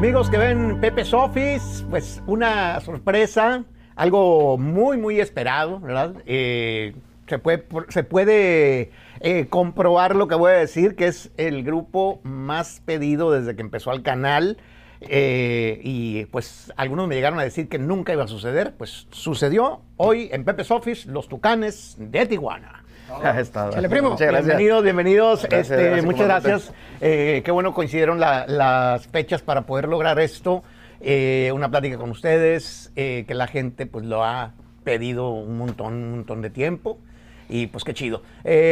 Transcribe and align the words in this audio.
Amigos 0.00 0.30
que 0.30 0.38
ven 0.38 0.80
Pepe's 0.80 1.12
Office, 1.12 1.84
pues 1.90 2.22
una 2.26 2.80
sorpresa, 2.80 3.64
algo 3.96 4.56
muy, 4.56 4.96
muy 4.96 5.20
esperado, 5.20 5.78
¿verdad? 5.78 6.14
Eh, 6.24 6.94
se 7.26 7.38
puede, 7.38 7.66
se 7.90 8.02
puede 8.02 8.92
eh, 9.20 9.46
comprobar 9.50 10.16
lo 10.16 10.26
que 10.26 10.36
voy 10.36 10.52
a 10.52 10.54
decir, 10.54 10.96
que 10.96 11.06
es 11.06 11.30
el 11.36 11.64
grupo 11.64 12.20
más 12.22 12.80
pedido 12.86 13.30
desde 13.30 13.54
que 13.54 13.60
empezó 13.60 13.92
el 13.92 14.02
canal. 14.02 14.56
Eh, 15.02 15.82
y 15.84 16.24
pues 16.26 16.72
algunos 16.78 17.06
me 17.06 17.14
llegaron 17.14 17.38
a 17.38 17.42
decir 17.42 17.68
que 17.68 17.78
nunca 17.78 18.14
iba 18.14 18.24
a 18.24 18.28
suceder. 18.28 18.72
Pues 18.78 19.06
sucedió 19.10 19.82
hoy 19.98 20.30
en 20.32 20.46
Pepe's 20.46 20.70
Office, 20.70 21.10
los 21.10 21.28
Tucanes 21.28 21.96
de 21.98 22.24
Tijuana. 22.24 22.79
primo. 23.88 24.10
Muchas 24.10 24.28
gracias. 24.28 24.46
Bienvenidos, 24.46 24.84
bienvenidos. 24.84 25.44
este, 25.50 26.02
muchas 26.02 26.26
gracias. 26.26 26.72
Eh, 27.00 27.42
qué 27.44 27.50
bueno 27.50 27.74
coincidieron 27.74 28.20
las 28.20 29.06
fechas 29.08 29.42
para 29.42 29.62
poder 29.62 29.88
lograr 29.88 30.18
esto. 30.20 30.62
Eh, 31.00 31.50
una 31.54 31.70
plática 31.70 31.96
con 31.96 32.10
ustedes, 32.10 32.92
que 32.94 33.26
la 33.28 33.46
gente 33.46 33.86
pues 33.86 34.04
lo 34.04 34.24
ha 34.24 34.52
pedido 34.84 35.30
un 35.30 35.58
montón, 35.58 35.94
un 35.94 36.10
montón 36.12 36.42
de 36.42 36.50
tiempo. 36.50 36.98
Y 37.48 37.66
pues 37.66 37.82
qué 37.82 37.94
chido. 37.94 38.22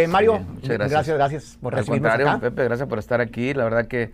Mario, 0.08 0.40
gracias. 0.62 1.08
gracias. 1.08 1.58
por 1.60 1.74
recibirnos 1.74 2.12
acá. 2.12 2.38
Pepe, 2.38 2.64
gracias 2.64 2.88
por 2.88 2.98
estar 2.98 3.20
aquí. 3.20 3.54
La 3.54 3.64
verdad 3.64 3.86
que 3.86 4.12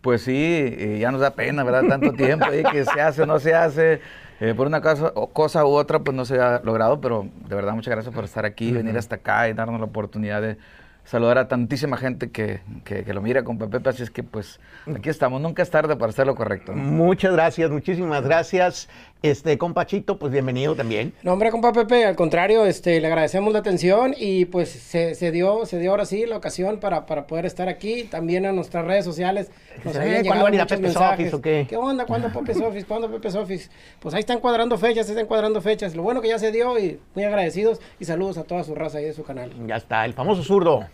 pues 0.00 0.22
sí, 0.22 0.98
ya 1.00 1.10
nos 1.10 1.20
da 1.20 1.34
pena, 1.34 1.64
¿verdad? 1.64 1.84
Tanto 1.88 2.12
tiempo 2.12 2.46
y 2.52 2.62
que 2.62 2.84
se 2.84 3.00
hace 3.00 3.22
o 3.22 3.26
no 3.26 3.40
se 3.40 3.54
hace. 3.54 4.00
Eh, 4.40 4.54
por 4.54 4.66
una 4.66 4.80
cosa, 4.80 5.12
cosa 5.32 5.64
u 5.64 5.70
otra, 5.70 6.00
pues 6.00 6.16
no 6.16 6.24
se 6.24 6.40
ha 6.40 6.60
logrado, 6.62 7.00
pero 7.00 7.26
de 7.48 7.54
verdad 7.54 7.72
muchas 7.72 7.92
gracias 7.92 8.14
por 8.14 8.24
estar 8.24 8.44
aquí, 8.44 8.72
venir 8.72 8.96
hasta 8.98 9.16
acá 9.16 9.48
y 9.48 9.54
darnos 9.54 9.80
la 9.80 9.86
oportunidad 9.86 10.42
de 10.42 10.58
saludar 11.06 11.38
a 11.38 11.48
tantísima 11.48 11.96
gente 11.96 12.30
que, 12.30 12.60
que, 12.84 13.14
lo 13.14 13.22
mira 13.22 13.44
con 13.44 13.58
Pepe, 13.58 13.88
así 13.88 14.02
es 14.02 14.10
que 14.10 14.22
pues 14.22 14.60
aquí 14.94 15.08
estamos, 15.08 15.40
nunca 15.40 15.62
es 15.62 15.70
tarde 15.70 15.96
para 15.96 16.10
hacer 16.10 16.26
lo 16.26 16.34
correcto. 16.34 16.72
Muchas 16.72 17.32
gracias, 17.32 17.70
muchísimas 17.70 18.24
gracias. 18.24 18.88
Este, 19.22 19.56
compachito, 19.56 20.18
pues 20.18 20.30
bienvenido 20.30 20.76
también. 20.76 21.14
No, 21.22 21.32
hombre, 21.32 21.50
compa 21.50 21.72
Pepe, 21.72 22.04
al 22.04 22.16
contrario, 22.16 22.66
este, 22.66 23.00
le 23.00 23.06
agradecemos 23.06 23.52
la 23.52 23.60
atención 23.60 24.14
y 24.16 24.44
pues 24.44 24.68
se, 24.68 25.14
se 25.14 25.32
dio, 25.32 25.64
se 25.64 25.78
dio 25.78 25.90
ahora 25.90 26.04
sí 26.04 26.26
la 26.26 26.36
ocasión 26.36 26.78
para, 26.78 27.06
para 27.06 27.26
poder 27.26 27.46
estar 27.46 27.68
aquí, 27.68 28.04
también 28.04 28.44
a 28.44 28.52
nuestras 28.52 28.84
redes 28.84 29.04
sociales. 29.06 29.50
Nos 29.84 29.96
¿Cuándo 29.96 30.44
van 30.44 30.52
a 30.52 30.54
ir 30.54 30.60
a 30.60 30.66
Pepe 30.66 30.88
Office 30.88 31.34
o 31.34 31.40
qué? 31.40 31.66
¿Qué 31.68 31.76
onda? 31.76 32.04
¿Cuándo 32.04 32.28
Pepe 32.28 32.62
Office? 32.62 32.86
¿Cuándo 32.86 33.10
Pepe 33.10 33.28
Office? 33.36 33.70
Pues 34.00 34.14
ahí 34.14 34.20
están 34.20 34.38
cuadrando 34.38 34.76
fechas, 34.76 35.08
están 35.08 35.26
cuadrando 35.26 35.62
fechas. 35.62 35.96
Lo 35.96 36.02
bueno 36.02 36.20
que 36.20 36.28
ya 36.28 36.38
se 36.38 36.52
dio 36.52 36.78
y 36.78 37.00
muy 37.14 37.24
agradecidos 37.24 37.80
y 37.98 38.04
saludos 38.04 38.36
a 38.36 38.44
toda 38.44 38.64
su 38.64 38.74
raza 38.74 38.98
ahí 38.98 39.06
de 39.06 39.14
su 39.14 39.24
canal. 39.24 39.50
Ya 39.66 39.76
está, 39.76 40.04
el 40.04 40.12
famoso 40.12 40.42
zurdo. 40.42 40.86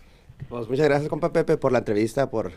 Pues 0.48 0.68
muchas 0.68 0.86
gracias, 0.86 1.08
compa 1.08 1.32
Pepe, 1.32 1.56
por 1.56 1.72
la 1.72 1.78
entrevista, 1.78 2.30
por, 2.30 2.52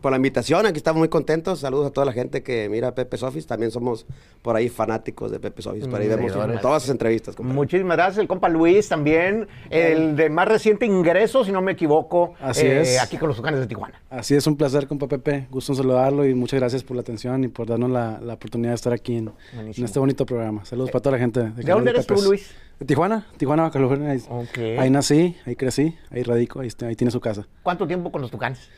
por 0.00 0.10
la 0.10 0.16
invitación. 0.16 0.66
Aquí 0.66 0.78
estamos 0.78 0.98
muy 0.98 1.08
contentos. 1.08 1.60
Saludos 1.60 1.88
a 1.88 1.90
toda 1.90 2.04
la 2.04 2.12
gente 2.12 2.42
que 2.42 2.68
mira 2.68 2.94
Pepe 2.94 3.16
Sofis. 3.16 3.46
También 3.46 3.70
somos 3.70 4.06
por 4.42 4.56
ahí 4.56 4.68
fanáticos 4.68 5.30
de 5.30 5.40
Pepe 5.40 5.62
Sofis. 5.62 5.86
Por 5.86 6.00
ahí 6.00 6.08
vemos 6.08 6.32
todas 6.60 6.82
sus 6.82 6.90
entrevistas. 6.90 7.36
Compa. 7.36 7.52
Muchísimas 7.52 7.96
gracias. 7.96 8.18
El 8.18 8.28
compa 8.28 8.48
Luis 8.48 8.88
también. 8.88 9.48
El 9.68 10.16
de 10.16 10.30
más 10.30 10.48
reciente 10.48 10.86
ingreso, 10.86 11.44
si 11.44 11.52
no 11.52 11.62
me 11.62 11.72
equivoco. 11.72 12.34
Así 12.40 12.66
eh, 12.66 12.80
es. 12.80 13.00
Aquí 13.00 13.16
con 13.16 13.28
los 13.28 13.36
Tucanes 13.36 13.60
de 13.60 13.66
Tijuana. 13.66 14.00
Así 14.10 14.34
es, 14.34 14.46
un 14.46 14.56
placer, 14.56 14.86
compa 14.86 15.06
Pepe. 15.06 15.46
Gusto 15.50 15.72
en 15.72 15.76
saludarlo 15.76 16.26
y 16.26 16.34
muchas 16.34 16.60
gracias 16.60 16.82
por 16.82 16.96
la 16.96 17.02
atención 17.02 17.44
y 17.44 17.48
por 17.48 17.66
darnos 17.66 17.90
la, 17.90 18.20
la 18.20 18.34
oportunidad 18.34 18.70
de 18.72 18.76
estar 18.76 18.92
aquí 18.92 19.16
en, 19.16 19.32
este 19.76 19.98
bonito 19.98 20.26
programa. 20.26 20.64
Saludos 20.64 20.90
para 20.90 21.02
toda 21.02 21.16
la 21.16 21.20
gente. 21.20 21.40
¿De, 21.40 21.62
dónde 21.62 21.90
eres 21.90 22.06
tú, 22.06 22.14
Luis? 22.22 22.50
De 22.78 22.86
Tijuana, 22.86 23.26
Tijuana, 23.36 23.70
California. 23.70 24.10
Ahí, 24.10 24.78
ahí 24.78 24.90
nací, 24.90 25.36
ahí 25.44 25.54
crecí, 25.54 25.94
ahí 26.10 26.22
radico, 26.22 26.60
ahí, 26.60 26.70
ahí 26.86 26.96
tiene 26.96 27.10
su 27.10 27.20
casa. 27.20 27.46
¿Cuánto 27.62 27.86
tiempo 27.86 28.10
con 28.10 28.22
los 28.22 28.30
Tucanes? 28.30 28.70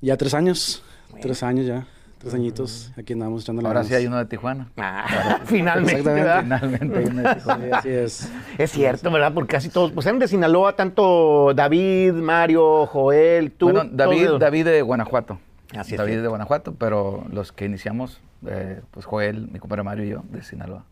Ya 0.00 0.16
tres 0.16 0.34
años, 0.34 0.82
tres 1.20 1.42
años 1.42 1.66
ya. 1.66 1.86
Tres 2.18 2.34
añitos, 2.34 2.92
aquí 2.98 3.14
andamos 3.14 3.44
echando 3.44 3.62
la 3.62 3.68
Ahora 3.68 3.82
sí 3.82 3.94
hay 3.94 4.06
uno 4.06 4.18
de 4.18 4.26
Tijuana. 4.26 4.68
Ah, 4.76 5.40
finalmente. 5.46 6.00
Exactamente. 6.00 6.42
Finalmente 6.42 6.98
hay 6.98 7.04
uno 7.06 7.22
de 7.22 7.34
Tijuana. 7.34 7.76
así 7.78 7.88
es. 7.88 8.32
Es 8.58 8.72
cierto, 8.72 9.10
¿verdad? 9.10 9.32
Porque 9.32 9.52
casi 9.52 9.70
todos, 9.70 9.90
pues 9.92 10.04
eran 10.04 10.18
de 10.18 10.28
Sinaloa, 10.28 10.76
tanto 10.76 11.54
David, 11.54 12.12
Mario, 12.12 12.84
Joel, 12.86 13.52
tú. 13.52 13.70
Bueno, 13.70 13.88
David, 13.90 14.32
David 14.38 14.66
de 14.66 14.82
Guanajuato. 14.82 15.40
Así 15.74 15.96
David 15.96 16.20
de 16.20 16.28
Guanajuato, 16.28 16.74
pero 16.74 17.24
los 17.32 17.52
que 17.52 17.64
iniciamos, 17.64 18.20
eh, 18.46 18.82
pues 18.90 19.06
Joel, 19.06 19.48
mi 19.50 19.58
compadre 19.58 19.82
Mario 19.82 20.04
y 20.04 20.08
yo, 20.08 20.22
de 20.30 20.42
Sinaloa 20.42 20.84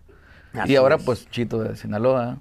y 0.67 0.77
ahora 0.77 0.99
pues 0.99 1.29
Chito 1.31 1.63
de 1.63 1.77
Sinaloa, 1.77 2.39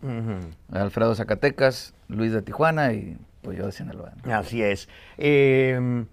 Alfredo 0.71 1.15
Zacatecas, 1.15 1.93
Luis 2.07 2.31
de 2.31 2.41
Tijuana 2.41 2.93
y 2.93 3.17
pues 3.41 3.57
yo 3.57 3.65
de 3.65 3.71
Sinaloa. 3.71 4.13
Así 4.31 4.61
es. 4.61 4.89
Em, 5.17 6.05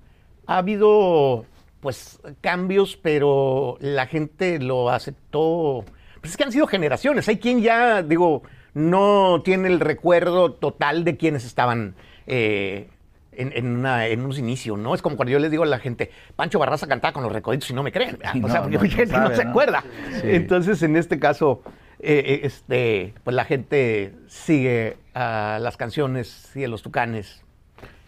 ha 0.46 0.58
habido 0.58 1.46
pues 1.80 2.20
cambios, 2.40 2.96
pero 2.96 3.76
la 3.80 4.06
gente 4.06 4.58
lo 4.58 4.90
aceptó. 4.90 5.84
Pues 6.20 6.32
es 6.32 6.36
que 6.36 6.44
han 6.44 6.52
sido 6.52 6.66
generaciones. 6.66 7.28
Hay 7.28 7.38
quien 7.38 7.60
ya, 7.60 8.02
digo, 8.02 8.42
no 8.72 9.42
tiene 9.44 9.68
el 9.68 9.80
recuerdo 9.80 10.52
total 10.52 11.04
de 11.04 11.16
quienes 11.16 11.44
estaban 11.44 11.94
eh, 12.26 12.88
en, 13.32 13.66
una, 13.66 14.06
en 14.06 14.20
unos 14.20 14.38
inicios, 14.38 14.78
¿no? 14.78 14.94
Es 14.94 15.02
como 15.02 15.16
cuando 15.16 15.32
yo 15.32 15.38
les 15.38 15.50
digo 15.50 15.62
a 15.62 15.66
la 15.66 15.78
gente, 15.78 16.10
Pancho 16.36 16.58
Barraza 16.58 16.86
cantaba 16.86 17.12
con 17.12 17.22
los 17.22 17.32
recoditos 17.32 17.68
y 17.70 17.74
no 17.74 17.82
me 17.82 17.92
creen. 17.92 18.18
o 18.42 18.48
sea, 18.48 18.62
porque 18.62 18.78
no, 18.78 18.80
gente 18.80 19.18
no, 19.18 19.34
se 19.34 19.42
acuerda. 19.42 19.84
Entonces, 20.22 20.82
en 20.82 20.96
este 20.96 21.18
caso, 21.18 21.62
eh, 22.00 22.22
eh, 22.26 22.40
este, 22.44 23.14
pues 23.24 23.34
la 23.36 23.44
gente 23.44 24.14
sigue 24.26 24.96
a 25.14 25.58
las 25.60 25.76
canciones, 25.76 26.28
sigue 26.52 26.68
los 26.68 26.82
tucanes. 26.82 27.43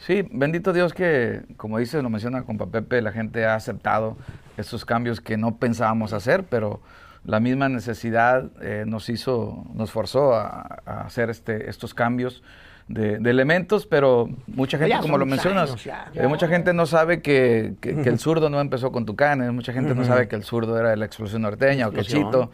Sí, 0.07 0.25
bendito 0.31 0.73
Dios 0.73 0.95
que, 0.95 1.43
como 1.57 1.79
dice, 1.79 2.01
lo 2.01 2.11
menciona 2.11 2.45
compa 2.45 2.67
Pepe, 2.67 3.03
la 3.03 3.11
gente 3.11 3.45
ha 3.45 3.57
aceptado 3.57 4.17
estos 4.57 4.85
cambios 4.85 5.21
que 5.21 5.37
no 5.37 5.57
pensábamos 5.57 6.13
hacer, 6.13 6.45
pero 6.45 6.81
la 7.25 7.41
misma 7.41 7.69
necesidad 7.69 8.53
eh, 8.63 8.85
nos 8.87 9.09
hizo, 9.09 9.65
nos 9.75 9.91
forzó 9.91 10.35
a, 10.35 10.81
a 10.87 11.01
hacer 11.01 11.29
este, 11.29 11.69
estos 11.69 11.93
cambios 11.93 12.45
de, 12.89 13.15
elementos, 13.17 13.87
pero 13.87 14.29
mucha 14.47 14.79
gente, 14.79 14.97
como 15.01 15.19
lo 15.19 15.27
mencionas, 15.27 15.75
eh, 16.15 16.27
mucha 16.29 16.47
gente 16.47 16.73
no 16.73 16.87
sabe 16.87 17.21
que, 17.21 17.75
el 17.83 18.19
zurdo 18.21 18.49
no 18.49 18.61
empezó 18.61 18.93
con 18.93 19.07
Tucanes, 19.07 19.53
mucha 19.53 19.73
gente 19.73 19.95
no 19.95 20.05
sabe 20.05 20.29
que 20.29 20.37
el 20.37 20.45
zurdo 20.45 20.79
era 20.79 20.91
de 20.91 20.97
la 20.97 21.07
explosión 21.07 21.43
norteña 21.43 21.89
o 21.89 21.93
que 21.93 22.03
Chito. 22.03 22.51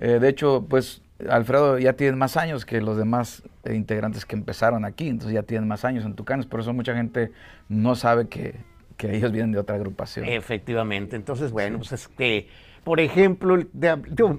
Eh, 0.00 0.18
de 0.20 0.28
hecho, 0.28 0.66
pues 0.68 1.01
Alfredo 1.30 1.78
ya 1.78 1.94
tiene 1.94 2.16
más 2.16 2.36
años 2.36 2.64
que 2.64 2.80
los 2.80 2.96
demás 2.96 3.42
eh, 3.64 3.74
integrantes 3.74 4.24
que 4.24 4.36
empezaron 4.36 4.84
aquí, 4.84 5.08
entonces 5.08 5.34
ya 5.34 5.42
tienen 5.42 5.68
más 5.68 5.84
años 5.84 6.04
en 6.04 6.14
Tucanes, 6.14 6.46
por 6.46 6.60
eso 6.60 6.72
mucha 6.72 6.94
gente 6.94 7.32
no 7.68 7.94
sabe 7.94 8.28
que, 8.28 8.54
que 8.96 9.16
ellos 9.16 9.32
vienen 9.32 9.52
de 9.52 9.58
otra 9.58 9.76
agrupación. 9.76 10.26
Efectivamente, 10.26 11.16
entonces 11.16 11.50
bueno, 11.52 11.78
pues 11.78 11.92
es 11.92 12.08
que 12.08 12.48
por 12.84 12.98
ejemplo, 12.98 13.54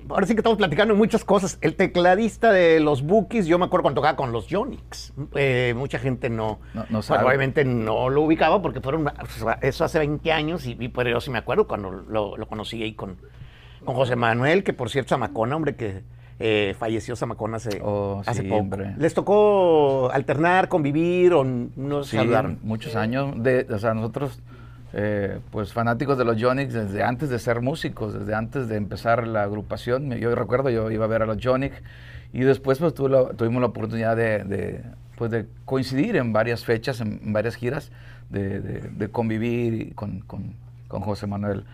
ahora 0.10 0.28
sí 0.28 0.36
que 0.36 0.42
estamos 0.42 0.58
platicando 0.58 0.96
muchas 0.96 1.24
cosas. 1.24 1.58
El 1.62 1.76
tecladista 1.76 2.52
de 2.52 2.82
los 2.82 3.02
Bookies, 3.02 3.46
yo 3.46 3.58
me 3.58 3.66
acuerdo 3.66 3.84
cuando 3.84 4.02
tocaba 4.02 4.18
con 4.18 4.34
los 4.34 4.48
Yonix. 4.48 5.14
Eh, 5.36 5.74
mucha 5.78 5.98
gente 5.98 6.30
no, 6.30 6.60
no, 6.90 7.00
probablemente 7.00 7.64
no 7.64 8.10
lo 8.10 8.24
ubicaba 8.24 8.62
porque 8.62 8.82
fueron, 8.82 9.10
eso 9.62 9.86
hace 9.86 10.00
20 10.00 10.30
años 10.34 10.66
y, 10.66 10.76
pero 10.90 11.10
yo 11.10 11.22
sí 11.22 11.32
me 11.32 11.38
acuerdo 11.38 11.68
cuando 11.68 11.90
lo, 11.90 12.36
conocí 12.48 12.84
ahí 12.84 12.94
con, 12.94 13.16
con 13.86 13.96
José 13.96 14.18
Manuel, 14.18 14.66
que 14.66 14.74
por 14.74 14.90
cierto, 14.90 15.10
Zamacona, 15.12 15.56
hombre, 15.56 15.78
que 15.78 16.04
eh, 16.40 16.76
falleció 16.78 17.16
Zamacona 17.16 17.58
hace, 17.58 17.80
oh, 17.84 18.22
hace 18.26 18.44
poco. 18.44 18.78
¿Les 18.98 19.14
tocó 19.14 20.10
alternar, 20.12 20.68
convivir 20.68 21.34
o 21.34 21.44
no 21.44 22.04
sí, 22.04 22.18
muchos 22.64 22.96
años. 22.96 23.42
De, 23.42 23.68
o 23.70 23.80
sea, 23.80 23.94
nosotros 23.94 24.40
eh, 24.96 25.40
pues 25.50 25.74
fanáticos 25.74 26.20
de 26.20 26.26
los 26.26 26.40
Jonix 26.40 26.72
desde 26.72 27.02
antes 27.02 27.30
de 27.30 27.40
ser 27.40 27.62
músicos, 27.62 28.14
desde 28.14 28.36
antes 28.36 28.68
de 28.68 28.76
empezar 28.76 29.26
la 29.28 29.42
agrupación. 29.44 30.12
Yo 30.12 30.36
recuerdo, 30.36 30.70
yo 30.70 30.92
iba 30.92 31.06
a 31.06 31.08
ver 31.08 31.24
a 31.24 31.26
los 31.26 31.38
Jonix 31.44 31.76
y 32.32 32.42
después 32.42 32.78
pues 32.78 32.94
tuvimos 32.94 33.62
la 33.62 33.68
oportunidad 33.68 34.16
de, 34.16 34.84
pues, 35.18 35.32
de 35.32 35.46
coincidir 35.66 36.16
en 36.16 36.32
varias 36.32 36.64
fechas, 36.64 37.02
en, 37.02 37.34
varias 37.34 37.56
giras, 37.56 37.92
de, 38.30 39.10
convivir 39.12 39.96
con, 39.96 40.20
con, 40.22 40.54
con, 40.88 41.02
José 41.02 41.28
Manuel 41.28 41.66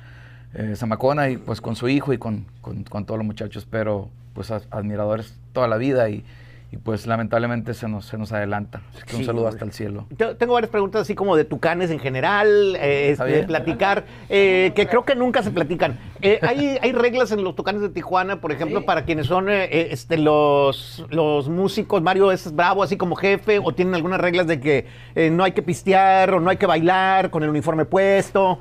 eh, 0.53 0.75
Zamacona 0.75 1.29
y 1.29 1.37
pues 1.37 1.59
con 1.59 1.75
su 1.75 1.89
hijo 1.89 2.13
y 2.13 2.17
con, 2.17 2.45
con, 2.61 3.05
todos 3.05 3.17
los 3.17 3.25
muchachos, 3.25 3.67
pero 3.69 4.09
pues 4.39 4.51
admiradores 4.51 5.33
toda 5.51 5.67
la 5.67 5.75
vida 5.75 6.09
y, 6.09 6.23
y 6.71 6.77
pues 6.77 7.07
lamentablemente 7.07 7.73
se 7.73 7.87
nos, 7.87 8.05
se 8.05 8.17
nos 8.17 8.31
adelanta. 8.31 8.81
Así 8.93 9.03
que 9.03 9.15
un 9.15 9.25
saludo 9.25 9.47
hasta 9.47 9.65
el 9.65 9.71
cielo. 9.71 10.05
Tengo 10.37 10.53
varias 10.53 10.69
preguntas 10.69 11.01
así 11.01 11.15
como 11.15 11.35
de 11.35 11.43
tucanes 11.43 11.89
en 11.89 11.97
general, 11.97 12.75
eh, 12.75 13.09
este, 13.11 13.43
platicar, 13.43 14.05
eh, 14.29 14.71
que 14.75 14.87
creo 14.87 15.03
que 15.03 15.15
nunca 15.15 15.41
se 15.41 15.49
platican. 15.49 15.97
Eh, 16.21 16.39
hay, 16.43 16.77
hay 16.79 16.91
reglas 16.91 17.31
en 17.31 17.43
los 17.43 17.55
tucanes 17.55 17.81
de 17.81 17.89
Tijuana, 17.89 18.39
por 18.39 18.51
ejemplo, 18.51 18.85
para 18.85 19.03
quienes 19.03 19.25
son 19.25 19.47
este, 19.49 20.17
los, 20.17 21.05
los 21.09 21.49
músicos, 21.49 22.03
Mario 22.03 22.31
es 22.31 22.53
bravo 22.53 22.83
así 22.83 22.97
como 22.97 23.15
jefe, 23.15 23.59
o 23.63 23.71
tienen 23.71 23.95
algunas 23.95 24.21
reglas 24.21 24.45
de 24.45 24.59
que 24.59 24.85
no 25.31 25.43
hay 25.43 25.53
que 25.53 25.63
pistear, 25.63 26.33
o 26.33 26.39
no 26.39 26.51
hay 26.51 26.57
que 26.57 26.67
bailar 26.67 27.31
con 27.31 27.41
el 27.41 27.49
uniforme 27.49 27.85
puesto, 27.85 28.59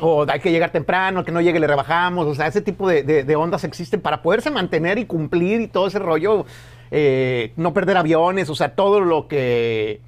o 0.00 0.26
hay 0.28 0.40
que 0.40 0.50
llegar 0.50 0.70
temprano, 0.70 1.24
que 1.24 1.30
no 1.30 1.40
llegue 1.40 1.60
le 1.60 1.68
rebajamos, 1.68 2.26
o 2.26 2.34
sea, 2.34 2.48
ese 2.48 2.62
tipo 2.62 2.88
de, 2.88 3.02
de 3.02 3.36
ondas 3.36 3.62
existen 3.62 4.00
para 4.00 4.22
poderse 4.22 4.50
mantener 4.50 4.98
y 4.98 5.04
cumplir 5.04 5.60
y 5.60 5.68
todo 5.68 5.86
ese 5.86 6.00
rollo. 6.00 6.46
Eh, 6.90 7.52
no 7.56 7.72
perder 7.72 7.96
aviones, 7.96 8.48
o 8.50 8.54
sea, 8.54 8.74
todo 8.74 9.00
lo 9.00 9.28
que 9.28 10.00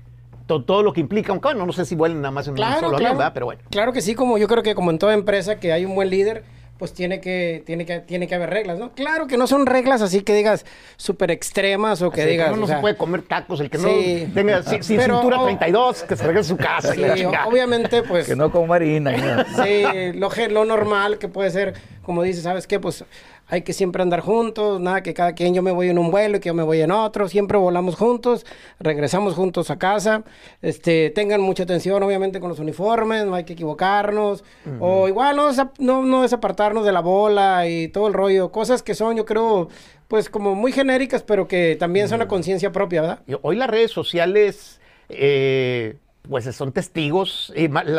todo, 0.47 0.83
lo 0.83 0.93
que 0.93 1.01
implica, 1.01 1.33
aunque 1.33 1.49
bueno, 1.49 1.67
no 1.67 1.73
sé 1.73 1.85
si 1.85 1.97
vuelen 1.97 2.21
nada 2.21 2.31
más 2.31 2.47
en 2.47 2.53
un 2.53 2.59
solo 2.81 2.97
avión, 2.97 3.19
pero 3.35 3.47
bueno. 3.47 3.63
Claro 3.71 3.93
que 3.93 4.01
sí, 4.01 4.15
como 4.15 4.39
yo 4.39 4.47
creo 4.47 4.63
que 4.63 4.75
como 4.75 4.91
en 4.91 4.99
toda 4.99 5.13
empresa 5.15 5.59
que 5.59 5.73
hay 5.73 5.85
un 5.85 5.95
buen 5.95 6.09
líder, 6.09 6.45
pues 6.79 6.93
tiene 6.93 7.21
que, 7.21 7.63
tiene 7.65 7.87
que, 7.87 8.01
tiene 8.01 8.29
que 8.29 8.35
haber 8.35 8.51
reglas, 8.51 8.79
¿no? 8.79 8.93
Claro 8.93 9.27
que 9.27 9.39
no 9.39 9.47
son 9.47 9.65
reglas 9.65 10.03
así 10.03 10.21
que 10.21 10.35
digas 10.35 10.67
súper 10.97 11.31
extremas 11.31 12.03
o 12.03 12.11
que 12.11 12.27
digas. 12.27 12.57
no, 12.57 12.67
se 12.67 12.77
puede 12.77 12.97
comer 12.97 13.23
tacos, 13.23 13.61
el 13.61 13.71
que 13.71 13.79
no 13.79 13.89
tenga 14.35 14.63
sin, 14.83 14.83
cintura 14.83 15.43
32, 15.43 16.03
que 16.03 16.17
se 16.17 16.27
regrese 16.27 16.53
a 16.53 16.57
su 16.57 16.57
casa. 16.57 16.93
Sí, 16.95 17.25
obviamente, 17.47 18.03
pues. 18.03 18.27
Que 18.27 18.37
no 18.37 18.51
coma 18.53 18.77
harina. 18.77 19.47
sí, 19.63 19.85
lo, 20.15 20.31
lo 20.51 20.65
normal 20.65 21.19
que 21.19 21.29
puede 21.29 21.51
ser, 21.51 21.75
como 22.03 22.23
dices, 22.23 22.43
¿sabes 22.43 22.67
qué? 22.67 22.79
Pues 22.79 23.05
hay 23.49 23.63
que 23.63 23.73
siempre 23.73 24.03
andar 24.03 24.21
juntos, 24.21 24.81
nada 24.81 25.03
que 25.03 25.15
cada 25.15 25.35
quien 25.35 25.55
yo 25.55 25.63
me 25.63 25.71
voy 25.71 25.89
en 25.89 25.99
un 25.99 26.11
vuelo 26.11 26.37
y 26.37 26.41
que 26.41 26.49
yo 26.49 26.55
me 26.55 26.63
voy 26.63 26.81
en 26.81 26.91
otro, 26.91 27.29
siempre 27.29 27.59
volamos 27.59 27.95
juntos, 27.95 28.45
regresamos 28.81 29.35
juntos 29.35 29.71
a 29.71 29.79
casa, 29.79 30.25
este, 30.63 31.11
tengan 31.11 31.41
mucha 31.41 31.63
atención 31.63 32.03
obviamente 32.03 32.41
con 32.41 32.49
los 32.49 32.59
uniformes, 32.59 33.25
no 33.25 33.35
hay 33.35 33.45
que 33.45 33.53
equivocarnos, 33.53 34.45
o 34.81 35.09
igual 35.09 35.37
no, 35.37 35.51
no, 35.79 36.03
no 36.03 36.23
desapartarnos 36.23 36.85
de 36.85 36.93
la 36.93 37.01
bola 37.01 37.69
y 37.69 37.89
todo 37.89 38.09
el 38.09 38.15
rollo, 38.15 38.51
cosas 38.51 38.83
que 38.83 38.95
son 38.95 39.17
yo 39.17 39.25
creo 39.25 39.69
pues 40.09 40.29
como 40.29 40.55
muy 40.55 40.73
genéricas, 40.73 41.23
pero 41.23 41.49
que 41.49 41.77
también 41.77 42.09
son 42.09 42.17
una 42.17 42.29
conciencia 42.29 42.73
propia, 42.73 43.01
¿verdad? 43.03 43.21
Hoy 43.43 43.57
las 43.57 43.71
redes 43.71 43.91
sociales... 43.91 44.81
Eh, 45.09 45.97
pues 46.29 46.45
son 46.57 46.73
testigos, 46.73 47.53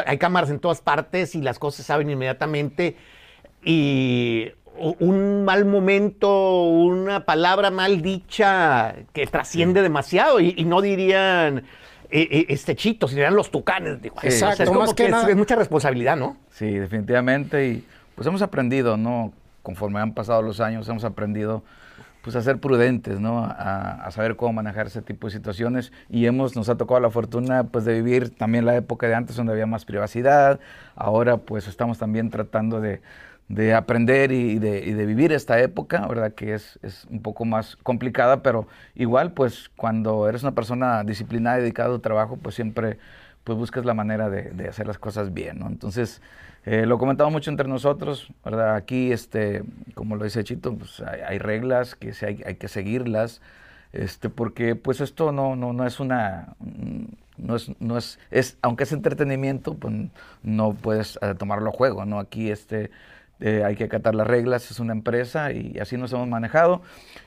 hay 0.06 0.18
cámaras 0.18 0.50
en 0.50 0.60
todas 0.60 0.82
partes 0.82 1.34
y 1.34 1.42
las 1.42 1.60
cosas 1.60 1.86
saben 1.86 2.10
inmediatamente. 2.10 2.98
Y 3.64 4.52
un 4.78 5.44
mal 5.46 5.66
momento, 5.66 6.64
una 6.64 7.26
palabra 7.26 7.72
mal 7.72 8.02
dicha 8.02 8.96
que 9.14 9.26
trasciende 9.28 9.82
demasiado 9.82 10.40
y, 10.40 10.64
no 10.66 10.82
dirían 10.82 11.60
eh, 12.10 12.28
eh, 12.32 12.46
este 12.50 12.76
chito, 12.76 13.08
dirían 13.08 13.36
los 13.36 13.52
tucanes. 13.52 14.00
Exacto, 14.24 14.64
es, 14.64 14.70
como 14.70 14.94
que, 14.94 15.08
es, 15.08 15.36
mucha 15.36 15.56
responsabilidad, 15.56 16.16
¿no? 16.16 16.38
Sí, 16.52 16.72
definitivamente. 16.72 17.68
Y 17.68 17.86
pues 18.16 18.28
hemos 18.28 18.42
aprendido, 18.42 18.98
¿no? 18.98 19.34
Conforme 19.64 20.00
han 20.00 20.14
pasado 20.14 20.42
los 20.42 20.60
años, 20.60 20.88
hemos 20.90 21.04
aprendido 21.04 21.64
pues 22.28 22.36
a 22.36 22.42
ser 22.42 22.60
prudentes, 22.60 23.22
¿no? 23.22 23.46
A, 23.46 24.10
saber 24.12 24.36
cómo 24.36 24.52
manejar 24.52 24.88
ese 24.88 25.02
tipo 25.02 25.28
de 25.28 25.32
situaciones 25.32 25.94
y 26.10 26.26
hemos, 26.26 26.58
nos 26.58 26.68
ha 26.68 26.76
tocado 26.76 27.00
la 27.00 27.10
fortuna 27.10 27.66
pues 27.66 27.86
de 27.86 27.94
vivir 28.02 28.36
también 28.36 28.66
la 28.66 28.76
época 28.76 29.08
de 29.08 29.16
antes 29.16 29.38
donde 29.38 29.54
había 29.54 29.66
más 29.66 29.86
privacidad, 29.86 30.60
ahora 30.96 31.38
pues 31.38 31.68
estamos 31.68 31.98
también 31.98 32.30
tratando 32.30 32.82
de, 32.82 33.02
de 33.50 33.74
aprender 33.74 34.32
y 34.32 34.60
de, 34.60 34.86
y 34.86 34.94
de, 34.94 35.06
vivir 35.06 35.32
esta 35.32 35.60
época, 35.60 36.06
¿verdad? 36.08 36.34
Que 36.34 36.54
es, 36.54 36.80
es, 36.84 37.06
un 37.10 37.22
poco 37.22 37.46
más 37.46 37.78
complicada, 37.78 38.44
pero 38.44 38.68
igual, 38.96 39.32
pues, 39.32 39.70
cuando 39.76 40.28
eres 40.28 40.44
una 40.44 40.54
persona 40.54 41.04
disciplinada 41.04 41.60
y 41.60 41.62
dedicada 41.62 41.90
a 41.90 41.94
tu 41.94 42.00
trabajo, 42.00 42.38
pues 42.38 42.56
siempre 42.56 42.98
pues 43.44 43.58
buscas 43.58 43.86
la 43.86 43.94
manera 43.94 44.30
de, 44.30 44.52
de 44.52 44.68
hacer 44.68 44.88
las 44.88 45.00
cosas 45.00 45.34
bien, 45.34 45.60
¿no? 45.60 45.68
Entonces, 45.68 46.22
eh, 46.70 46.86
lo 46.86 46.98
comentamos 46.98 47.32
mucho 47.32 47.50
entre 47.50 47.70
nosotros, 47.70 48.28
¿verdad? 48.44 48.76
Aquí, 48.76 49.14
este, 49.14 49.64
como 49.94 50.18
lo 50.18 50.26
dice 50.26 50.44
Chito, 50.44 50.76
pues 50.76 51.00
hay, 51.00 51.38
reglas 51.38 51.96
que 51.96 52.12
hay, 52.26 52.56
que 52.56 52.68
seguirlas, 52.68 53.42
este, 53.94 54.30
porque 54.30 54.76
pues 54.76 55.00
esto 55.00 55.32
no, 55.32 55.56
no, 55.56 55.72
no 55.72 55.88
es 55.88 56.02
una... 56.02 56.56
No 57.38 57.56
es, 57.56 57.72
no 57.80 58.00
es, 58.00 58.20
es, 58.32 58.58
aunque 58.64 58.84
es 58.84 58.92
entretenimiento, 58.92 59.76
pues 59.76 59.94
no 60.42 60.74
puedes 60.74 61.20
eh, 61.22 61.36
tomarlo 61.38 61.70
a 61.70 61.72
juego, 61.72 62.04
¿no? 62.04 62.20
Aquí, 62.20 62.50
este, 62.50 62.90
eh, 63.40 63.64
hay 63.64 63.76
que 63.76 63.86
acatar 63.86 64.16
las 64.16 64.28
reglas, 64.28 64.72
es 64.72 64.80
una 64.80 64.94
empresa 64.94 65.52
y 65.52 65.78
así 65.80 65.98
nos 65.98 66.12
hemos 66.14 66.28
manejado. 66.28 66.82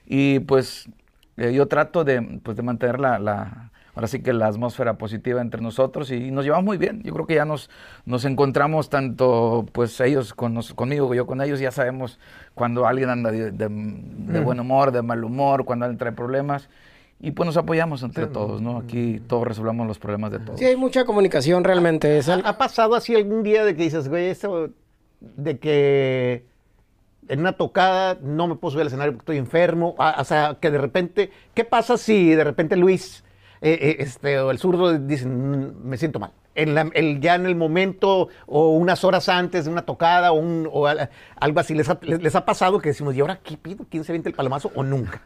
Y 0.06 0.40
pues 0.40 0.88
eh, 1.36 1.52
yo 1.52 1.68
trato 1.68 2.04
de, 2.04 2.40
pues, 2.42 2.56
de 2.56 2.62
mantener 2.62 3.00
la, 3.00 3.70
ahora 3.94 4.08
sí 4.08 4.20
que 4.20 4.32
la 4.32 4.46
atmósfera 4.46 4.94
positiva 4.98 5.40
entre 5.40 5.60
nosotros 5.60 6.10
y 6.10 6.30
nos 6.30 6.44
llevamos 6.44 6.64
muy 6.64 6.78
bien. 6.78 7.02
Yo 7.02 7.12
creo 7.12 7.26
que 7.26 7.34
ya 7.34 7.44
nos, 7.44 7.70
nos 8.04 8.24
encontramos 8.24 8.90
tanto, 8.90 9.66
pues 9.72 10.00
ellos 10.00 10.34
con 10.34 10.60
conmigo, 10.74 11.14
yo 11.14 11.26
con 11.26 11.40
ellos, 11.40 11.60
ya 11.60 11.70
sabemos 11.70 12.18
cuando 12.54 12.86
alguien 12.86 13.10
anda 13.10 13.30
de, 13.30 13.68
mm. 13.68 14.44
buen 14.44 14.60
humor, 14.60 14.92
de 14.92 15.02
mal 15.02 15.24
humor, 15.24 15.64
cuando 15.64 15.84
alguien 15.84 15.98
trae 15.98 16.12
problemas. 16.12 16.68
Y 17.22 17.32
pues 17.32 17.46
nos 17.46 17.58
apoyamos 17.58 18.02
entre 18.02 18.26
todos, 18.26 18.62
¿no? 18.62 18.78
Aquí 18.78 19.20
todos 19.28 19.46
resolvemos 19.46 19.86
los 19.86 19.98
problemas 19.98 20.32
de 20.32 20.38
todos. 20.38 20.58
Sí, 20.58 20.64
hay 20.64 20.76
mucha 20.76 21.04
comunicación 21.04 21.64
realmente. 21.64 22.18
¿Ha, 22.44 22.56
pasado 22.56 22.94
así 22.94 23.14
algún 23.14 23.42
día 23.42 23.62
de 23.62 23.76
que 23.76 23.82
dices, 23.82 24.08
güey, 24.08 24.28
esto 24.28 24.70
de 25.20 25.58
que 25.58 26.44
en 27.28 27.40
una 27.40 27.52
tocada 27.52 28.18
no 28.20 28.48
me 28.48 28.56
puedo 28.56 28.72
subir 28.72 28.82
al 28.82 28.86
escenario 28.88 29.12
porque 29.12 29.22
estoy 29.22 29.38
enfermo. 29.38 29.94
Ah, 29.98 30.16
o 30.18 30.24
sea, 30.24 30.56
que 30.60 30.70
de 30.70 30.78
repente, 30.78 31.30
¿qué 31.54 31.64
pasa 31.64 31.96
si 31.96 32.34
de 32.34 32.44
repente 32.44 32.76
Luis 32.76 33.24
eh, 33.60 33.78
eh, 33.80 33.96
este, 34.00 34.38
o 34.40 34.50
el 34.50 34.58
zurdo 34.58 34.98
dicen, 34.98 35.50
mm, 35.50 35.84
me 35.84 35.96
siento 35.96 36.18
mal? 36.18 36.32
En 36.56 36.76
el, 36.76 37.20
ya 37.20 37.36
en 37.36 37.46
el 37.46 37.54
momento 37.54 38.28
o 38.46 38.70
unas 38.70 39.04
horas 39.04 39.28
antes 39.28 39.64
de 39.64 39.70
una 39.70 39.82
tocada 39.82 40.32
o, 40.32 40.34
un, 40.34 40.68
algo 41.36 41.60
así, 41.60 41.74
¿les 41.74 41.88
ha, 41.88 41.98
les, 42.02 42.34
ha 42.34 42.44
pasado 42.44 42.80
que 42.80 42.88
decimos, 42.88 43.14
¿y 43.14 43.20
ahora 43.20 43.38
qué 43.42 43.56
pido? 43.56 43.86
¿Quién 43.88 44.02
se 44.02 44.12
viene 44.12 44.28
el 44.28 44.34
palomazo 44.34 44.72
o 44.74 44.82
nunca? 44.82 45.22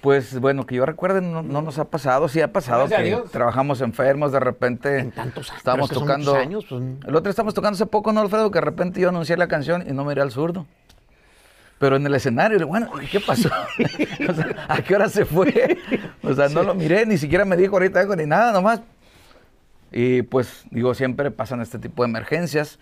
Pues 0.00 0.38
bueno, 0.38 0.64
que 0.64 0.76
yo 0.76 0.86
recuerde, 0.86 1.20
no, 1.20 1.42
nos 1.42 1.78
ha 1.78 1.86
pasado. 1.86 2.28
Sí 2.28 2.40
ha 2.40 2.52
pasado 2.52 2.88
que 2.88 3.20
trabajamos 3.32 3.80
enfermos, 3.80 4.30
de 4.30 4.40
repente. 4.40 4.98
En 5.00 5.10
tantos 5.10 5.48
años. 5.50 5.58
Estábamos 5.58 5.90
tocando. 5.90 6.36
Años, 6.36 6.66
pues... 6.68 6.82
El 7.06 7.16
otro 7.16 7.30
estamos 7.30 7.52
tocando 7.52 7.74
hace 7.74 7.86
poco, 7.86 8.12
¿no, 8.12 8.20
Alfredo? 8.20 8.50
Que 8.50 8.58
de 8.58 8.64
repente 8.64 9.00
yo 9.00 9.08
anuncié 9.08 9.36
la 9.36 9.48
canción 9.48 9.84
y 9.88 9.92
no 9.92 10.04
miré 10.04 10.22
al 10.22 10.30
zurdo. 10.30 10.66
Pero 11.78 11.96
en 11.96 12.06
el 12.06 12.14
escenario, 12.14 12.66
bueno, 12.66 12.90
¿qué 13.10 13.20
pasó? 13.20 13.48
o 14.28 14.34
sea, 14.34 14.66
¿a 14.68 14.82
qué 14.82 14.94
hora 14.94 15.08
se 15.08 15.24
fue? 15.24 15.78
O 16.22 16.32
sea, 16.32 16.48
no 16.48 16.62
lo 16.62 16.74
miré, 16.74 17.04
ni 17.06 17.18
siquiera 17.18 17.44
me 17.44 17.56
dijo 17.56 17.74
ahorita 17.74 18.00
algo 18.00 18.14
ni 18.14 18.26
nada, 18.26 18.52
nomás. 18.52 18.80
Y 19.90 20.22
pues, 20.22 20.64
digo, 20.70 20.94
siempre 20.94 21.30
pasan 21.30 21.60
este 21.60 21.78
tipo 21.78 22.02
de 22.02 22.10
emergencias. 22.10 22.78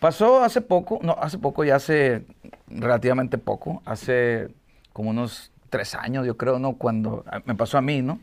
Pasó 0.00 0.42
hace 0.42 0.60
poco, 0.60 1.00
no, 1.02 1.16
hace 1.20 1.38
poco, 1.38 1.64
ya 1.64 1.76
hace 1.76 2.24
relativamente 2.68 3.36
poco, 3.36 3.82
hace 3.84 4.48
como 4.92 5.10
unos 5.10 5.50
tres 5.76 5.94
años, 5.94 6.26
yo 6.26 6.36
creo, 6.36 6.58
¿no? 6.58 6.74
Cuando 6.74 7.24
me 7.44 7.54
pasó 7.54 7.78
a 7.78 7.82
mí, 7.82 8.02
¿no? 8.02 8.18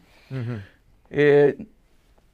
Eh, 1.10 1.68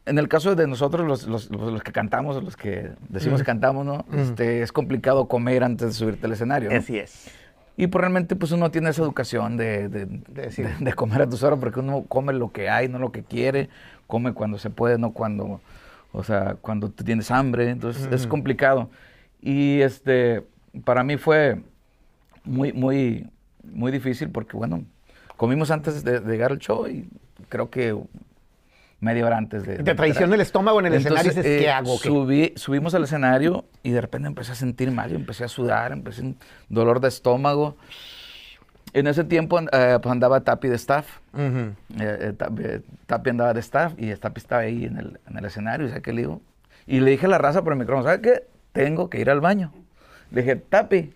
en 0.06 0.18
el 0.18 0.27
caso 0.27 0.56
de 0.56 0.66
nosotros, 0.66 1.06
los, 1.07 1.27
los, 1.27 1.51
los, 1.51 1.83
que 1.83 1.92
cantamos, 1.92 2.42
los 2.44 2.56
que 2.56 2.92
decimos 3.10 3.42
que 3.42 3.45
cantamos, 3.45 3.86
¿no? 3.86 4.06
este, 4.13 4.62
es 4.62 4.71
complicado 4.71 5.27
comer 5.27 5.63
antes 5.63 5.89
de 5.89 5.94
subirte 5.94 6.25
al 6.25 6.31
escenario. 6.31 6.71
¿no? 6.71 6.77
Así 6.77 6.98
es. 6.98 7.30
Y 7.77 7.88
pues 7.88 8.01
realmente 8.01 8.36
pues 8.36 8.51
uno 8.51 8.71
tiene 8.71 8.89
esa 8.89 9.04
educación 9.04 9.56
de, 9.56 9.88
de, 9.88 10.06
de, 10.80 10.94
comer 10.94 11.21
a 11.21 11.30
tus 11.30 11.44
horas 11.44 11.60
porque 11.60 11.80
uno 11.80 12.06
come 12.07 12.33
lo 12.33 12.51
que 12.51 12.69
hay, 12.69 12.89
no 12.89 13.00
lo 13.00 13.12
que 13.12 13.24
quiere, 13.24 13.69
come 14.07 14.33
cuando 14.33 14.57
se 14.57 14.69
puede, 14.69 14.98
no 14.98 15.13
cuando, 15.13 15.62
o 16.12 16.24
sea, 16.24 16.56
cuando 16.60 16.89
tú 16.89 17.04
tienes 17.04 17.31
hambre, 17.31 17.69
entonces 17.69 18.10
es 18.12 18.27
complicado. 18.27 18.89
Y 19.42 19.81
este, 19.81 20.44
para 20.83 21.04
mí 21.04 21.18
fue 21.18 21.61
muy, 22.44 22.73
muy, 22.73 23.30
muy 23.64 23.92
difícil 23.92 24.30
porque 24.30 24.57
bueno, 24.57 24.83
comimos 25.40 25.72
antes 25.72 26.04
de, 26.04 26.19
llegar 26.19 26.52
al 26.52 26.60
show 26.60 26.86
y 26.86 27.10
creo 27.48 27.69
que 27.69 27.98
media 29.00 29.26
hora 29.26 29.38
antes 29.38 29.66
de... 29.66 29.78
¿Te 29.78 29.96
traiciona 29.96 30.36
el 30.36 30.42
estómago 30.42 30.81
en 30.81 30.88
el 30.88 30.96
escenario? 30.96 31.30
Dices, 31.30 31.46
¿Qué 31.46 31.64
eh, 31.64 31.72
hago? 31.72 31.98
Subí, 31.98 32.52
subimos 32.58 32.94
al 32.94 33.06
escenario 33.06 33.64
y 33.81 33.92
de 33.92 34.02
repente 34.02 34.28
empecé 34.28 34.52
a 34.52 34.56
sentir 34.56 34.92
mal, 34.92 35.14
empecé 35.14 35.46
a 35.46 35.48
sudar, 35.48 35.94
empecé 35.94 36.24
un 36.24 36.38
dolor 36.68 37.00
de 37.00 37.08
estómago. 37.08 37.78
En 38.92 39.08
ese 39.08 39.24
tiempo 39.24 39.62
eh, 39.62 39.98
pues 40.02 40.12
andaba 40.12 40.42
Tapi 40.42 40.68
de 40.68 40.76
staff. 40.76 41.08
Eh, 41.38 42.34
Tapi, 43.06 43.30
andaba 43.30 43.54
de 43.54 43.62
staff 43.62 43.94
y 43.98 44.14
Tapi 44.16 44.40
estaba 44.40 44.64
ahí 44.64 44.84
en 44.84 44.98
el, 44.98 45.19
en 45.26 45.38
el 45.38 45.46
escenario. 45.46 45.88
Y, 45.88 46.02
que 46.02 46.12
le, 46.12 46.24
digo, 46.24 46.42
y 46.86 47.00
le 47.00 47.12
dije 47.12 47.28
a 47.28 47.30
la 47.30 47.38
raza 47.38 47.64
por 47.64 47.72
el 47.72 47.80
micrófono, 47.80 48.04
¿sabes 48.04 48.19
qué? 48.19 48.44
Tengo 48.74 49.10
que 49.10 49.22
ir 49.22 49.30
al 49.30 49.40
baño. 49.40 49.72
Le 50.31 50.42
dije, 50.42 50.58
Tapi, 50.58 51.14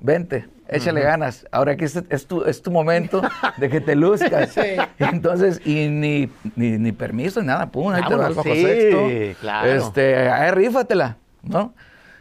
vente, 0.00 0.46
échale 0.68 1.00
ganas. 1.00 1.46
Ahora 1.50 1.72
aquí 1.72 1.84
es, 1.84 2.26
tu, 2.26 2.44
es 2.44 2.62
tu 2.62 2.70
momento 2.70 3.22
de 3.56 3.68
que 3.68 3.80
te 3.80 3.94
luzcas. 3.94 4.54
Entonces, 4.98 5.60
y 5.64 5.88
ni, 5.88 6.30
ni, 6.56 6.92
permiso, 6.92 7.40
ni 7.40 7.48
nada, 7.48 7.70
pum, 7.70 7.92
ahí 7.92 8.02
te 8.06 8.14
vas 8.14 8.34
bajo 8.34 8.54
sí, 8.54 9.34
Claro. 9.40 9.68
Este, 9.68 10.28
ahí 10.28 10.50
rífatela, 10.50 11.16
¿no? 11.42 11.74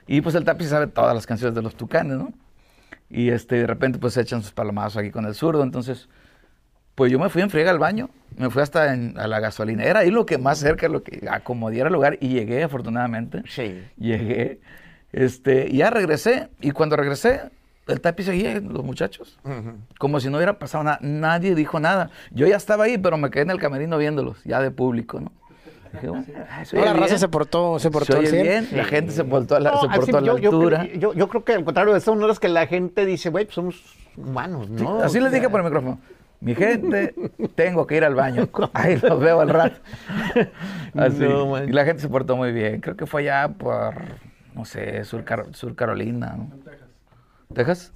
Y 0.08 0.22
pues 0.22 0.36
el 0.36 0.44
Tapi 0.44 0.66
sabe 0.66 0.88
todas 0.88 1.14
las 1.14 1.26
canciones 1.26 1.56
de 1.56 1.62
los 1.62 1.76
tucanes, 1.76 2.18
¿no? 2.18 2.32
Y 3.10 3.30
este, 3.30 3.56
de 3.58 3.68
repente 3.68 4.00
pues 4.00 4.18
echan 4.18 4.42
sus 4.42 4.52
palomazos 4.52 4.98
aquí 4.98 5.12
con 5.12 5.26
el 5.26 5.36
zurdo, 5.36 5.64
entonces... 5.64 6.10
Pues 6.96 7.12
yo 7.12 7.20
me 7.20 7.30
fui 7.30 7.44
en 7.44 7.52
friega 7.52 7.70
al 7.70 7.78
baño, 7.78 8.10
me 8.38 8.50
fui 8.50 8.64
hasta 8.64 8.92
a 8.92 9.28
la 9.28 9.40
gasolinera, 9.40 10.00
ahí 10.00 10.10
lo 10.10 10.26
que 10.26 10.40
más 10.40 10.58
cerca, 10.58 10.88
lo 10.88 11.04
que 11.04 11.28
acomodiera 11.30 11.90
el 11.90 11.94
lugar, 11.94 12.18
y 12.20 12.30
llegué 12.30 12.64
afortunadamente. 12.64 13.44
Sí. 13.48 13.84
Llegué, 13.98 14.62
este, 15.12 15.68
y 15.70 15.78
ya 15.78 15.90
regresé, 15.90 16.50
y 16.60 16.72
cuando 16.72 16.96
regresé, 16.96 17.52
el 17.88 18.02
tapi 18.02 18.24
seguía, 18.24 18.60
los 18.60 18.84
muchachos. 18.84 19.40
Como 20.00 20.20
si 20.20 20.30
no 20.30 20.38
hubiera 20.38 20.60
pasado 20.60 20.84
nada. 20.84 21.00
Nadie 21.02 21.56
dijo 21.56 21.80
nada. 21.80 22.10
Yo 22.32 22.48
ya 22.48 22.58
estaba 22.58 22.86
ahí, 22.86 22.98
pero 22.98 23.18
me 23.18 23.30
quedé 23.30 23.44
en 23.44 23.52
el 23.52 23.60
camerino 23.60 23.98
viéndolos, 23.98 24.44
ya 24.44 24.62
de 24.62 24.72
público, 24.72 25.20
¿no? 25.20 25.32
la 26.74 26.94
raza 26.94 27.18
se 27.18 27.28
portó, 27.28 27.80
se 27.80 27.90
portó 27.90 28.20
bien. 28.20 28.68
La 28.72 28.84
gente 28.84 29.12
se 29.12 29.24
portó 29.24 29.56
a 29.56 29.60
la, 29.60 29.80
se 29.80 29.88
portó 29.88 30.18
a 30.18 30.22
la 30.22 30.32
altura. 30.34 30.86
Yo, 30.98 31.14
yo, 31.14 31.28
creo 31.28 31.44
que 31.44 31.54
al 31.54 31.64
contrario 31.64 31.94
de 31.94 32.00
eso, 32.00 32.16
no 32.16 32.30
es 32.30 32.40
que 32.40 32.50
la 32.50 32.68
gente 32.68 33.06
dice, 33.06 33.30
güey, 33.30 33.46
pues 33.46 33.56
somos 33.56 33.82
humanos, 34.16 34.70
¿no? 34.70 35.00
así 35.00 35.20
les 35.20 35.32
dije 35.32 35.50
por 35.50 35.60
el 35.62 35.66
micrófono. 35.66 36.00
Mi 36.40 36.54
gente, 36.54 37.16
tengo 37.56 37.88
que 37.88 37.98
ir 37.98 38.04
al 38.04 38.14
baño. 38.14 38.48
Ahí 38.74 38.98
los 38.98 39.20
veo 39.20 39.42
al 39.42 39.50
rato. 39.50 39.78
Así. 40.96 41.26
y 41.26 41.72
la 41.72 41.84
gente 41.84 42.04
se 42.04 42.10
portó 42.10 42.36
muy 42.36 42.52
bien. 42.52 42.80
Creo 42.80 42.96
que 42.96 43.08
fue 43.08 43.24
allá 43.24 43.52
por, 43.58 43.96
no 44.54 44.64
sé, 44.64 45.04
Sur, 45.04 45.26
Sur 45.54 45.76
Carolina. 45.76 46.36
¿no? 46.38 46.52
¿Texas? 47.54 47.92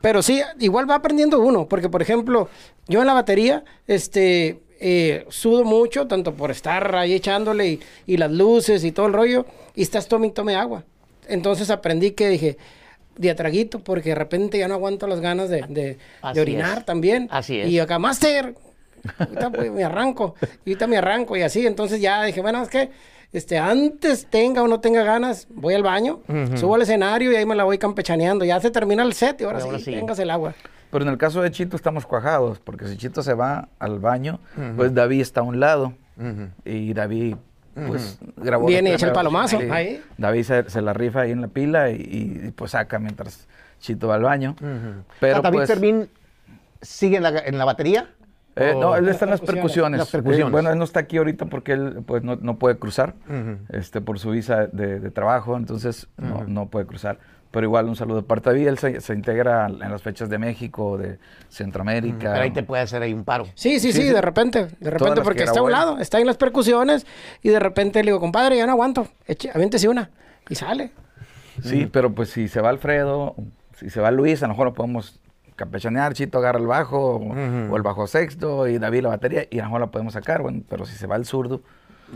Pero 0.00 0.22
sí, 0.22 0.42
igual 0.58 0.88
va 0.88 0.96
aprendiendo 0.96 1.40
uno, 1.40 1.68
porque 1.68 1.88
por 1.88 2.02
ejemplo, 2.02 2.48
yo 2.88 3.00
en 3.00 3.06
la 3.06 3.12
batería, 3.12 3.64
este, 3.86 4.60
eh, 4.80 5.26
sudo 5.28 5.64
mucho, 5.64 6.06
tanto 6.06 6.34
por 6.34 6.50
estar 6.50 6.94
ahí 6.96 7.12
echándole 7.12 7.80
y, 8.06 8.16
las 8.16 8.30
luces 8.30 8.82
y 8.84 8.92
todo 8.92 9.06
el 9.06 9.12
rollo, 9.12 9.46
y 9.74 9.82
estás 9.82 10.08
tome 10.08 10.28
y 10.28 10.30
tome 10.30 10.56
agua. 10.56 10.84
Entonces 11.28 11.70
aprendí 11.70 12.12
que 12.12 12.28
dije, 12.28 12.56
diatraguito, 13.16 13.80
porque 13.80 14.10
de 14.10 14.14
repente 14.14 14.58
ya 14.58 14.68
no 14.68 14.74
aguanto 14.74 15.06
las 15.06 15.20
ganas 15.20 15.50
de, 15.50 15.62
de, 15.68 16.40
orinar 16.40 16.84
también. 16.84 17.28
Así 17.30 17.60
es. 17.60 17.68
Y 17.68 17.78
acá, 17.78 17.98
Master, 17.98 18.54
ahorita 19.18 19.50
pues, 19.50 19.70
me 19.70 19.84
arranco, 19.84 20.34
y 20.64 20.70
ahorita 20.70 20.86
me 20.86 20.96
arranco 20.96 21.36
y 21.36 21.42
así. 21.42 21.66
Entonces 21.66 22.00
ya 22.00 22.24
dije, 22.24 22.40
bueno, 22.40 22.62
es 22.62 22.70
que 22.70 22.88
este, 23.32 23.58
antes 23.58 24.26
tenga 24.26 24.62
o 24.62 24.68
no 24.68 24.80
tenga 24.80 25.04
ganas, 25.04 25.46
voy 25.50 25.74
al 25.74 25.82
baño, 25.82 26.20
subo 26.56 26.74
al 26.74 26.82
escenario 26.82 27.30
y 27.30 27.36
ahí 27.36 27.46
me 27.46 27.54
la 27.54 27.64
voy 27.64 27.78
campechaneando. 27.78 28.44
Ya 28.44 28.60
se 28.60 28.70
termina 28.70 29.02
el 29.02 29.12
set 29.12 29.40
y 29.40 29.44
ahora, 29.44 29.60
sí, 29.60 29.84
tengas 29.84 30.18
el 30.18 30.30
agua. 30.30 30.54
Pero 30.90 31.04
en 31.04 31.10
el 31.10 31.18
caso 31.18 31.40
de 31.40 31.50
Chito 31.52 31.76
estamos 31.76 32.04
cuajados, 32.06 32.58
porque 32.58 32.88
si 32.88 32.96
Chito 32.96 33.22
se 33.22 33.34
va 33.34 33.68
al 33.78 34.00
baño, 34.00 34.40
pues 34.76 34.92
David 34.94 35.20
está 35.20 35.40
a 35.40 35.44
un 35.44 35.60
lado 35.60 35.94
y 36.64 36.92
David 36.92 37.36
pues 37.86 38.18
grabó. 38.36 38.66
Viene 38.66 38.90
y 38.90 38.92
echa 38.94 39.06
el 39.06 39.12
palomazo. 39.12 39.58
Ahí. 39.70 40.02
David 40.18 40.42
se, 40.66 40.82
la 40.82 40.92
rifa 40.92 41.22
ahí 41.22 41.30
en 41.30 41.40
la 41.40 41.48
pila 41.48 41.90
y, 41.90 42.52
pues 42.56 42.72
saca 42.72 42.98
mientras 42.98 43.46
Chito 43.78 44.08
va 44.08 44.16
al 44.16 44.22
baño. 44.22 44.56
Pero 45.20 45.40
David 45.40 45.60
pues, 45.66 46.08
sigue 46.82 47.18
en 47.18 47.22
la, 47.22 47.38
en 47.38 47.58
la 47.58 47.64
batería. 47.64 48.08
Eh, 48.60 48.74
no, 48.78 48.94
él 48.94 49.08
está 49.08 49.24
en 49.24 49.30
las 49.30 49.40
percusiones. 49.40 50.14
Eh, 50.14 50.44
bueno, 50.50 50.70
él 50.70 50.78
no 50.78 50.84
está 50.84 51.00
aquí 51.00 51.16
ahorita 51.16 51.46
porque 51.46 51.72
él 51.72 52.02
pues, 52.06 52.22
no, 52.22 52.58
puede 52.58 52.78
cruzar 52.78 53.14
este, 53.70 54.00
por 54.00 54.18
su 54.18 54.30
visa 54.30 54.66
de, 54.66 55.10
trabajo, 55.10 55.56
entonces 55.56 56.08
no, 56.18 56.66
puede 56.68 56.86
cruzar. 56.86 57.18
Pero 57.50 57.66
igual 57.66 57.88
un 57.88 57.96
saludo 57.96 58.18
de 58.18 58.22
parte 58.22 58.52
de 58.52 58.68
él, 58.68 58.78
se, 58.78 59.12
integra 59.12 59.66
en 59.66 59.90
las 59.90 60.02
fechas 60.02 60.28
de 60.28 60.38
México, 60.38 60.96
de 60.96 61.18
Centroamérica. 61.48 62.32
Pero 62.32 62.42
ahí 62.42 62.52
te 62.52 62.62
puede 62.62 62.82
hacer 62.82 63.02
ahí 63.02 63.12
un 63.12 63.24
paro. 63.24 63.46
Sí, 63.54 63.80
sí, 63.80 63.92
sí, 63.92 64.04
de 64.04 64.20
repente, 64.20 64.68
de 64.78 64.90
repente 64.90 65.22
porque 65.22 65.42
está 65.42 65.58
a 65.58 65.62
un 65.62 65.72
lado, 65.72 65.98
está 65.98 66.20
en 66.20 66.26
las 66.26 66.36
percusiones 66.36 67.06
y 67.42 67.48
de 67.48 67.58
repente 67.58 68.04
le 68.04 68.10
digo, 68.10 68.20
compadre, 68.20 68.56
ya 68.56 68.66
no 68.66 68.72
aguanto, 68.72 69.08
aviéntese 69.52 69.88
una 69.88 70.10
y 70.48 70.54
sale. 70.54 70.92
Sí, 71.62 71.88
pero 71.90 72.12
pues 72.12 72.30
si 72.30 72.46
se 72.46 72.60
va 72.60 72.68
Alfredo, 72.68 73.34
si 73.76 73.90
se 73.90 74.00
va 74.00 74.10
Luis, 74.10 74.42
a 74.42 74.46
lo 74.46 74.52
mejor 74.52 74.66
lo 74.66 74.74
podemos 74.74 75.20
campechanear, 75.60 76.14
Chito 76.14 76.38
agarra 76.38 76.58
el 76.58 76.66
bajo 76.66 77.16
o 77.16 77.76
el 77.76 77.82
bajo 77.82 78.06
sexto 78.06 78.66
y 78.66 78.78
David 78.78 79.02
la 79.02 79.10
batería 79.10 79.46
y 79.50 79.58
a 79.58 79.62
lo 79.62 79.68
mejor 79.68 79.80
la 79.82 79.86
podemos 79.88 80.14
sacar, 80.14 80.40
bueno, 80.40 80.62
pero 80.68 80.86
si 80.86 80.96
se 80.96 81.06
va 81.06 81.16
el 81.16 81.26
zurdo. 81.26 81.60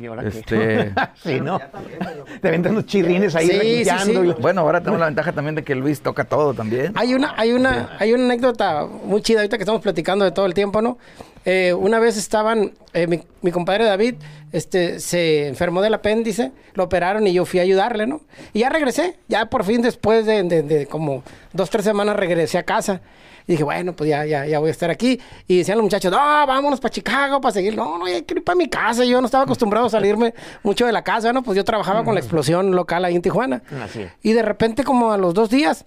¿Y 0.01 0.07
ahora 0.07 0.27
este... 0.27 0.93
sí, 1.23 1.41
¿no? 1.41 1.61
Te 2.41 2.51
venden 2.51 2.73
unos 2.73 2.87
chirrines 2.87 3.35
ahí 3.37 3.85
sí, 3.85 4.15
Bueno, 4.41 4.63
ahora 4.63 4.81
tenemos 4.81 4.99
la 4.99 5.07
ventaja 5.07 5.33
también 5.33 5.55
de 5.55 5.63
que 5.63 5.75
Luis 5.75 6.01
toca 6.01 6.25
todo 6.25 6.55
también. 6.55 6.93
Hay 6.97 7.15
una, 7.15 7.35
hay 7.37 7.53
una, 7.53 7.97
hay 7.99 8.13
una 8.13 8.25
anécdota 8.25 8.87
muy 8.87 9.23
chida 9.23 9.41
ahorita 9.41 9.57
que 9.57 9.63
estamos 9.63 9.83
platicando 9.83 10.25
de 10.25 10.33
todo 10.33 10.47
el 10.47 10.55
tiempo, 10.55 10.83
¿no? 10.83 10.99
Eh, 11.45 11.75
una 11.75 11.99
vez 11.99 12.17
estaban, 12.17 12.73
eh, 12.95 13.07
mi, 13.43 13.53
compadre 13.53 13.85
David, 13.85 14.15
este, 14.51 14.99
se 14.99 15.47
enfermó 15.47 15.83
del 15.83 15.95
apéndice, 15.95 16.53
lo 16.73 16.85
operaron 16.85 17.27
y 17.27 17.35
yo 17.35 17.45
fui 17.45 17.61
a 17.61 17.63
ayudarle, 17.63 18.07
¿no? 18.07 18.23
Y 18.55 18.61
ya 18.61 18.71
regresé, 18.71 19.19
ya 19.29 19.47
por 19.47 19.65
fin 19.65 19.83
después 19.83 20.25
de, 20.25 20.43
de, 20.45 20.63
de 20.63 20.87
como 20.87 21.23
dos, 21.53 21.69
tres 21.69 21.85
semanas 21.85 22.17
regresé 22.17 22.59
a 22.59 22.63
casa. 22.65 23.03
Y 23.47 23.53
dije, 23.53 23.65
bueno, 23.65 23.95
pues 23.95 24.09
ya, 24.09 24.25
ya, 24.25 24.47
ya 24.47 24.59
voy 24.59 24.69
a 24.69 24.71
estar 24.71 24.91
aquí. 24.91 25.21
Y 25.47 25.59
decían 25.59 25.77
los 25.77 25.85
muchachos, 25.85 26.11
no, 26.11 26.19
vámonos 26.19 26.81
para 26.81 26.93
Chicago 26.93 27.41
para 27.41 27.53
seguir. 27.53 27.77
No, 27.77 27.99
no, 27.99 28.07
hay 28.07 28.23
que 28.23 28.35
ir 28.35 28.45
para 28.45 28.57
mi 28.57 28.69
casa. 28.69 29.05
Yo 29.05 29.21
no 29.21 29.27
estaba 29.27 29.45
acostumbrado 29.45 29.87
a 29.87 29.91
salirme 29.91 30.35
mucho 30.63 30.87
de 30.87 30.93
la 30.93 31.03
casa, 31.03 31.33
¿no? 31.33 31.43
Pues 31.43 31.57
yo 31.57 31.65
trabajaba 31.65 32.05
con 32.05 32.15
la 32.15 32.21
explosión 32.21 32.75
local 32.75 33.05
ahí 33.05 33.15
en 33.15 33.23
Tijuana. 33.23 33.63
Así 33.83 34.07
Y 34.23 34.33
de 34.33 34.43
repente, 34.43 34.83
como 34.83 35.13
a 35.13 35.19
los 35.19 35.35
dos 35.35 35.51
días, 35.51 35.85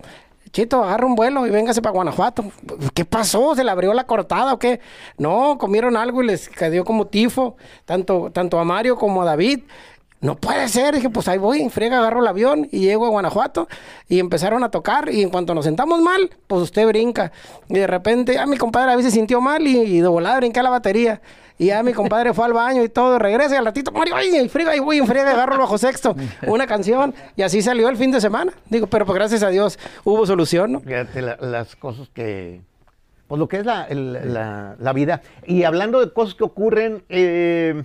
Chito, 0.51 0.83
agarra 0.83 1.05
un 1.05 1.15
vuelo 1.15 1.45
y 1.45 1.49
véngase 1.49 1.81
para 1.81 1.93
Guanajuato. 1.93 2.45
¿Qué 2.93 3.05
pasó? 3.05 3.55
¿Se 3.55 3.63
le 3.63 3.71
abrió 3.71 3.93
la 3.93 4.05
cortada 4.05 4.53
o 4.53 4.59
qué? 4.59 4.79
No, 5.17 5.57
comieron 5.57 5.97
algo 5.97 6.23
y 6.23 6.27
les 6.27 6.49
cayó 6.49 6.85
como 6.85 7.07
tifo, 7.07 7.57
tanto, 7.85 8.31
tanto 8.31 8.59
a 8.59 8.63
Mario 8.63 8.95
como 8.95 9.21
a 9.21 9.25
David. 9.25 9.61
No 10.19 10.35
puede 10.35 10.67
ser, 10.67 10.95
dije, 10.95 11.11
pues 11.11 11.27
ahí 11.27 11.37
voy, 11.37 11.69
friega, 11.69 11.99
agarro 11.99 12.21
el 12.21 12.27
avión 12.27 12.67
y 12.71 12.79
llego 12.79 13.05
a 13.05 13.09
Guanajuato 13.09 13.67
y 14.09 14.19
empezaron 14.19 14.63
a 14.63 14.71
tocar 14.71 15.09
y 15.09 15.21
en 15.21 15.29
cuanto 15.29 15.53
nos 15.53 15.65
sentamos 15.65 16.01
mal, 16.01 16.31
pues 16.47 16.63
usted 16.63 16.87
brinca. 16.87 17.31
Y 17.69 17.75
de 17.75 17.85
repente, 17.85 18.39
ah, 18.39 18.47
mi 18.47 18.57
compadre 18.57 18.93
a 18.93 18.95
veces 18.95 19.13
sintió 19.13 19.41
mal 19.41 19.65
y, 19.67 20.01
de 20.01 20.07
volada 20.07 20.37
brinca 20.37 20.63
la 20.63 20.71
batería. 20.71 21.21
Y 21.59 21.67
ya 21.67 21.83
mi 21.83 21.93
compadre 21.93 22.33
fue 22.33 22.45
al 22.45 22.53
baño 22.53 22.83
y 22.83 22.89
todo, 22.89 23.19
regresa 23.19 23.55
y 23.55 23.57
al 23.57 23.65
ratito, 23.65 23.91
Mario, 23.91 24.15
ay, 24.15 24.49
friega, 24.49 24.75
y 24.75 24.79
voy, 24.79 24.97
en 24.97 25.07
friega, 25.07 25.31
agarro 25.31 25.53
el 25.53 25.59
bajo 25.59 25.77
sexto, 25.77 26.15
una 26.47 26.65
canción 26.65 27.13
y 27.35 27.43
así 27.43 27.61
salió 27.61 27.87
el 27.87 27.97
fin 27.97 28.11
de 28.11 28.19
semana. 28.19 28.53
Digo, 28.69 28.87
pero 28.87 29.05
pues 29.05 29.15
gracias 29.15 29.43
a 29.43 29.49
Dios 29.49 29.77
hubo 30.03 30.25
solución, 30.25 30.71
¿no? 30.71 30.79
Fíjate 30.79 31.21
las 31.21 31.75
cosas 31.75 32.09
que, 32.09 32.61
pues 33.27 33.37
lo 33.37 33.47
que 33.47 33.57
es 33.57 33.65
la, 33.65 33.87
la, 34.79 34.93
vida. 34.93 35.21
Y 35.45 35.63
hablando 35.63 35.99
de 35.99 36.11
cosas 36.11 36.33
que 36.33 36.43
ocurren, 36.43 37.03
eh 37.09 37.83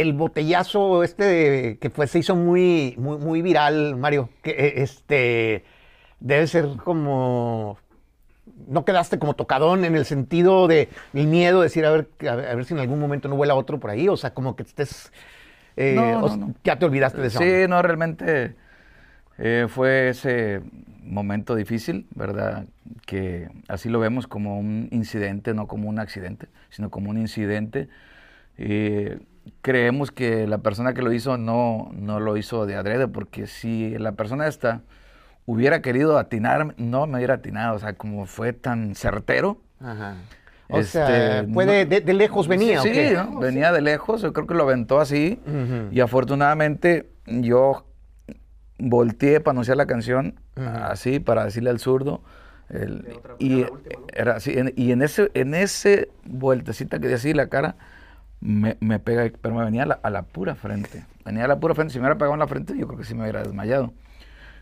el 0.00 0.12
botellazo 0.12 1.02
este 1.02 1.78
que 1.80 1.90
pues 1.90 2.12
se 2.12 2.20
hizo 2.20 2.36
muy, 2.36 2.94
muy, 2.98 3.18
muy 3.18 3.42
viral, 3.42 3.96
Mario, 3.96 4.30
que 4.42 4.50
eh, 4.50 4.82
este 4.82 5.64
debe 6.20 6.46
ser 6.46 6.68
como 6.84 7.78
no 8.68 8.84
quedaste 8.84 9.18
como 9.18 9.34
tocadón 9.34 9.84
en 9.84 9.96
el 9.96 10.04
sentido 10.04 10.68
de 10.68 10.88
el 11.14 11.26
miedo 11.26 11.60
de 11.60 11.64
decir 11.64 11.84
a 11.84 11.90
ver, 11.90 12.08
a 12.28 12.36
ver, 12.36 12.64
si 12.64 12.74
en 12.74 12.80
algún 12.80 13.00
momento 13.00 13.28
no 13.28 13.34
vuela 13.34 13.56
otro 13.56 13.80
por 13.80 13.90
ahí, 13.90 14.08
o 14.08 14.16
sea, 14.16 14.34
como 14.34 14.54
que 14.54 14.62
estés 14.62 15.12
eh, 15.76 15.96
ya 16.62 16.78
te 16.78 16.86
olvidaste 16.86 17.20
de 17.20 17.26
eso. 17.26 17.38
Sí, 17.40 17.68
no, 17.68 17.82
realmente 17.82 18.54
eh, 19.38 19.66
fue 19.68 20.10
ese 20.10 20.60
momento 21.02 21.56
difícil, 21.56 22.06
¿verdad? 22.14 22.66
Que 23.04 23.48
así 23.66 23.88
lo 23.88 23.98
vemos 23.98 24.28
como 24.28 24.60
un 24.60 24.88
incidente, 24.92 25.54
no 25.54 25.66
como 25.66 25.88
un 25.88 25.98
accidente, 25.98 26.46
sino 26.70 26.88
como 26.88 27.10
un 27.10 27.18
incidente 27.18 27.88
creemos 29.62 30.10
que 30.10 30.46
la 30.46 30.58
persona 30.58 30.94
que 30.94 31.02
lo 31.02 31.12
hizo 31.12 31.38
no, 31.38 31.90
no 31.92 32.20
lo 32.20 32.36
hizo 32.36 32.66
de 32.66 32.76
adrede, 32.76 33.08
porque 33.08 33.46
si 33.46 33.96
la 33.98 34.12
persona 34.12 34.46
esta 34.46 34.82
hubiera 35.46 35.80
querido 35.80 36.18
atinar, 36.18 36.74
no 36.76 37.06
me 37.06 37.16
hubiera 37.16 37.34
atinado, 37.34 37.76
o 37.76 37.78
sea, 37.78 37.94
como 37.94 38.26
fue 38.26 38.52
tan 38.52 38.94
certero. 38.94 39.60
Ajá. 39.80 40.16
O 40.70 40.82
sea, 40.82 41.40
este, 41.40 42.00
de, 42.00 42.14
lejos 42.14 42.46
venía. 42.46 42.82
Sí, 42.82 42.90
venía 43.40 43.72
de 43.72 43.80
lejos, 43.80 44.20
yo 44.20 44.34
creo 44.34 44.46
que 44.46 44.54
lo 44.54 44.64
aventó 44.64 45.00
así, 45.00 45.40
y 45.90 46.00
afortunadamente 46.00 47.08
yo 47.26 47.86
volteé 48.78 49.40
para 49.40 49.52
anunciar 49.52 49.78
la 49.78 49.86
canción, 49.86 50.38
así, 50.56 51.20
para 51.20 51.44
decirle 51.46 51.70
al 51.70 51.78
zurdo, 51.78 52.22
y, 53.38 53.64
era 54.12 54.36
así, 54.36 54.54
y 54.76 54.92
en 54.92 55.00
ese, 55.00 55.30
en 55.32 55.54
ese 55.54 56.10
vueltecita 56.24 56.98
que 56.98 57.08
decía 57.08 57.30
así 57.30 57.34
la 57.34 57.48
cara, 57.48 57.76
me, 58.40 58.76
me 58.80 58.98
pega, 58.98 59.30
pero 59.40 59.54
me 59.54 59.64
venía 59.64 59.82
a 59.82 60.10
la, 60.10 60.22
pura 60.22 60.54
frente. 60.54 61.04
Venía 61.24 61.44
a 61.44 61.48
la 61.48 61.58
pura 61.58 61.74
frente. 61.74 61.92
Si 61.92 61.98
me 61.98 62.04
hubiera 62.04 62.16
pegado 62.16 62.34
en 62.34 62.40
la 62.40 62.46
frente, 62.46 62.76
yo 62.76 62.86
creo 62.86 62.98
que 62.98 63.04
sí 63.04 63.14
me 63.14 63.22
hubiera 63.22 63.42
desmayado. 63.42 63.92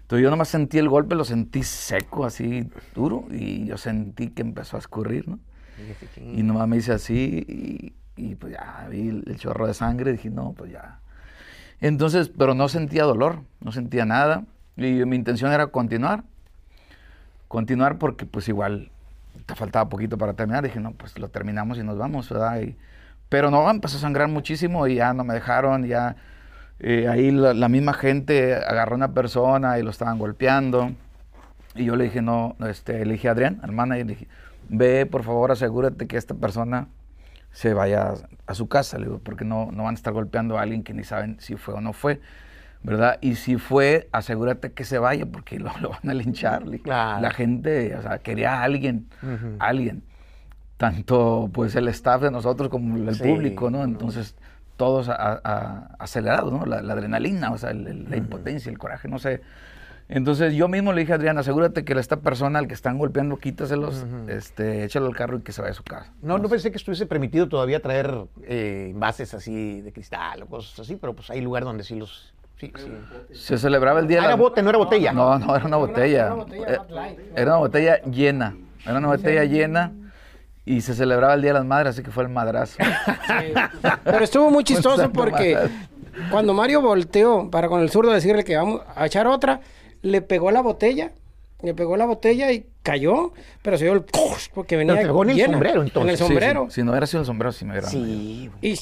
Entonces 0.02 0.22
yo 0.22 0.30
nomás 0.30 0.48
sentí 0.48 0.78
el 0.78 0.88
golpe, 0.88 1.14
lo 1.14 1.24
sentí 1.24 1.62
seco, 1.62 2.24
así 2.24 2.70
duro, 2.94 3.24
y 3.30 3.66
yo 3.66 3.76
sentí 3.76 4.28
que 4.30 4.42
empezó 4.42 4.76
a 4.76 4.80
escurrir, 4.80 5.28
¿no? 5.28 5.40
Y 6.16 6.42
nomás 6.44 6.68
me 6.68 6.76
hice 6.76 6.92
así, 6.92 7.92
y, 8.16 8.34
pues 8.36 8.52
ya 8.52 8.86
vi 8.88 9.08
el, 9.08 9.36
chorro 9.36 9.66
de 9.66 9.74
sangre, 9.74 10.10
y 10.10 10.12
dije, 10.12 10.30
no, 10.30 10.52
pues 10.52 10.70
ya. 10.70 11.00
Entonces, 11.80 12.30
pero 12.30 12.54
no 12.54 12.68
sentía 12.68 13.02
dolor, 13.02 13.40
no 13.60 13.72
sentía 13.72 14.04
nada, 14.06 14.44
y 14.76 15.04
mi 15.04 15.16
intención 15.16 15.52
era 15.52 15.66
continuar. 15.66 16.22
Continuar 17.48 17.98
porque 17.98 18.26
pues 18.26 18.48
igual 18.48 18.90
te 19.44 19.54
faltaba 19.54 19.88
poquito 19.88 20.18
para 20.18 20.34
terminar. 20.34 20.64
Dije, 20.64 20.80
no, 20.80 20.92
pues 20.92 21.18
lo 21.18 21.28
terminamos 21.28 21.78
y 21.78 21.82
nos 21.82 21.98
vamos, 21.98 22.28
¿verdad? 22.30 22.60
Y, 22.60 22.76
pero 23.28 23.50
no, 23.50 23.68
empezó 23.70 23.96
a 23.96 24.00
sangrar 24.00 24.28
muchísimo 24.28 24.86
y 24.86 24.96
ya 24.96 25.12
no 25.12 25.24
me 25.24 25.34
dejaron, 25.34 25.86
ya 25.86 26.16
eh, 26.78 27.08
ahí 27.08 27.30
la, 27.30 27.68
misma 27.68 27.94
gente 27.94 28.54
agarró 28.54 28.92
a 28.92 28.96
una 28.96 29.12
persona 29.12 29.78
y 29.78 29.82
lo 29.82 29.90
estaban 29.90 30.18
golpeando. 30.18 30.92
Y 31.74 31.84
yo 31.84 31.96
le 31.96 32.04
dije, 32.04 32.22
no, 32.22 32.56
este, 32.68 33.04
le 33.04 33.14
dije 33.14 33.28
a 33.28 33.32
Adrián, 33.32 33.60
hermana, 33.62 33.98
y 33.98 34.04
le 34.04 34.14
dije, 34.14 34.28
ve, 34.68 35.06
por 35.06 35.24
favor, 35.24 35.50
asegúrate 35.50 36.06
que 36.06 36.16
esta 36.16 36.34
persona 36.34 36.88
se 37.50 37.74
vaya 37.74 38.14
a, 38.46 38.54
su 38.54 38.68
casa, 38.68 38.98
le 38.98 39.06
digo, 39.06 39.18
porque 39.18 39.44
no, 39.44 39.70
no 39.72 39.84
van 39.84 39.94
a 39.94 39.96
estar 39.96 40.12
golpeando 40.12 40.58
a 40.58 40.62
alguien 40.62 40.82
que 40.82 40.94
ni 40.94 41.04
saben 41.04 41.38
si 41.40 41.56
fue 41.56 41.74
o 41.74 41.80
no 41.80 41.92
fue, 41.92 42.20
¿verdad? 42.82 43.18
Y 43.20 43.36
si 43.36 43.56
fue, 43.56 44.08
asegúrate 44.12 44.72
que 44.72 44.84
se 44.84 44.98
vaya, 44.98 45.26
porque 45.26 45.58
lo, 45.80 45.90
van 45.90 46.10
a 46.10 46.14
linchar. 46.14 46.64
La 47.20 47.30
gente, 47.30 47.96
o 47.96 48.02
sea, 48.02 48.18
quería 48.18 48.60
a 48.60 48.62
alguien, 48.62 49.08
alguien 49.58 50.02
tanto 50.76 51.50
pues 51.52 51.74
el 51.76 51.88
staff 51.88 52.22
de 52.22 52.30
nosotros 52.30 52.68
como 52.68 52.96
el 52.96 53.16
público, 53.18 53.70
¿no? 53.70 53.82
Entonces 53.84 54.34
todos 54.76 55.08
acelerados, 55.08 56.52
¿no? 56.52 56.66
La, 56.66 56.92
adrenalina, 56.92 57.50
o 57.52 57.58
sea, 57.58 57.72
la 57.72 58.16
impotencia, 58.16 58.70
el 58.70 58.78
coraje, 58.78 59.08
no 59.08 59.18
sé. 59.18 59.40
Entonces 60.08 60.54
yo 60.54 60.68
mismo 60.68 60.92
le 60.92 61.00
dije 61.00 61.12
a 61.12 61.16
Adrián, 61.16 61.36
asegúrate 61.36 61.84
que 61.84 61.92
esta 61.94 62.20
persona 62.20 62.60
al 62.60 62.68
que 62.68 62.74
están 62.74 62.96
golpeando, 62.96 63.38
quítaselos, 63.38 64.06
este, 64.28 64.84
échalo 64.84 65.06
al 65.06 65.16
carro 65.16 65.38
y 65.38 65.40
que 65.40 65.50
se 65.50 65.62
vaya 65.62 65.72
a 65.72 65.74
su 65.74 65.82
casa. 65.82 66.12
No, 66.22 66.38
no 66.38 66.48
pensé 66.48 66.70
que 66.70 66.76
estuviese 66.76 67.06
permitido 67.06 67.48
todavía 67.48 67.80
traer 67.80 68.26
eh, 68.44 68.90
envases 68.92 69.34
así 69.34 69.80
de 69.80 69.92
cristal 69.92 70.44
o 70.44 70.46
cosas 70.46 70.78
así, 70.78 70.94
pero 70.96 71.14
pues 71.14 71.30
hay 71.30 71.40
lugar 71.40 71.64
donde 71.64 71.82
sí 71.82 71.96
los 71.96 72.32
Sí, 72.58 72.72
sí. 72.74 72.90
Se 73.32 73.58
celebraba 73.58 74.00
el 74.00 74.06
día. 74.06 74.22
Ah, 74.22 74.26
era 74.26 74.34
bote, 74.34 74.62
no 74.62 74.70
era 74.70 74.78
botella. 74.78 75.12
No, 75.12 75.38
no, 75.38 75.54
era 75.54 75.66
una 75.66 75.76
botella. 75.76 76.34
Eh, 76.50 76.78
era 77.34 77.50
una 77.50 77.58
botella 77.58 78.00
llena. 78.04 78.56
Era 78.86 78.96
una 78.96 79.08
botella 79.08 79.44
llena 79.44 79.92
y 80.66 80.80
se 80.80 80.94
celebraba 80.94 81.34
el 81.34 81.42
Día 81.42 81.52
de 81.52 81.60
las 81.60 81.64
Madres, 81.64 81.90
así 81.90 82.02
que 82.02 82.10
fue 82.10 82.24
el 82.24 82.28
madrazo. 82.28 82.76
Pero 84.04 84.24
estuvo 84.24 84.50
muy 84.50 84.64
chistoso 84.64 85.10
porque 85.12 85.56
cuando 86.30 86.52
Mario 86.54 86.82
volteó 86.82 87.48
para 87.50 87.68
con 87.68 87.80
el 87.80 87.88
zurdo 87.88 88.10
decirle 88.10 88.42
que 88.42 88.56
vamos 88.56 88.82
a 88.96 89.06
echar 89.06 89.28
otra, 89.28 89.60
le 90.02 90.22
pegó 90.22 90.50
la 90.50 90.60
botella, 90.60 91.12
le 91.62 91.72
pegó 91.72 91.96
la 91.96 92.04
botella 92.04 92.50
y 92.52 92.66
cayó, 92.82 93.32
pero 93.62 93.78
se 93.78 93.84
dio 93.84 93.94
el 93.94 94.04
porque 94.54 94.76
venía 94.76 94.96
pegó 94.96 95.22
en 95.22 95.30
el 95.30 95.46
sombrero 95.46 95.82
entonces. 95.82 96.02
En 96.02 96.10
el 96.10 96.18
sombrero. 96.18 96.66
Si 96.68 96.82
no 96.82 96.90
hubiera 96.90 97.06
sido 97.06 97.20
el 97.20 97.26
sombrero, 97.26 97.52
sí 97.52 97.64
me 97.64 97.70
hubiera. 97.70 97.88
Sí. 97.88 98.50
Y 98.60 98.76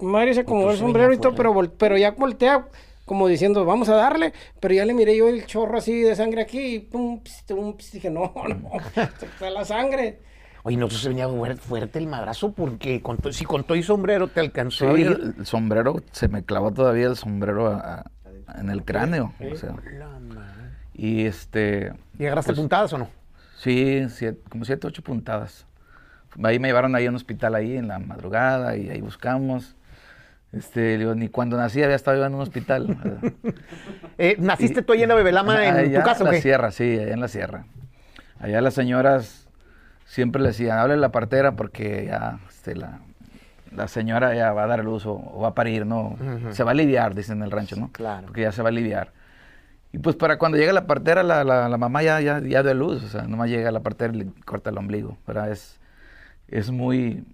Mario 0.00 0.34
se 0.34 0.40
acomodó 0.40 0.72
el 0.72 0.78
sombrero 0.78 1.12
y 1.12 1.18
todo, 1.18 1.36
pero, 1.36 1.54
pero 1.78 1.96
ya 1.96 2.10
voltea 2.10 2.66
como 3.04 3.28
diciendo, 3.28 3.64
vamos 3.64 3.88
a 3.88 3.94
darle, 3.94 4.32
pero 4.58 4.74
ya 4.74 4.84
le 4.84 4.94
miré 4.94 5.16
yo 5.16 5.28
el 5.28 5.46
chorro 5.46 5.78
así 5.78 6.00
de 6.00 6.16
sangre 6.16 6.42
aquí 6.42 6.74
y 6.74 6.78
pum, 6.80 7.20
pum, 7.46 7.76
dije, 7.92 8.10
no, 8.10 8.32
no, 8.34 8.72
está 8.96 9.50
la 9.50 9.64
sangre. 9.64 10.31
Oye, 10.64 10.76
no 10.76 10.88
se 10.88 11.08
venía 11.08 11.28
fuerte 11.56 11.98
el 11.98 12.06
madrazo 12.06 12.52
porque 12.52 13.02
con 13.02 13.18
si 13.32 13.44
con 13.44 13.64
todo 13.64 13.76
y 13.76 13.82
sombrero 13.82 14.28
te 14.28 14.40
alcanzó. 14.40 14.94
Sí, 14.94 15.02
el, 15.02 15.44
sombrero, 15.44 16.02
se 16.12 16.28
me 16.28 16.44
clavó 16.44 16.72
todavía 16.72 17.06
el 17.06 17.16
sombrero 17.16 17.82
en 18.56 18.70
el 18.70 18.84
cráneo. 18.84 19.34
O 19.52 19.56
sea. 19.56 19.74
Y 20.94 21.24
este. 21.24 21.92
¿Y 22.18 22.26
agarraste 22.26 22.52
pues, 22.52 22.60
puntadas 22.60 22.92
o 22.92 22.98
no? 22.98 23.08
Sí, 23.56 24.06
como 24.48 24.64
siete, 24.64 24.86
ocho 24.86 25.02
puntadas. 25.02 25.66
Ahí 26.42 26.58
me 26.58 26.68
llevaron 26.68 26.94
ahí 26.94 27.06
a 27.06 27.10
un 27.10 27.16
hospital 27.16 27.54
ahí 27.56 27.76
en 27.76 27.88
la 27.88 27.98
madrugada 27.98 28.76
y 28.76 28.88
ahí 28.88 29.00
buscamos. 29.00 29.76
Este, 30.52 30.98
ni 31.16 31.28
cuando 31.28 31.56
nací 31.56 31.82
había 31.82 31.96
estado 31.96 32.24
en 32.24 32.34
un 32.34 32.40
hospital. 32.40 32.98
eh, 34.18 34.36
¿Naciste 34.38 34.82
tú 34.82 34.92
ahí 34.92 35.02
en 35.02 35.08
la 35.08 35.14
Bebelama 35.16 35.64
en 35.82 35.92
tu 35.92 36.00
casa? 36.02 36.24
En 36.24 36.30
la 36.30 36.40
sierra, 36.40 36.70
sí, 36.70 36.98
allá 36.98 37.12
en 37.12 37.20
la 37.20 37.28
sierra. 37.28 37.64
Allá 38.38 38.60
las 38.60 38.74
señoras 38.74 39.41
siempre 40.12 40.42
le 40.42 40.48
decían, 40.48 40.78
hable 40.78 40.98
la 40.98 41.10
partera 41.10 41.52
porque 41.52 42.04
ya 42.04 42.38
este, 42.46 42.76
la, 42.76 43.00
la, 43.74 43.88
señora 43.88 44.34
ya 44.34 44.52
va 44.52 44.64
a 44.64 44.66
dar 44.66 44.80
el 44.80 44.88
uso 44.88 45.14
o 45.14 45.40
va 45.40 45.48
a 45.48 45.54
parir, 45.54 45.86
¿no? 45.86 46.18
Se 46.50 46.64
va 46.64 46.70
a 46.70 46.72
aliviar, 46.72 47.14
dicen 47.14 47.38
en 47.38 47.44
el 47.44 47.50
rancho, 47.50 47.76
¿no? 47.76 47.90
Claro. 47.92 48.26
Porque 48.26 48.42
ya 48.42 48.52
se 48.52 48.60
va 48.60 48.68
a 48.68 48.72
aliviar. 48.72 49.12
Y 49.90 49.98
pues 49.98 50.14
para 50.14 50.36
cuando 50.36 50.58
llega 50.58 50.74
la 50.74 50.86
partera, 50.86 51.22
la, 51.22 51.44
la, 51.44 51.76
mamá 51.78 52.02
ya, 52.02 52.20
ya, 52.20 52.40
ya 52.40 52.62
dio 52.62 52.74
luz, 52.74 53.02
o 53.02 53.08
sea, 53.08 53.22
nomás 53.22 53.48
llega 53.48 53.70
la 53.70 53.80
partera 53.80 54.12
y 54.12 54.18
le 54.18 54.26
corta 54.44 54.68
el 54.68 54.76
ombligo, 54.76 55.16
¿verdad? 55.26 55.50
Es, 55.50 55.80
es 56.46 56.70
muy, 56.70 57.24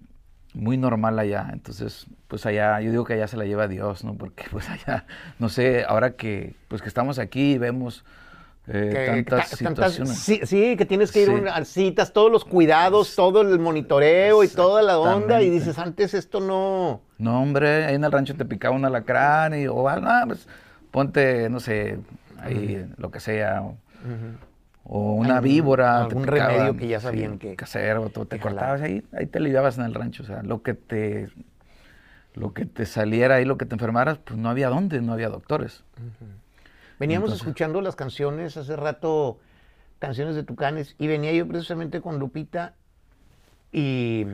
muy 0.53 0.77
normal 0.77 1.19
allá. 1.19 1.49
Entonces, 1.51 2.07
pues 2.29 2.45
allá, 2.45 2.79
yo 2.79 2.91
digo 2.91 3.03
que 3.03 3.15
allá 3.15 3.27
se 3.27 3.35
la 3.35 3.43
lleva 3.43 3.67
Dios, 3.67 4.05
¿no? 4.05 4.15
Porque 4.15 4.45
pues 4.51 4.69
allá, 4.69 5.05
no 5.37 5.49
sé, 5.49 5.83
ahora 5.85 6.11
que, 6.11 6.55
pues 6.69 6.81
que 6.81 6.87
estamos 6.87 7.19
aquí 7.19 7.55
y 7.55 7.57
vemos 7.57 8.05
eh, 8.71 9.23
tantas 9.27 9.49
situaciones. 9.49 10.17
sí, 10.19 10.77
que 10.77 10.85
tienes 10.85 11.11
que 11.11 11.23
ir 11.23 11.47
a 11.51 11.65
citas, 11.65 12.13
todos 12.13 12.31
los 12.31 12.45
cuidados, 12.45 13.15
todo 13.15 13.41
el 13.41 13.57
monitoreo 13.57 14.43
y 14.43 14.47
toda 14.47 14.83
la 14.83 14.99
onda. 14.99 15.41
Y 15.41 15.49
dices, 15.49 15.79
antes 15.79 16.13
esto 16.13 16.39
no. 16.39 17.01
No, 17.17 17.41
hombre, 17.41 17.85
ahí 17.85 17.95
en 17.95 18.03
el 18.03 18.11
rancho 18.11 18.35
te 18.35 18.45
picaba 18.45 18.75
un 18.75 18.85
alacrán 18.85 19.59
y, 19.59 19.67
o, 19.67 19.89
ah, 19.89 20.23
pues 20.27 20.47
ponte, 20.91 21.49
no 21.49 21.59
sé, 21.59 21.99
ahí 22.37 22.85
lo 22.97 23.09
que 23.09 23.19
sea. 23.19 23.63
O, 24.83 25.13
una 25.13 25.41
víbora. 25.41 26.03
Algún 26.03 26.27
remedio 26.27 26.77
que 26.77 26.87
ya 26.87 26.99
sabían 26.99 27.39
que. 27.39 27.55
Casero, 27.55 28.09
te 28.09 28.39
cortabas 28.39 28.81
ahí, 28.81 29.03
ahí 29.13 29.25
te 29.25 29.39
lidiabas 29.39 29.77
en 29.79 29.85
el 29.85 29.93
rancho. 29.95 30.23
O 30.23 30.25
sea, 30.25 30.43
lo 30.43 30.61
que 30.61 30.75
te. 30.75 31.29
Lo 32.35 32.53
que 32.53 32.65
te 32.65 32.85
saliera 32.85 33.35
ahí, 33.35 33.45
lo 33.45 33.57
que 33.57 33.65
te 33.65 33.73
enfermaras, 33.73 34.19
pues 34.19 34.39
no 34.39 34.49
había 34.49 34.69
dónde, 34.69 35.01
no 35.01 35.13
había 35.13 35.29
doctores. 35.29 35.83
Veníamos 36.99 37.31
escuchando 37.33 37.79
las 37.79 37.95
canciones 37.95 38.57
hace 38.57 38.75
rato, 38.75 39.39
canciones 39.99 40.35
de 40.35 40.43
Tucanes, 40.43 40.95
y 40.99 41.07
venía 41.07 41.31
yo 41.31 41.47
precisamente 41.47 42.01
con 42.01 42.19
Lupita 42.19 42.73
y, 43.71 44.25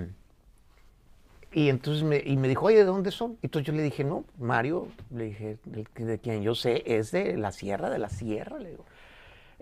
y 1.52 1.70
entonces 1.70 2.04
me, 2.04 2.18
y 2.26 2.38
me 2.38 2.48
dijo, 2.48 2.66
oye, 2.66 2.78
¿de 2.78 2.86
dónde 2.86 3.12
son? 3.12 3.38
Y 3.44 3.48
entonces 3.48 3.68
yo 3.68 3.74
le 3.74 3.84
dije, 3.84 4.04
no, 4.04 4.26
Mario, 4.40 4.88
le 5.14 5.26
dije, 5.26 5.58
de, 5.66 6.20
quien 6.20 6.42
yo 6.42 6.56
sé, 6.56 6.82
es 6.86 7.12
de 7.12 7.38
la 7.38 7.52
sierra, 7.52 7.92
de 7.92 8.00
la 8.00 8.10
sierra, 8.10 8.58
le 8.58 8.72
digo. 8.72 8.86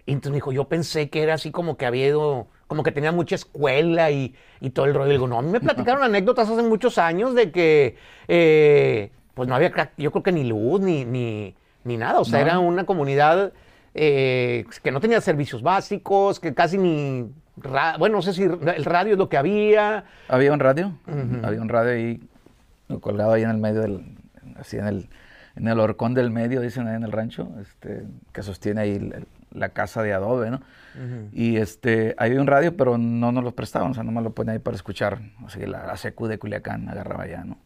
Y 0.05 0.13
entonces 0.13 0.31
me 0.31 0.37
dijo, 0.37 0.53
yo 0.53 0.69
pensé 0.69 1.09
que 1.09 1.23
era 1.23 1.33
así 1.33 1.51
como 1.51 1.75
que 1.75 1.85
había 1.85 2.07
ido, 2.07 2.47
como 2.67 2.83
que 2.83 2.91
tenía 2.91 3.11
mucha 3.11 3.35
escuela 3.35 4.11
y, 4.11 4.33
todo 4.73 4.85
el 4.85 4.93
rollo. 4.93 5.07
Le 5.07 5.13
digo, 5.13 5.27
no, 5.27 5.39
a 5.39 5.41
mí 5.41 5.51
me 5.51 5.59
platicaron 5.61 6.03
anécdotas 6.03 6.49
hace 6.49 6.63
muchos 6.63 6.97
años 6.97 7.35
de 7.35 7.51
que, 7.51 7.97
eh, 8.29 9.11
pues 9.33 9.49
no 9.49 9.55
había, 9.55 9.91
yo 9.97 10.11
creo 10.11 10.23
que 10.23 10.31
ni 10.31 10.45
luz, 10.45 10.79
ni, 10.79 11.03
ni, 11.03 11.55
ni 11.83 11.97
nada. 11.97 12.19
O 12.19 12.25
sea, 12.25 12.41
era 12.41 12.59
una 12.59 12.85
comunidad 12.85 13.53
eh, 13.93 14.65
que 14.81 14.91
no 14.91 14.99
tenía 14.99 15.21
servicios 15.21 15.61
básicos, 15.61 16.39
que 16.39 16.53
casi 16.53 16.77
ni... 16.77 17.31
bueno, 17.99 18.17
no 18.17 18.21
sé 18.21 18.33
si 18.33 18.43
el 18.43 18.85
radio 18.85 19.13
es 19.13 19.17
lo 19.17 19.29
que 19.29 19.37
había. 19.37 20.05
Había 20.27 20.53
un 20.53 20.59
radio, 20.59 20.93
había 21.43 21.61
un 21.61 21.69
radio 21.69 21.91
ahí 21.91 22.21
colgado 23.01 23.33
ahí 23.33 23.43
en 23.43 23.49
el 23.49 23.57
medio 23.57 23.81
del... 23.81 24.17
así 24.57 24.77
en 24.77 24.87
el, 24.87 25.09
en 25.55 25.67
el 25.67 25.79
horcón 25.79 26.13
del 26.13 26.31
medio, 26.31 26.61
dicen 26.61 26.87
ahí 26.87 26.95
en 26.95 27.03
el 27.03 27.11
rancho, 27.11 27.49
este, 27.61 28.03
que 28.31 28.41
sostiene 28.41 28.81
ahí 28.81 29.11
la 29.51 29.69
casa 29.69 30.01
de 30.01 30.13
adobe, 30.13 30.49
¿no? 30.49 30.61
Y 31.31 31.57
este, 31.57 32.13
había 32.17 32.39
un 32.39 32.45
radio, 32.45 32.77
pero 32.77 32.99
no 32.99 33.31
nos 33.31 33.43
lo 33.43 33.51
prestaban, 33.55 33.91
o 33.91 33.93
sea, 33.95 34.03
no 34.03 34.11
me 34.11 34.21
lo 34.21 34.31
ponía 34.31 34.53
ahí 34.53 34.59
para 34.59 34.75
escuchar. 34.75 35.21
O 35.43 35.49
sea, 35.49 35.65
la, 35.67 35.87
la 35.87 35.93
CQ 35.93 36.27
de 36.27 36.37
Culiacán 36.37 36.87
agarraba 36.87 37.25
ya, 37.27 37.43
¿no? 37.43 37.57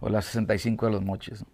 O 0.00 0.08
la 0.08 0.20
65 0.20 0.86
de 0.86 0.92
los 0.92 1.02
moches, 1.02 1.42
¿no? 1.42 1.48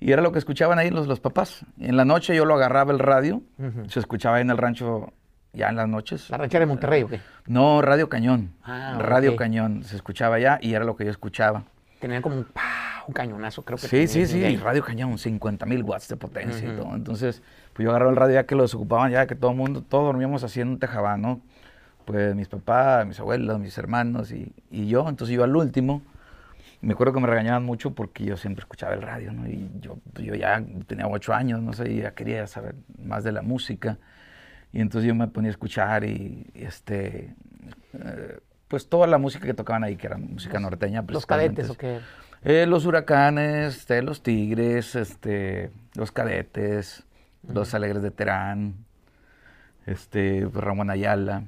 Y 0.00 0.12
era 0.12 0.22
lo 0.22 0.32
que 0.32 0.38
escuchaban 0.38 0.78
ahí 0.78 0.90
los, 0.90 1.06
los 1.06 1.20
papás. 1.20 1.64
En 1.78 1.96
la 1.96 2.04
noche 2.04 2.34
yo 2.34 2.44
lo 2.44 2.54
agarraba 2.54 2.92
el 2.92 2.98
radio, 2.98 3.42
se 3.88 3.98
escuchaba 3.98 4.40
en 4.40 4.50
el 4.50 4.58
rancho 4.58 5.12
ya 5.52 5.68
en 5.68 5.76
las 5.76 5.88
noches. 5.88 6.30
¿La 6.30 6.38
ranchera 6.38 6.60
de 6.60 6.66
Monterrey 6.66 7.02
o 7.02 7.08
qué? 7.08 7.20
No, 7.46 7.82
Radio 7.82 8.08
Cañón. 8.08 8.52
Ah, 8.62 8.96
Radio 9.00 9.34
Cañón, 9.34 9.82
se 9.82 9.96
escuchaba 9.96 10.36
allá 10.36 10.58
y 10.62 10.74
era 10.74 10.84
lo 10.84 10.96
que 10.96 11.04
yo 11.04 11.10
escuchaba. 11.10 11.64
Tenían 12.00 12.22
como 12.22 12.36
un, 12.36 12.46
un 13.08 13.14
cañonazo, 13.14 13.64
creo 13.64 13.76
que. 13.76 13.88
Sí, 13.88 14.06
sí, 14.06 14.26
sí, 14.26 14.56
Radio 14.56 14.84
Cañón, 14.84 15.18
50 15.18 15.66
mil 15.66 15.82
watts 15.82 16.08
de 16.08 16.16
potencia 16.16 16.72
y 16.72 16.76
todo. 16.76 16.94
Entonces, 16.94 17.42
pues 17.72 17.84
yo 17.84 17.90
agarraba 17.90 18.10
el 18.12 18.16
radio 18.16 18.34
ya 18.34 18.46
que 18.46 18.54
lo 18.54 18.62
desocupaban, 18.62 19.10
ya 19.10 19.26
que 19.26 19.34
todo 19.34 19.50
el 19.50 19.56
mundo, 19.56 19.82
todos 19.82 20.04
dormíamos 20.04 20.44
así 20.44 20.60
en 20.60 20.68
un 20.68 20.78
tejabán, 20.78 21.22
¿no? 21.22 21.40
Pues 22.04 22.36
mis 22.36 22.48
papás, 22.48 23.04
mis 23.06 23.18
abuelos, 23.18 23.58
mis 23.58 23.76
hermanos 23.78 24.30
y, 24.30 24.52
y 24.70 24.86
yo. 24.86 25.08
Entonces 25.08 25.34
yo 25.34 25.42
al 25.42 25.56
último 25.56 26.02
me 26.80 26.92
acuerdo 26.92 27.12
que 27.12 27.20
me 27.20 27.26
regañaban 27.26 27.64
mucho 27.64 27.94
porque 27.94 28.24
yo 28.24 28.36
siempre 28.36 28.62
escuchaba 28.62 28.94
el 28.94 29.02
radio, 29.02 29.32
¿no? 29.32 29.48
Y 29.48 29.68
yo, 29.80 29.98
yo 30.14 30.34
ya 30.34 30.62
tenía 30.86 31.08
ocho 31.08 31.34
años, 31.34 31.60
no 31.60 31.72
sé, 31.72 31.90
y 31.90 32.02
ya 32.02 32.12
quería 32.12 32.46
saber 32.46 32.76
más 33.02 33.24
de 33.24 33.32
la 33.32 33.42
música. 33.42 33.98
Y 34.72 34.80
entonces 34.80 35.08
yo 35.08 35.14
me 35.14 35.26
ponía 35.28 35.48
a 35.48 35.52
escuchar 35.52 36.04
y, 36.04 36.46
este, 36.54 37.34
eh, 37.94 38.38
pues 38.68 38.88
toda 38.88 39.06
la 39.06 39.18
música 39.18 39.46
que 39.46 39.54
tocaban 39.54 39.82
ahí, 39.82 39.96
que 39.96 40.06
era 40.06 40.18
música 40.18 40.60
norteña. 40.60 41.04
¿Los 41.08 41.26
cadetes 41.26 41.70
o 41.70 41.74
qué? 41.74 42.00
Eh, 42.44 42.66
los 42.66 42.86
huracanes, 42.86 43.78
este, 43.78 44.00
los 44.02 44.22
tigres, 44.22 44.94
este, 44.94 45.70
los 45.94 46.12
cadetes, 46.12 47.04
los 47.48 47.74
alegres 47.74 48.02
de 48.02 48.12
Terán, 48.12 48.74
este, 49.86 50.48
Ramón 50.54 50.90
Ayala, 50.90 51.44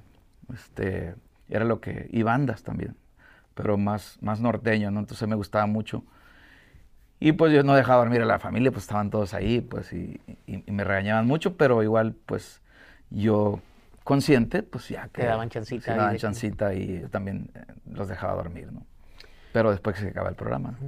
este, 0.53 1.15
era 1.49 1.65
lo 1.65 1.81
que, 1.81 2.09
y 2.11 2.23
bandas 2.23 2.65
también 2.65 2.97
pero 3.55 3.77
más, 3.77 4.19
más 4.21 4.41
norteño, 4.41 4.91
¿no? 4.91 5.01
Entonces 5.01 5.27
me 5.29 5.35
gustaba 5.35 5.67
mucho. 5.67 6.05
Y 7.19 7.33
pues 7.33 7.53
yo 7.53 7.63
no 7.63 7.75
dejaba 7.75 8.01
dormir 8.01 8.23
a 8.23 8.25
la 8.25 8.39
familia, 8.39 8.71
pues 8.71 8.85
estaban 8.85 9.11
todos 9.11 9.35
ahí, 9.35 9.61
pues, 9.61 9.93
y, 9.93 10.21
me 10.67 10.85
regañaban 10.85 11.27
mucho, 11.27 11.57
pero 11.57 11.83
igual, 11.83 12.15
pues, 12.25 12.63
yo 13.11 13.61
consciente, 14.05 14.63
pues 14.63 14.89
ya 14.89 15.09
que... 15.09 15.23
Te 15.23 15.27
daban 15.27 15.51
chancita. 15.51 15.93
me 15.93 15.99
daban 15.99 16.17
chancita 16.17 16.73
y 16.73 17.05
también 17.11 17.51
eh, 17.55 17.61
los 17.93 18.09
dejaba 18.09 18.35
dormir, 18.35 18.73
¿no? 18.73 18.87
Pero 19.53 19.71
después 19.71 19.97
que 19.97 20.03
se 20.03 20.09
acaba 20.09 20.31
el 20.31 20.35
programa. 20.35 20.79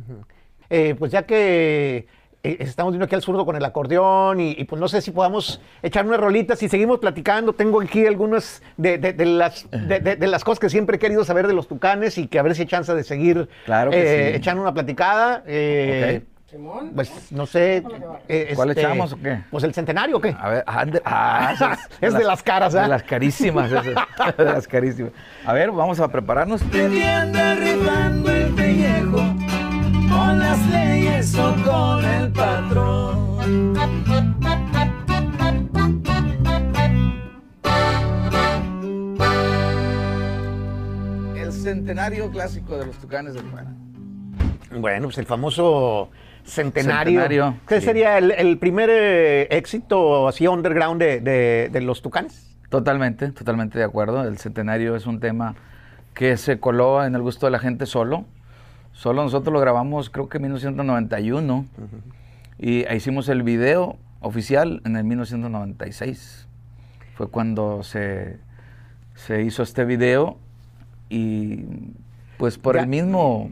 Eh, 0.71 0.95
pues 0.99 1.13
ya 1.13 1.25
que 1.25 2.07
estamos 2.43 2.93
viendo 2.93 3.05
aquí 3.05 3.15
al 3.15 3.23
zurdo 3.23 3.45
con 3.45 3.57
el 3.57 3.65
acordeón 3.65 4.41
y, 4.41 4.65
pues 4.65 4.81
no 4.81 4.89
sé 4.89 5.01
si 5.01 5.11
podamos 5.11 5.61
echar 5.83 6.07
unas 6.07 6.21
rolitas 6.21 6.63
y 6.63 6.69
seguimos 6.69 6.99
platicando. 6.99 7.53
Tengo 7.53 7.81
aquí 7.81 8.07
algunas 8.07 8.63
de, 8.77 8.99
las, 9.27 9.67
de, 9.71 10.27
las 10.27 10.45
cosas 10.45 10.59
que 10.59 10.69
siempre 10.69 10.97
he 10.97 10.99
querido 10.99 11.25
saber 11.25 11.47
de 11.47 11.55
los 11.55 11.69
tucanes 11.69 12.19
y 12.19 12.27
que 12.27 12.39
a 12.39 12.43
ver 12.43 12.55
si 12.55 12.63
hay 12.63 12.69
chance 12.69 12.93
de 12.95 13.05
seguir 13.05 13.49
eh, 13.93 14.33
echando 14.35 14.63
una 14.63 14.75
platicada. 14.75 15.43
Eh, 15.47 16.23
Pues 16.95 17.33
no 17.33 17.47
sé. 17.47 17.83
¿Cuál 18.55 18.71
este, 18.71 18.83
echamos 18.83 19.13
o 19.13 19.17
qué? 19.17 19.39
Pues 19.51 19.65
el 19.65 19.73
centenario 19.73 20.19
o 20.19 20.21
qué. 20.21 20.37
A 20.39 20.51
ver, 20.51 20.65
ah, 20.67 21.79
es 22.01 22.13
de 22.13 22.25
las 22.25 22.43
caras, 22.43 22.75
¿eh? 22.75 22.81
De 22.81 22.89
las 22.89 23.03
carísimas, 23.05 23.71
de 24.37 24.45
las 24.45 24.69
carísimas. 24.69 25.13
A 25.47 25.53
ver, 25.55 25.71
vamos 25.71 25.99
a 26.01 26.09
prepararnos. 26.09 26.61
el 26.63 26.69
pellejo 26.69 28.42
con 30.33 30.39
las 30.39 30.67
leyes 30.71 31.35
o 31.35 31.55
con 31.63 32.05
el 32.05 32.33
patrón. 32.33 33.75
El 41.37 41.53
centenario 41.53 42.31
clásico 42.31 42.79
de 42.79 42.87
los 42.87 42.97
Tucanes 42.97 43.35
de 43.35 43.43
Tijuana. 43.43 43.77
Bueno, 44.75 45.09
pues 45.09 45.19
el 45.19 45.27
famoso 45.27 46.11
Centenario. 46.45 47.55
¿Qué 47.69 47.83
sería 47.83 48.17
el, 48.17 48.59
primer 48.59 48.89
eh, 48.91 49.49
éxito 49.51 50.27
así 50.27 50.47
underground 50.47 51.01
de, 51.01 51.69
de, 51.71 51.81
los 51.83 52.01
Tucanes? 52.01 52.57
Totalmente, 52.71 53.31
totalmente 53.33 53.79
de 53.79 53.85
acuerdo. 53.85 54.27
El 54.27 54.39
Centenario 54.39 54.97
es 54.97 55.07
un 55.07 55.21
tema 55.21 55.55
que 56.15 56.39
se 56.39 56.59
coló 56.59 57.05
en 57.05 57.15
el 57.15 57.21
gusto 57.21 57.47
de 57.47 57.53
la 57.53 57.59
gente 57.59 57.85
solo. 57.85 58.25
Solo 59.03 59.25
nosotros 59.25 59.53
lo 59.53 59.59
grabamos 59.59 60.11
creo 60.11 60.29
que 60.29 60.37
en 60.37 60.43
1991 60.43 61.67
y 62.57 62.87
hicimos 62.95 63.29
el 63.29 63.43
video 63.43 63.97
oficial 64.21 64.81
en 64.85 64.95
el 64.95 65.03
1996. 65.03 66.47
Fue 67.17 67.27
cuando 67.27 67.83
se, 67.83 68.39
se 69.17 69.43
hizo 69.43 69.65
este 69.65 69.85
video 69.85 70.37
y 71.09 71.65
pues 72.39 72.59
por 72.59 72.77
el 72.77 72.87
mismo 72.87 73.51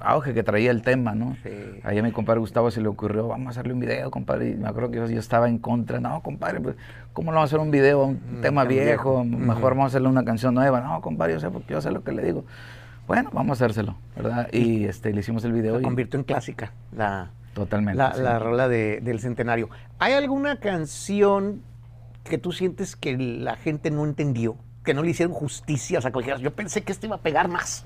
auge 0.00 0.34
que 0.34 0.42
traía 0.42 0.70
el 0.70 0.82
tema, 0.82 1.14
¿no? 1.14 1.34
Sí. 1.42 1.80
Ahí 1.82 1.96
a 1.96 2.02
mi 2.02 2.12
compadre 2.12 2.40
Gustavo 2.40 2.70
se 2.70 2.82
le 2.82 2.88
ocurrió, 2.88 3.26
vamos 3.26 3.46
a 3.46 3.50
hacerle 3.52 3.72
un 3.72 3.80
video, 3.80 4.10
compadre. 4.10 4.50
Y 4.50 4.54
me 4.56 4.68
acuerdo 4.68 4.90
que 4.90 4.98
yo, 4.98 5.18
estaba 5.18 5.48
en 5.48 5.56
contra. 5.56 5.98
No, 5.98 6.20
compadre, 6.20 6.60
pues, 6.60 6.76
¿cómo 7.14 7.30
no 7.30 7.36
vamos 7.36 7.50
a 7.50 7.56
hacer 7.56 7.60
un 7.60 7.70
video? 7.70 8.04
Un 8.04 8.42
tema 8.42 8.64
viejo, 8.64 9.24
mejor 9.24 9.70
vamos 9.70 9.84
a 9.84 9.86
hacerle 9.86 10.08
una 10.08 10.26
canción 10.26 10.52
nueva. 10.52 10.82
No, 10.82 11.00
compadre, 11.00 11.32
yo 11.32 11.40
sé, 11.40 11.48
porque 11.48 11.72
yo 11.72 11.80
sé 11.80 11.90
lo 11.90 12.04
que 12.04 12.12
le 12.12 12.22
digo. 12.22 12.44
Bueno, 13.06 13.30
vamos 13.32 13.60
a 13.60 13.64
hacérselo, 13.64 13.96
¿verdad? 14.16 14.48
Y 14.52 14.84
este, 14.84 15.12
le 15.12 15.20
hicimos 15.20 15.44
el 15.44 15.52
video. 15.52 15.74
Se 15.74 15.80
y... 15.80 15.84
convirtió 15.84 16.18
en 16.18 16.24
clásica 16.24 16.72
la, 16.96 17.30
Totalmente. 17.54 17.96
La, 17.96 18.14
la 18.16 18.38
rola 18.38 18.68
del 18.68 19.20
centenario. 19.20 19.70
¿Hay 19.98 20.12
alguna 20.12 20.56
canción 20.56 21.62
que 22.24 22.36
tú 22.36 22.52
sientes 22.52 22.96
que 22.96 23.16
la 23.16 23.56
gente 23.56 23.90
no 23.90 24.04
entendió? 24.04 24.56
Que 24.84 24.92
no 24.92 25.02
le 25.02 25.10
hicieron 25.10 25.34
justicia. 25.34 25.98
O 25.98 26.02
sea, 26.02 26.10
que 26.10 26.40
yo 26.40 26.50
pensé 26.52 26.82
que 26.82 26.92
esto 26.92 27.06
iba 27.06 27.16
a 27.16 27.20
pegar 27.20 27.48
más. 27.48 27.84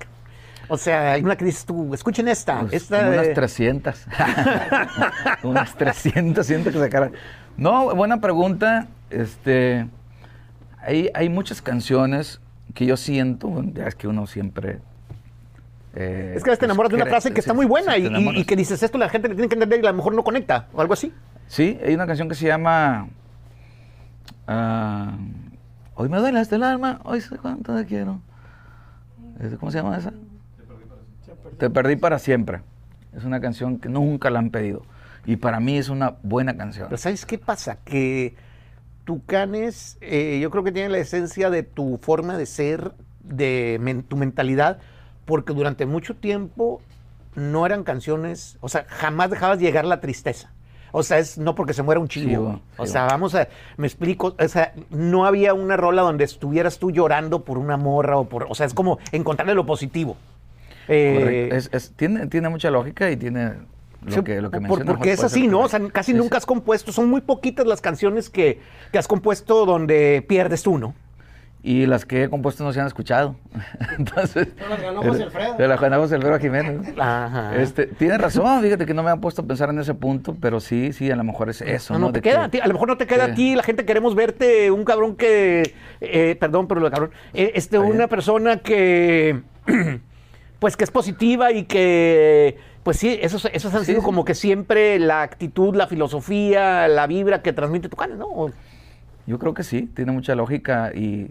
O 0.67 0.77
sea, 0.77 1.13
hay 1.13 1.23
una 1.23 1.35
que 1.35 1.45
dices 1.45 1.65
tú, 1.65 1.93
escuchen 1.93 2.27
esta. 2.27 2.61
Pues, 2.61 2.73
esta 2.73 3.07
unas 3.09 3.33
300. 3.33 4.05
unas 5.43 5.75
300, 5.75 6.45
siento 6.45 6.71
que 6.71 6.77
sacaran. 6.77 7.13
No, 7.57 7.95
buena 7.95 8.19
pregunta. 8.19 8.87
Este, 9.09 9.87
hay, 10.81 11.09
hay 11.13 11.29
muchas 11.29 11.61
canciones 11.61 12.39
que 12.73 12.85
yo 12.85 12.97
siento, 12.97 13.63
ya 13.73 13.85
es 13.85 13.95
que 13.95 14.07
uno 14.07 14.27
siempre 14.27 14.79
eh, 15.95 16.33
es 16.35 16.43
que 16.43 16.49
a 16.49 16.51
veces 16.51 16.59
te 16.59 16.65
enamoras 16.65 16.89
de 16.91 16.95
una 16.95 17.05
frase 17.05 17.33
que 17.33 17.39
está 17.39 17.53
muy 17.53 17.65
buena 17.65 17.97
y, 17.97 18.43
que 18.45 18.55
dices 18.55 18.81
esto, 18.83 18.97
la 18.97 19.09
gente 19.09 19.27
le 19.27 19.35
tiene 19.35 19.49
que 19.49 19.55
entender 19.55 19.83
y 19.83 19.87
a 19.87 19.91
lo 19.91 19.97
mejor 19.97 20.13
no 20.13 20.23
conecta 20.23 20.67
o 20.73 20.81
algo 20.81 20.93
así. 20.93 21.13
Sí, 21.47 21.79
hay 21.83 21.95
una 21.95 22.05
canción 22.05 22.29
que 22.29 22.35
se 22.35 22.45
llama 22.45 23.07
ah, 24.47 25.17
Hoy 25.95 26.07
me 26.07 26.17
duele 26.17 26.39
hasta 26.39 26.55
el 26.55 26.63
alma, 26.63 27.01
hoy 27.03 27.19
sé 27.19 27.37
cuánto 27.37 27.75
te 27.75 27.85
quiero. 27.85 28.21
¿Cómo 29.59 29.71
se 29.71 29.79
llama 29.79 29.97
esa? 29.97 30.13
Te 31.57 31.69
perdí 31.69 31.95
para 31.95 32.19
siempre. 32.19 32.61
Es 33.15 33.25
una 33.25 33.41
canción 33.41 33.79
que 33.79 33.89
nunca 33.89 34.29
la 34.29 34.39
han 34.39 34.49
pedido. 34.49 34.83
Y 35.25 35.35
para 35.35 35.59
mí 35.59 35.77
es 35.77 35.89
una 35.89 36.15
buena 36.23 36.55
canción. 36.55 36.87
Pero 36.87 36.97
¿sabes 36.97 37.25
qué 37.25 37.37
pasa? 37.37 37.79
Que 37.83 38.35
Tucanes, 39.03 39.97
eh, 39.99 40.39
yo 40.41 40.49
creo 40.51 40.63
que 40.63 40.71
tiene 40.71 40.87
la 40.87 40.99
esencia 40.99 41.49
de 41.49 41.63
tu 41.63 41.97
forma 41.97 42.37
de 42.37 42.45
ser, 42.45 42.93
de 43.21 44.03
tu 44.07 44.15
mentalidad, 44.15 44.79
porque 45.29 45.53
durante 45.53 45.85
mucho 45.85 46.15
tiempo 46.15 46.81
no 47.35 47.63
eran 47.63 47.83
canciones, 47.83 48.57
o 48.61 48.67
sea, 48.67 48.85
jamás 48.87 49.29
dejabas 49.29 49.59
llegar 49.59 49.85
la 49.85 50.01
tristeza. 50.01 50.51
O 50.91 51.03
sea, 51.03 51.19
es 51.19 51.37
no 51.37 51.53
porque 51.53 51.73
se 51.73 51.83
muera 51.83 52.01
un 52.01 52.07
chivo. 52.07 52.59
o 52.77 52.87
sea, 52.87 53.05
vamos 53.05 53.35
a, 53.35 53.47
me 53.77 53.85
explico, 53.85 54.35
o 54.39 54.47
sea, 54.47 54.73
no 54.89 55.27
había 55.27 55.53
una 55.53 55.77
rola 55.77 56.01
donde 56.01 56.23
estuvieras 56.23 56.79
tú 56.79 56.89
llorando 56.89 57.45
por 57.45 57.59
una 57.59 57.77
morra 57.77 58.17
o 58.17 58.27
por, 58.27 58.47
o 58.49 58.55
sea, 58.55 58.65
es 58.65 58.73
como 58.73 58.97
encontrarle 59.11 59.53
lo 59.53 59.67
positivo. 59.67 60.17
Eh, 60.87 61.49
es, 61.71 61.93
tiene, 61.95 62.25
tiene 62.25 62.49
mucha 62.49 62.71
lógica 62.71 63.11
y 63.11 63.15
tiene 63.15 63.51
lo 64.01 64.23
que, 64.23 64.41
lo 64.41 64.49
que 64.49 64.61
Porque 64.61 65.11
es 65.11 65.23
así, 65.23 65.47
¿no? 65.47 65.59
O 65.59 65.67
sea, 65.69 65.79
casi 65.91 66.11
nunca 66.15 66.37
has 66.37 66.47
compuesto, 66.47 66.91
son 66.91 67.07
muy 67.07 67.21
poquitas 67.21 67.67
las 67.67 67.81
canciones 67.81 68.31
que, 68.31 68.59
que 68.91 68.97
has 68.97 69.07
compuesto 69.07 69.67
donde 69.67 70.25
pierdes 70.27 70.63
tú, 70.63 70.79
¿no? 70.79 70.95
Y 71.61 71.85
las 71.85 72.05
que 72.05 72.23
he 72.23 72.29
compuesto 72.29 72.63
no 72.63 72.71
se 72.71 72.79
han 72.79 72.87
escuchado. 72.87 73.35
Entonces, 73.97 74.47
Pero 74.55 74.69
las 74.69 74.81
ganó 74.81 75.01
José 75.03 75.23
Alfredo. 75.23 75.57
De 75.57 75.67
las 75.67 75.81
ganó 75.81 75.97
José 75.99 76.15
Alfredo 76.15 76.39
Jiménez. 76.39 76.93
Ajá. 76.97 77.61
Este, 77.61 77.87
tiene 77.87 78.17
razón, 78.17 78.61
fíjate 78.61 78.85
que 78.85 78.93
no 78.93 79.03
me 79.03 79.11
han 79.11 79.19
puesto 79.19 79.41
a 79.41 79.45
pensar 79.45 79.69
en 79.69 79.79
ese 79.79 79.93
punto, 79.93 80.37
pero 80.39 80.61
sí, 80.61 80.93
sí, 80.93 81.11
a 81.11 81.15
lo 81.17 81.23
mejor 81.23 81.49
es 81.49 81.61
eso. 81.61 81.93
No, 81.93 81.99
no, 81.99 82.11
te 82.13 82.21
queda, 82.21 82.45
a 82.45 82.67
lo 82.67 82.73
mejor 82.73 82.87
no 82.87 82.97
te 82.97 83.07
queda 83.07 83.25
a 83.25 83.33
ti, 83.33 83.55
la 83.55 83.63
gente 83.63 83.85
queremos 83.85 84.15
verte 84.15 84.71
un 84.71 84.85
cabrón 84.85 85.15
que, 85.17 85.73
eh, 85.99 86.37
perdón, 86.39 86.67
pero 86.67 86.79
lo 86.79 86.89
cabrón, 86.89 87.11
eh, 87.33 87.51
este, 87.55 87.77
una 87.77 88.07
persona 88.07 88.57
que, 88.57 89.41
pues 90.59 90.77
que 90.77 90.85
es 90.85 90.91
positiva 90.91 91.51
y 91.51 91.65
que, 91.65 92.57
pues 92.83 92.95
sí, 92.97 93.19
esos, 93.21 93.45
esos 93.51 93.73
han 93.75 93.83
sido 93.83 94.01
como 94.01 94.23
que 94.23 94.33
siempre 94.33 94.97
la 94.97 95.23
actitud, 95.23 95.75
la 95.75 95.87
filosofía, 95.87 96.87
la 96.87 97.05
vibra 97.05 97.41
que 97.41 97.51
transmite 97.51 97.89
tu 97.89 97.97
canal, 97.97 98.17
¿no? 98.17 98.49
Yo 99.27 99.37
creo 99.37 99.53
que 99.53 99.63
sí, 99.63 99.89
tiene 99.93 100.13
mucha 100.13 100.33
lógica 100.35 100.91
y 100.95 101.27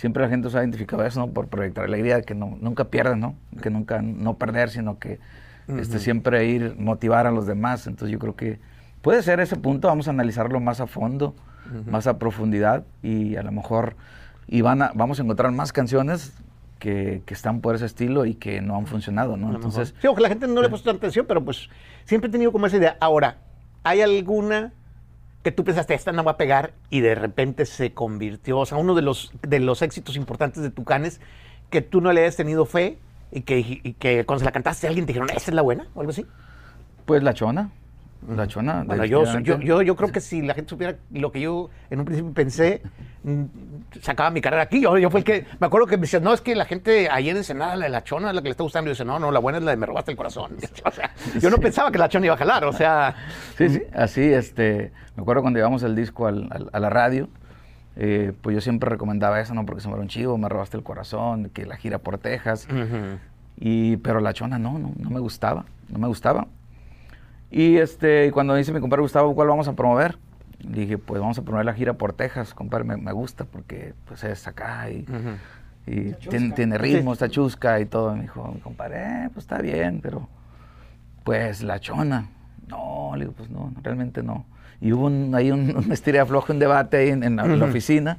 siempre 0.00 0.22
la 0.22 0.30
gente 0.30 0.48
se 0.48 0.56
ha 0.56 0.62
identificado 0.62 1.04
eso, 1.04 1.20
¿no? 1.20 1.28
Por 1.28 1.48
proyectar 1.48 1.84
alegría, 1.84 2.16
de 2.16 2.22
que 2.22 2.34
no, 2.34 2.56
nunca 2.58 2.84
pierdan, 2.84 3.20
¿no? 3.20 3.34
Que 3.60 3.68
nunca 3.68 4.00
no 4.00 4.38
perder, 4.38 4.70
sino 4.70 4.98
que 4.98 5.18
este, 5.68 5.98
siempre 5.98 6.46
ir, 6.46 6.74
motivar 6.78 7.26
a 7.26 7.30
los 7.30 7.46
demás. 7.46 7.86
Entonces 7.86 8.10
yo 8.10 8.18
creo 8.18 8.34
que 8.34 8.58
puede 9.02 9.22
ser 9.22 9.40
ese 9.40 9.56
punto, 9.56 9.88
vamos 9.88 10.08
a 10.08 10.12
analizarlo 10.12 10.58
más 10.58 10.80
a 10.80 10.86
fondo, 10.86 11.34
más 11.84 12.06
a 12.06 12.18
profundidad 12.18 12.84
y 13.02 13.36
a 13.36 13.42
lo 13.42 13.52
mejor 13.52 13.94
y 14.48 14.62
van 14.62 14.80
a, 14.80 14.90
vamos 14.94 15.20
a 15.20 15.22
encontrar 15.22 15.52
más 15.52 15.70
canciones 15.70 16.32
que, 16.78 17.22
que, 17.26 17.34
están 17.34 17.60
por 17.60 17.74
ese 17.74 17.84
estilo 17.84 18.24
y 18.24 18.36
que 18.36 18.62
no 18.62 18.76
han 18.76 18.86
funcionado, 18.86 19.36
¿no? 19.36 19.54
Entonces, 19.54 19.94
sí, 20.00 20.06
ojalá 20.06 20.28
la 20.28 20.28
gente 20.30 20.48
no 20.48 20.62
le 20.62 20.68
ha 20.68 20.70
puesto 20.70 20.88
tanta 20.88 21.00
atención, 21.00 21.26
pero 21.28 21.44
pues 21.44 21.68
siempre 22.06 22.28
he 22.28 22.32
tenido 22.32 22.52
como 22.52 22.66
esa 22.66 22.78
idea. 22.78 22.96
Ahora, 23.00 23.36
¿hay 23.84 24.00
alguna 24.00 24.72
que 25.42 25.52
tú 25.52 25.64
pensaste, 25.64 25.94
esta 25.94 26.12
no 26.12 26.22
va 26.24 26.32
a 26.32 26.36
pegar 26.36 26.74
y 26.90 27.00
de 27.00 27.14
repente 27.14 27.64
se 27.66 27.92
convirtió, 27.92 28.58
o 28.58 28.66
sea, 28.66 28.78
uno 28.78 28.94
de 28.94 29.02
los, 29.02 29.32
de 29.42 29.60
los 29.60 29.82
éxitos 29.82 30.16
importantes 30.16 30.62
de 30.62 30.70
Tucanes, 30.70 31.20
que 31.70 31.80
tú 31.80 32.00
no 32.00 32.12
le 32.12 32.22
hayas 32.22 32.36
tenido 32.36 32.66
fe 32.66 32.98
y 33.32 33.42
que, 33.42 33.58
y 33.58 33.94
que 33.94 34.24
cuando 34.26 34.40
se 34.40 34.44
la 34.44 34.52
cantaste 34.52 34.86
alguien 34.86 35.06
te 35.06 35.12
dijeron, 35.12 35.30
¿esa 35.30 35.50
es 35.50 35.54
la 35.54 35.62
buena? 35.62 35.88
o 35.94 36.00
algo 36.00 36.10
así? 36.10 36.26
Pues 37.06 37.22
La 37.22 37.32
Chona. 37.32 37.70
La 38.28 38.46
chona. 38.46 38.84
Yo, 39.06 39.24
yo, 39.58 39.82
yo, 39.82 39.96
creo 39.96 40.12
que 40.12 40.20
si 40.20 40.42
la 40.42 40.54
gente 40.54 40.68
supiera 40.68 40.96
lo 41.10 41.32
que 41.32 41.40
yo 41.40 41.70
en 41.88 42.00
un 42.00 42.04
principio 42.04 42.32
pensé, 42.32 42.82
mm, 43.22 43.44
sacaba 44.02 44.30
mi 44.30 44.40
carrera 44.40 44.62
aquí. 44.62 44.82
Yo, 44.82 44.98
yo 44.98 45.10
fue 45.10 45.20
el 45.20 45.24
que, 45.24 45.46
me 45.58 45.66
acuerdo 45.66 45.86
que 45.86 45.96
me 45.96 46.02
decían, 46.02 46.22
no, 46.22 46.34
es 46.34 46.40
que 46.40 46.54
la 46.54 46.66
gente 46.66 47.08
ahí 47.10 47.30
en 47.30 47.38
Ensenada, 47.38 47.76
la 47.76 47.86
de 47.86 47.90
la 47.90 48.04
chona 48.04 48.28
es 48.28 48.34
la 48.34 48.42
que 48.42 48.48
le 48.48 48.52
está 48.52 48.62
gustando. 48.62 48.88
Y 48.88 48.90
yo 48.90 48.92
decía, 48.92 49.06
no, 49.06 49.18
no, 49.18 49.30
la 49.30 49.38
buena 49.38 49.58
es 49.58 49.64
la 49.64 49.70
de 49.70 49.76
me 49.78 49.86
robaste 49.86 50.10
el 50.10 50.16
corazón. 50.16 50.56
O 50.84 50.90
sea, 50.92 51.12
yo 51.40 51.50
no 51.50 51.58
pensaba 51.58 51.90
que 51.92 51.98
la 51.98 52.08
chona 52.08 52.26
iba 52.26 52.34
a 52.34 52.38
jalar, 52.38 52.64
o 52.64 52.72
sea. 52.72 53.14
Sí, 53.56 53.68
sí, 53.68 53.82
así, 53.94 54.22
este, 54.22 54.92
me 55.14 55.22
acuerdo 55.22 55.42
cuando 55.42 55.58
llevamos 55.58 55.82
el 55.82 55.94
disco 55.94 56.26
al, 56.26 56.48
a 56.72 56.80
la 56.80 56.90
radio, 56.90 57.28
eh, 57.96 58.32
pues 58.40 58.54
yo 58.54 58.60
siempre 58.60 58.88
recomendaba 58.88 59.40
eso, 59.40 59.54
¿no? 59.54 59.66
Porque 59.66 59.82
se 59.82 59.88
me 59.88 59.94
era 59.94 60.02
un 60.02 60.08
chivo, 60.08 60.38
me 60.38 60.48
robaste 60.48 60.76
el 60.76 60.82
corazón, 60.82 61.50
que 61.50 61.66
la 61.66 61.76
gira 61.76 61.98
por 61.98 62.18
Texas. 62.18 62.66
y, 63.58 63.96
pero 63.98 64.20
la 64.20 64.32
chona 64.32 64.58
no, 64.58 64.78
no, 64.78 64.92
no 64.96 65.10
me 65.10 65.20
gustaba, 65.20 65.64
no 65.88 65.98
me 65.98 66.08
gustaba. 66.08 66.46
Y 67.50 67.78
este, 67.78 68.30
cuando 68.30 68.54
dice 68.54 68.72
mi 68.72 68.80
compadre 68.80 69.02
Gustavo, 69.02 69.34
¿cuál 69.34 69.48
vamos 69.48 69.66
a 69.66 69.72
promover? 69.74 70.16
Dije, 70.62 70.98
pues 70.98 71.20
vamos 71.20 71.38
a 71.38 71.42
promover 71.42 71.66
la 71.66 71.74
gira 71.74 71.94
por 71.94 72.12
Texas, 72.12 72.54
compadre, 72.54 72.84
me, 72.84 73.12
gusta 73.12 73.44
porque 73.44 73.94
pues 74.06 74.22
es 74.24 74.46
acá 74.46 74.88
y, 74.90 75.06
tiene, 76.54 76.78
ritmo, 76.78 77.12
está 77.12 77.28
chusca 77.28 77.80
y 77.80 77.86
todo. 77.86 78.14
Me 78.14 78.22
dijo, 78.22 78.52
mi 78.54 78.60
compadre, 78.60 78.98
eh, 78.98 79.30
pues 79.32 79.44
está 79.44 79.58
bien, 79.58 80.00
pero 80.00 80.28
pues 81.24 81.62
la 81.62 81.80
chona. 81.80 82.28
No, 82.68 83.12
le 83.14 83.24
digo, 83.24 83.32
pues 83.32 83.50
no, 83.50 83.72
realmente 83.82 84.22
no. 84.22 84.44
Y 84.80 84.92
hubo 84.92 85.06
un, 85.06 85.34
ahí 85.34 85.50
un, 85.50 85.74
un 85.76 86.26
flojo, 86.26 86.52
un 86.52 86.58
debate 86.60 86.98
ahí 86.98 87.08
en, 87.08 87.36
la, 87.36 87.64
oficina. 87.64 88.18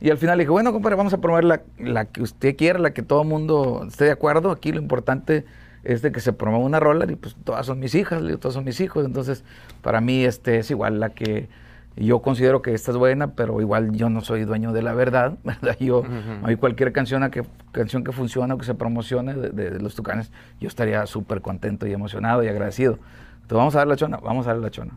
Y 0.00 0.10
al 0.10 0.16
final 0.16 0.38
le 0.38 0.44
dije, 0.44 0.52
bueno, 0.52 0.72
compadre, 0.72 0.96
vamos 0.96 1.12
a 1.12 1.18
promover 1.18 1.44
la, 1.44 1.60
la 1.78 2.06
que 2.06 2.22
usted 2.22 2.56
quiera, 2.56 2.78
la 2.78 2.92
que 2.92 3.02
todo 3.02 3.22
el 3.22 3.28
mundo 3.28 3.84
esté 3.86 4.04
de 4.04 4.12
acuerdo. 4.12 4.50
Aquí 4.50 4.72
lo 4.72 4.80
importante 4.80 5.44
es 5.84 6.02
de 6.02 6.12
que 6.12 6.20
se 6.20 6.32
promueva 6.32 6.64
una 6.64 6.80
rola 6.80 7.10
y 7.10 7.16
pues 7.16 7.36
todas 7.44 7.66
son 7.66 7.78
mis 7.80 7.94
hijas, 7.94 8.22
todos 8.40 8.54
son 8.54 8.64
mis 8.64 8.80
hijos, 8.80 9.04
entonces 9.04 9.44
para 9.82 10.00
mí 10.00 10.24
este 10.24 10.58
es 10.58 10.70
igual 10.70 11.00
la 11.00 11.10
que 11.10 11.48
yo 11.96 12.20
considero 12.22 12.60
que 12.60 12.74
esta 12.74 12.90
es 12.90 12.96
buena, 12.96 13.34
pero 13.34 13.60
igual 13.60 13.92
yo 13.92 14.10
no 14.10 14.20
soy 14.20 14.44
dueño 14.44 14.72
de 14.72 14.82
la 14.82 14.94
verdad, 14.94 15.38
¿verdad? 15.44 15.76
Yo, 15.78 16.02
hay 16.42 16.56
cualquier 16.56 16.92
canción 16.92 17.28
que, 17.30 17.44
canción 17.72 18.02
que 18.02 18.12
funcione 18.12 18.54
o 18.54 18.58
que 18.58 18.64
se 18.64 18.74
promocione 18.74 19.34
de, 19.34 19.78
los 19.78 19.94
Tucanes, 19.94 20.32
yo 20.60 20.68
estaría 20.68 21.06
súper 21.06 21.40
contento 21.40 21.86
y 21.86 21.92
emocionado 21.92 22.42
y 22.42 22.48
agradecido. 22.48 22.98
Entonces 23.34 23.58
vamos 23.58 23.74
a 23.76 23.78
dar 23.78 23.86
la 23.86 23.96
chona, 23.96 24.16
vamos 24.16 24.46
a 24.46 24.50
dar 24.50 24.58
la 24.58 24.70
chona. 24.70 24.92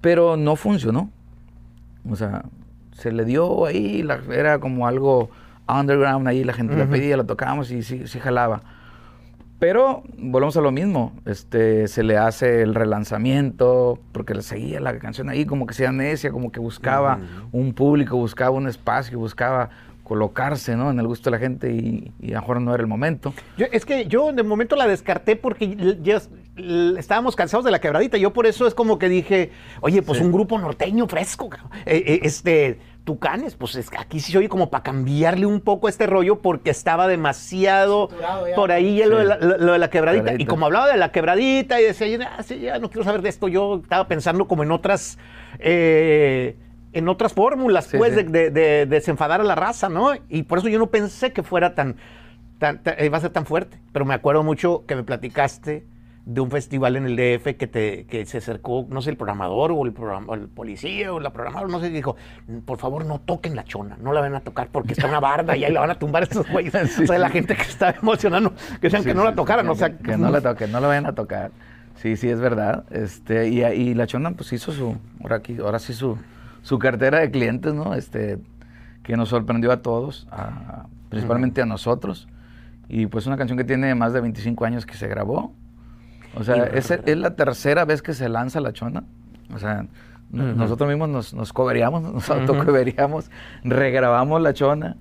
Pero 0.00 0.36
no 0.36 0.56
funcionó. 0.56 1.10
O 2.08 2.16
sea, 2.16 2.44
se 2.92 3.12
le 3.12 3.24
dio 3.24 3.66
ahí, 3.66 4.02
la, 4.02 4.20
era 4.30 4.58
como 4.58 4.86
algo 4.86 5.30
underground 5.68 6.26
ahí, 6.28 6.44
la 6.44 6.52
gente 6.52 6.76
la 6.76 6.86
pedía, 6.86 7.16
la 7.16 7.24
tocábamos 7.24 7.70
y 7.70 7.82
sí, 7.82 8.06
sí 8.06 8.18
jalaba. 8.18 8.62
Pero 9.58 10.02
volvemos 10.18 10.56
a 10.56 10.60
lo 10.60 10.70
mismo, 10.70 11.14
este, 11.24 11.88
se 11.88 12.02
le 12.02 12.18
hace 12.18 12.62
el 12.62 12.74
relanzamiento, 12.74 13.98
porque 14.12 14.34
le 14.34 14.42
seguía 14.42 14.80
la 14.80 14.98
canción 14.98 15.30
ahí, 15.30 15.46
como 15.46 15.66
que 15.66 15.72
sea 15.72 15.92
necia, 15.92 16.30
como 16.30 16.52
que 16.52 16.60
buscaba 16.60 17.18
un 17.52 17.72
público, 17.72 18.16
buscaba 18.16 18.50
un 18.50 18.68
espacio, 18.68 19.18
buscaba 19.18 19.70
colocarse 20.06 20.76
¿no? 20.76 20.90
en 20.90 21.00
el 21.00 21.06
gusto 21.06 21.30
de 21.30 21.36
la 21.36 21.40
gente 21.40 21.72
y, 21.72 22.12
a 22.28 22.34
lo 22.34 22.40
mejor 22.40 22.60
no 22.60 22.72
era 22.74 22.80
el 22.80 22.86
momento. 22.86 23.34
es 23.72 23.84
que 23.84 24.06
yo 24.06 24.32
de 24.32 24.44
momento 24.44 24.76
la 24.76 24.86
descarté 24.86 25.34
porque 25.34 25.98
ya 26.00 26.22
estábamos 26.96 27.34
cansados 27.34 27.64
de 27.64 27.72
la 27.72 27.80
quebradita. 27.80 28.16
Yo 28.16 28.32
por 28.32 28.46
eso 28.46 28.66
es 28.68 28.74
como 28.74 28.98
que 28.98 29.08
dije, 29.08 29.50
oye, 29.80 30.02
pues 30.02 30.20
un 30.20 30.30
grupo 30.30 30.58
norteño 30.58 31.08
fresco, 31.08 31.50
eh, 31.86 32.04
eh, 32.06 32.20
este, 32.22 32.78
Tucanes, 33.06 33.54
pues 33.54 33.76
es, 33.76 33.88
aquí 33.96 34.18
sí 34.18 34.36
oye 34.36 34.48
como 34.48 34.68
para 34.68 34.82
cambiarle 34.82 35.46
un 35.46 35.60
poco 35.60 35.88
este 35.88 36.08
rollo 36.08 36.42
porque 36.42 36.70
estaba 36.70 37.06
demasiado 37.06 38.08
por 38.56 38.72
ahí 38.72 39.00
lo, 39.04 39.18
de 39.18 39.78
la, 39.78 39.90
quebradita. 39.90 40.34
Y 40.36 40.44
como 40.44 40.66
hablaba 40.66 40.88
de 40.88 40.96
la 40.96 41.12
quebradita 41.12 41.80
y 41.80 41.84
decía, 41.84 42.36
ah, 42.36 42.42
ya 42.42 42.80
no 42.80 42.90
quiero 42.90 43.04
saber 43.04 43.22
de 43.22 43.28
esto, 43.28 43.46
yo 43.46 43.76
estaba 43.82 44.08
pensando 44.08 44.46
como 44.48 44.64
en 44.64 44.72
otras... 44.72 45.18
Eh, 45.60 46.56
en 46.92 47.08
otras 47.08 47.32
fórmulas, 47.32 47.88
pues, 47.96 48.16
De, 48.16 48.50
de, 48.50 48.86
desenfadar 48.86 49.40
a 49.40 49.44
la 49.44 49.54
raza, 49.54 49.88
¿no? 49.88 50.12
Y 50.28 50.42
por 50.42 50.58
eso 50.58 50.68
yo 50.68 50.78
no 50.78 50.86
pensé 50.88 51.32
que 51.32 51.42
fuera 51.42 51.74
tan, 51.74 51.96
tan, 52.58 52.80
iba 52.98 53.18
a 53.18 53.20
ser 53.20 53.30
tan 53.30 53.46
fuerte. 53.46 53.78
Pero 53.92 54.04
me 54.04 54.14
acuerdo 54.14 54.42
mucho 54.42 54.84
que 54.86 54.96
me 54.96 55.04
platicaste 55.04 55.84
de 56.26 56.40
un 56.40 56.50
festival 56.50 56.96
en 56.96 57.06
el 57.06 57.14
DF 57.14 57.56
que, 57.56 57.68
te, 57.68 58.04
que 58.06 58.26
se 58.26 58.38
acercó, 58.38 58.84
no 58.90 59.00
sé, 59.00 59.10
el 59.10 59.16
programador 59.16 59.70
o 59.70 59.86
el, 59.86 59.94
el 60.32 60.48
policía 60.48 61.12
o 61.12 61.20
la 61.20 61.32
programadora, 61.32 61.70
no 61.70 61.78
sé, 61.78 61.88
dijo, 61.88 62.16
por 62.64 62.78
favor 62.78 63.06
no 63.06 63.20
toquen 63.20 63.54
la 63.54 63.62
chona, 63.62 63.96
no 64.00 64.12
la 64.12 64.20
van 64.20 64.34
a 64.34 64.40
tocar 64.40 64.68
porque 64.72 64.94
está 64.94 65.06
una 65.06 65.20
barda 65.20 65.56
y 65.56 65.62
ahí 65.62 65.72
la 65.72 65.80
van 65.80 65.90
a 65.90 65.94
tumbar 65.94 66.24
estos 66.24 66.50
güeyes. 66.50 66.74
O 67.00 67.06
sea, 67.06 67.18
la 67.18 67.30
gente 67.30 67.54
que 67.54 67.62
está 67.62 67.94
emocionando, 68.02 68.52
que 68.80 68.90
sean 68.90 69.04
que 69.04 69.14
no 69.14 69.22
la 69.22 69.34
tocaran, 69.34 69.68
o 69.68 69.74
sea. 69.76 69.96
Que 69.96 70.16
no 70.16 70.30
la 70.30 70.40
toquen, 70.40 70.72
no 70.72 70.80
la 70.80 70.88
vayan 70.88 71.06
a 71.06 71.14
tocar. 71.14 71.52
Sí, 71.94 72.16
sí, 72.16 72.28
es 72.28 72.40
verdad. 72.40 72.84
Este, 72.90 73.48
y, 73.48 73.62
y 73.62 73.94
la 73.94 74.08
chona 74.08 74.32
pues 74.32 74.52
hizo 74.52 74.72
su, 74.72 74.96
ahora, 75.22 75.36
aquí, 75.36 75.56
ahora 75.58 75.78
sí 75.78 75.94
su, 75.94 76.18
su 76.62 76.78
cartera 76.80 77.20
de 77.20 77.30
clientes, 77.30 77.72
¿no? 77.72 77.94
Este, 77.94 78.38
que 79.04 79.16
nos 79.16 79.28
sorprendió 79.28 79.70
a 79.70 79.82
todos, 79.82 80.26
principalmente 81.08 81.62
a 81.62 81.66
nosotros. 81.66 82.26
Y 82.88 83.06
pues 83.06 83.26
una 83.26 83.36
canción 83.36 83.56
que 83.56 83.64
tiene 83.64 83.94
más 83.94 84.12
de 84.12 84.20
25 84.20 84.64
años 84.64 84.86
que 84.86 84.94
se 84.94 85.06
grabó 85.06 85.54
o 86.36 86.44
sea, 86.44 86.64
es, 86.64 86.90
es, 86.90 87.16
la 87.16 87.34
tercera 87.34 87.84
vez 87.84 88.02
que 88.02 88.12
se 88.12 88.28
lanza 88.28 88.60
la 88.60 88.72
chona. 88.72 89.04
O 89.54 89.58
sea, 89.58 89.86
nosotros 90.30 90.88
mismos 90.88 91.08
nos, 91.08 91.34
nos 91.34 91.52
coberíamos, 91.52 92.02
nos 92.12 92.28
uh 92.28 93.22
regrabamos 93.64 94.42
la 94.42 94.52
chona. 94.52 94.96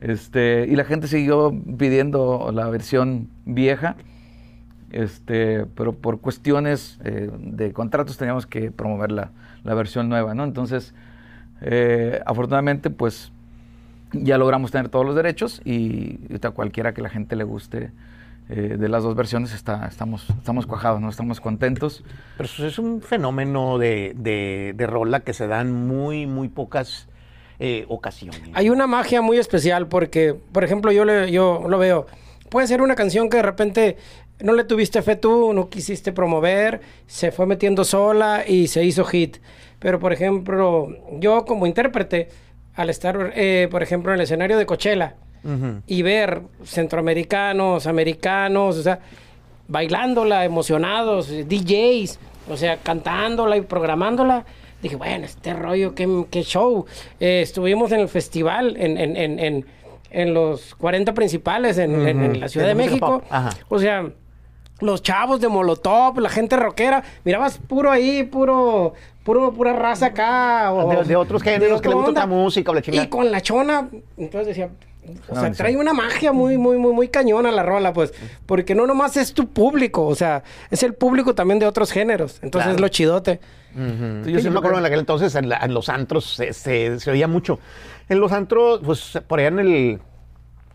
Este, 0.00 0.66
y 0.68 0.76
la 0.76 0.84
gente 0.84 1.06
siguió 1.08 1.52
pidiendo 1.78 2.50
la 2.52 2.68
versión 2.68 3.28
vieja. 3.46 3.96
Este, 4.90 5.66
pero 5.74 5.92
por 5.92 6.20
cuestiones 6.20 7.00
eh, 7.02 7.30
de 7.36 7.72
contratos 7.72 8.16
teníamos 8.16 8.46
que 8.46 8.70
promover 8.70 9.10
la, 9.10 9.30
la 9.64 9.74
versión 9.74 10.08
nueva, 10.08 10.34
¿no? 10.34 10.44
Entonces, 10.44 10.94
eh, 11.62 12.20
afortunadamente, 12.26 12.90
pues 12.90 13.32
ya 14.12 14.38
logramos 14.38 14.70
tener 14.70 14.90
todos 14.90 15.04
los 15.04 15.16
derechos 15.16 15.60
y, 15.64 16.20
y 16.28 16.38
a 16.40 16.50
cualquiera 16.50 16.94
que 16.94 17.02
la 17.02 17.08
gente 17.08 17.34
le 17.34 17.42
guste 17.42 17.90
eh, 18.48 18.76
de 18.78 18.88
las 18.88 19.02
dos 19.02 19.14
versiones 19.14 19.54
está, 19.54 19.86
estamos, 19.86 20.26
estamos 20.28 20.66
cuajados, 20.66 21.00
¿no? 21.00 21.08
estamos 21.08 21.40
contentos. 21.40 22.04
Pero 22.36 22.46
eso 22.46 22.66
es 22.66 22.78
un 22.78 23.00
fenómeno 23.00 23.78
de, 23.78 24.12
de, 24.14 24.86
rola 24.86 25.20
que 25.20 25.32
se 25.32 25.46
dan 25.46 25.72
muy, 25.72 26.26
muy 26.26 26.48
pocas 26.48 27.08
eh, 27.58 27.86
ocasiones. 27.88 28.42
Hay 28.52 28.68
una 28.68 28.86
magia 28.86 29.22
muy 29.22 29.38
especial 29.38 29.88
porque, 29.88 30.34
por 30.52 30.62
ejemplo, 30.62 30.92
yo, 30.92 31.06
le, 31.06 31.32
yo 31.32 31.64
lo 31.68 31.78
veo. 31.78 32.06
Puede 32.50 32.66
ser 32.66 32.82
una 32.82 32.94
canción 32.94 33.30
que 33.30 33.38
de 33.38 33.42
repente 33.42 33.96
no 34.40 34.52
le 34.52 34.64
tuviste 34.64 35.00
fe 35.00 35.16
tú, 35.16 35.54
no 35.54 35.70
quisiste 35.70 36.12
promover, 36.12 36.80
se 37.06 37.32
fue 37.32 37.46
metiendo 37.46 37.82
sola 37.82 38.44
y 38.46 38.66
se 38.68 38.84
hizo 38.84 39.04
hit. 39.04 39.38
Pero, 39.78 39.98
por 39.98 40.12
ejemplo, 40.12 40.88
yo 41.18 41.46
como 41.46 41.66
intérprete, 41.66 42.28
al 42.74 42.90
estar, 42.90 43.32
eh, 43.34 43.68
por 43.70 43.82
ejemplo, 43.82 44.12
en 44.12 44.16
el 44.16 44.24
escenario 44.24 44.58
de 44.58 44.66
Coachella, 44.66 45.14
y 45.86 46.02
ver 46.02 46.42
centroamericanos, 46.64 47.86
americanos, 47.86 48.78
o 48.78 48.82
sea, 48.82 49.00
bailándola, 49.68 50.44
emocionados, 50.44 51.28
DJs, 51.28 52.18
o 52.50 52.56
sea, 52.56 52.78
cantándola 52.78 53.56
y 53.56 53.62
programándola. 53.62 54.44
Dije, 54.82 54.96
bueno, 54.96 55.24
este 55.24 55.54
rollo, 55.54 55.94
qué, 55.94 56.26
qué 56.30 56.42
show. 56.42 56.84
Eh, 57.18 57.40
estuvimos 57.42 57.90
en 57.92 58.00
el 58.00 58.08
festival, 58.08 58.76
en, 58.78 58.98
en, 58.98 59.16
en, 59.38 59.66
en, 60.10 60.34
los 60.34 60.74
40 60.74 61.14
principales 61.14 61.78
en, 61.78 62.40
la 62.40 62.48
Ciudad 62.48 62.66
de, 62.66 62.74
México. 62.74 63.22
O 63.68 63.78
sea, 63.78 64.10
los 64.80 65.02
chavos 65.02 65.40
de 65.40 65.48
Molotov, 65.48 66.18
la 66.20 66.28
gente 66.28 66.56
rockera, 66.56 67.02
mirabas 67.24 67.58
puro 67.58 67.90
ahí, 67.90 68.24
puro, 68.24 68.92
puro, 69.24 69.52
pura 69.52 69.72
raza 69.72 70.06
acá. 70.06 70.72
O, 70.72 71.02
de, 71.02 71.16
otros 71.16 71.42
géneros 71.42 71.80
que 71.80 71.88
le 71.88 71.94
gusta 71.94 72.26
música 72.26 72.70
o 72.70 72.74
la 72.74 72.82
chingada. 72.82 73.04
Y 73.04 73.08
con 73.08 73.30
la 73.30 73.40
chona, 73.40 73.88
entonces 74.18 74.48
decía, 74.48 74.70
o 75.28 75.34
sea, 75.38 75.52
trae 75.52 75.76
una 75.76 75.92
magia 75.92 76.32
muy, 76.32 76.56
muy, 76.58 76.76
muy, 76.76 76.92
muy 76.92 77.08
cañona 77.08 77.50
la 77.50 77.62
rola, 77.62 77.92
pues. 77.92 78.12
Porque 78.46 78.74
no 78.74 78.86
nomás 78.86 79.16
es 79.16 79.34
tu 79.34 79.48
público, 79.48 80.06
o 80.06 80.14
sea, 80.14 80.42
es 80.70 80.82
el 80.82 80.94
público 80.94 81.34
también 81.34 81.58
de 81.58 81.66
otros 81.66 81.90
géneros. 81.90 82.38
Entonces 82.42 82.74
es 82.74 82.80
lo 82.80 82.88
chidote. 82.88 83.40
Yo 83.74 84.40
sí 84.40 84.50
me 84.50 84.58
acuerdo 84.58 84.78
en 84.78 84.86
aquel 84.86 85.00
entonces, 85.00 85.34
en, 85.34 85.48
los 85.74 85.88
antros 85.88 86.36
se, 86.36 86.52
se, 86.52 87.10
oía 87.10 87.28
mucho. 87.28 87.58
En 88.08 88.20
los 88.20 88.32
antros, 88.32 88.80
pues 88.84 89.20
por 89.26 89.40
allá 89.40 89.48
en 89.48 89.58
el 89.58 90.00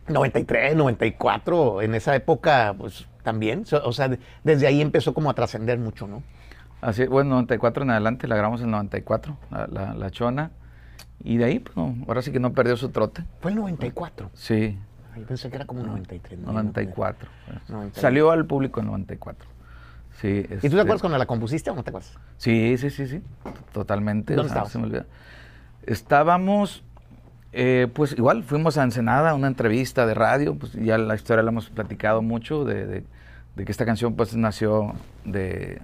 93, 0.08 0.76
94, 0.76 1.82
en 1.82 1.96
esa 1.96 2.16
época, 2.16 2.76
pues 2.78 3.08
también. 3.24 3.64
O 3.84 3.94
sea, 3.94 4.10
desde 4.44 4.68
ahí 4.68 4.82
empezó 4.82 5.14
como 5.14 5.30
a 5.30 5.34
trascender 5.34 5.80
mucho, 5.80 6.08
¿no? 6.08 6.24
Así, 6.82 7.06
bueno, 7.06 7.32
94 7.32 7.84
en 7.84 7.92
adelante, 7.92 8.28
la 8.28 8.36
grabamos 8.36 8.62
en 8.62 8.72
94, 8.72 9.38
la, 9.52 9.68
la, 9.68 9.94
la 9.94 10.10
Chona. 10.12 10.52
Y 11.24 11.38
de 11.38 11.46
ahí, 11.46 11.60
pues, 11.60 11.76
ahora 12.08 12.22
sí 12.22 12.32
que 12.32 12.40
no 12.40 12.54
perdió 12.54 12.78
su 12.78 12.90
trote. 12.90 13.24
Fue 13.42 13.52
el 13.52 13.58
94. 13.58 14.32
Sí. 14.34 14.78
Yo 15.18 15.26
pensé 15.26 15.50
que 15.50 15.58
era 15.58 15.66
como 15.66 15.84
93. 15.84 16.40
94. 16.40 17.30
Salió 17.94 18.32
al 18.32 18.46
público 18.46 18.80
en 18.80 18.88
94. 18.88 19.48
Sí, 20.22 20.28
¿Y 20.28 20.44
tú 20.44 20.48
te 20.48 20.56
este 20.68 20.80
acuerdas 20.80 21.02
cuando 21.02 21.18
la 21.18 21.26
compusiste 21.26 21.70
o 21.70 21.76
no 21.76 21.84
te 21.84 21.92
acuerdas? 21.92 22.18
Sí, 22.38 22.78
sí, 22.78 22.90
sí, 22.90 23.08
sí. 23.08 23.22
Totalmente. 23.72 24.36
¿Dónde 24.36 24.50
estabas? 24.50 24.72
Se 24.72 24.78
me 24.78 24.86
olvida. 24.86 25.06
Estábamos, 25.86 26.84
eh, 27.54 27.88
pues 27.94 28.14
igual, 28.18 28.44
fuimos 28.44 28.78
a 28.78 28.84
Ensenada, 28.84 29.34
una 29.34 29.48
entrevista 29.48 30.06
de 30.06 30.14
radio. 30.14 30.56
Pues 30.56 30.74
ya 30.74 30.98
la 30.98 31.16
historia 31.16 31.42
la 31.44 31.52
hemos 31.52 31.70
platicado 31.70 32.22
mucho 32.22 32.66
de, 32.66 32.86
de, 32.86 33.04
de 33.56 33.66
que 33.66 33.72
esta 33.72 33.86
canción 33.86 34.16
pues 34.16 34.36
nació 34.36 34.94
de, 35.24 35.82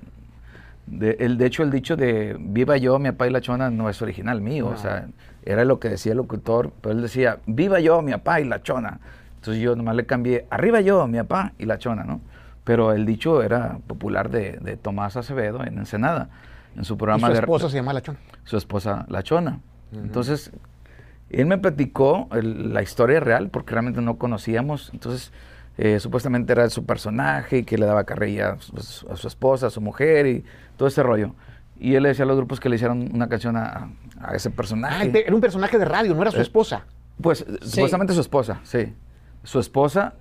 de, 0.87 1.17
el, 1.19 1.37
de 1.37 1.45
hecho, 1.47 1.63
el 1.63 1.71
dicho 1.71 1.95
de 1.95 2.35
viva 2.39 2.77
yo, 2.77 2.99
mi 2.99 3.11
papá 3.11 3.27
y 3.27 3.31
la 3.31 3.41
chona 3.41 3.69
no 3.69 3.89
es 3.89 4.01
original 4.01 4.41
mío, 4.41 4.67
o 4.67 4.77
sea, 4.77 5.07
era 5.43 5.65
lo 5.65 5.79
que 5.79 5.89
decía 5.89 6.11
el 6.11 6.17
locutor, 6.17 6.71
pero 6.81 6.93
él 6.93 7.01
decía 7.01 7.39
viva 7.45 7.79
yo, 7.79 8.01
mi 8.01 8.11
papá 8.11 8.41
y 8.41 8.45
la 8.45 8.61
chona. 8.61 8.99
Entonces 9.37 9.61
yo 9.61 9.75
nomás 9.75 9.95
le 9.95 10.05
cambié 10.05 10.45
arriba 10.49 10.81
yo, 10.81 11.07
mi 11.07 11.17
papá 11.19 11.53
y 11.57 11.65
la 11.65 11.77
chona, 11.77 12.03
¿no? 12.03 12.21
Pero 12.63 12.93
el 12.93 13.05
dicho 13.05 13.43
era 13.43 13.77
popular 13.85 14.29
de, 14.29 14.77
Tomás 14.81 15.17
Acevedo 15.17 15.63
en 15.63 15.77
Ensenada, 15.77 16.29
en 16.75 16.83
su 16.83 16.97
programa 16.97 17.29
¿Y 17.29 17.35
su 17.35 17.41
esposa 17.41 17.69
se 17.69 17.77
llama 17.77 17.93
La 17.93 18.01
Chona? 18.01 18.19
Su 18.43 18.57
esposa 18.57 19.05
La 19.07 19.21
Chona. 19.21 19.59
Entonces, 19.93 20.51
él 21.29 21.45
me 21.45 21.59
platicó 21.59 22.27
la 22.31 22.81
historia 22.81 23.19
real, 23.19 23.49
porque 23.49 23.73
realmente 23.73 24.01
no 24.01 24.17
conocíamos, 24.17 24.89
entonces 24.93 25.31
eh, 25.77 25.99
supuestamente 25.99 26.53
era 26.53 26.69
su 26.69 26.85
personaje 26.85 27.59
y 27.59 27.63
que 27.63 27.77
le 27.77 27.85
daba 27.85 28.05
carrilla 28.05 28.51
a 28.51 28.57
su, 28.59 29.27
esposa, 29.27 29.67
a 29.67 29.69
su 29.69 29.81
mujer 29.81 30.25
y 30.27 30.45
todo 30.77 30.87
ese 30.87 31.03
rollo. 31.03 31.35
Y 31.77 31.95
él 31.95 32.03
le 32.03 32.09
decía 32.09 32.23
a 32.23 32.27
los 32.27 32.37
grupos 32.37 32.59
que 32.59 32.69
le 32.69 32.77
hicieron 32.77 33.09
una 33.13 33.27
canción 33.27 33.57
a, 33.57 33.89
ese 34.33 34.49
personaje. 34.49 35.11
Ah, 35.13 35.17
era 35.17 35.35
un 35.35 35.41
personaje 35.41 35.77
de 35.77 35.85
radio, 35.85 36.15
no 36.15 36.21
era 36.21 36.31
su 36.31 36.39
eh, 36.39 36.43
esposa. 36.43 36.85
Pues 37.21 37.45
supuestamente 37.61 38.13
su 38.13 38.21
esposa, 38.21 38.61
sí. 38.63 38.93
Su 39.43 39.59
esposa 39.59 40.13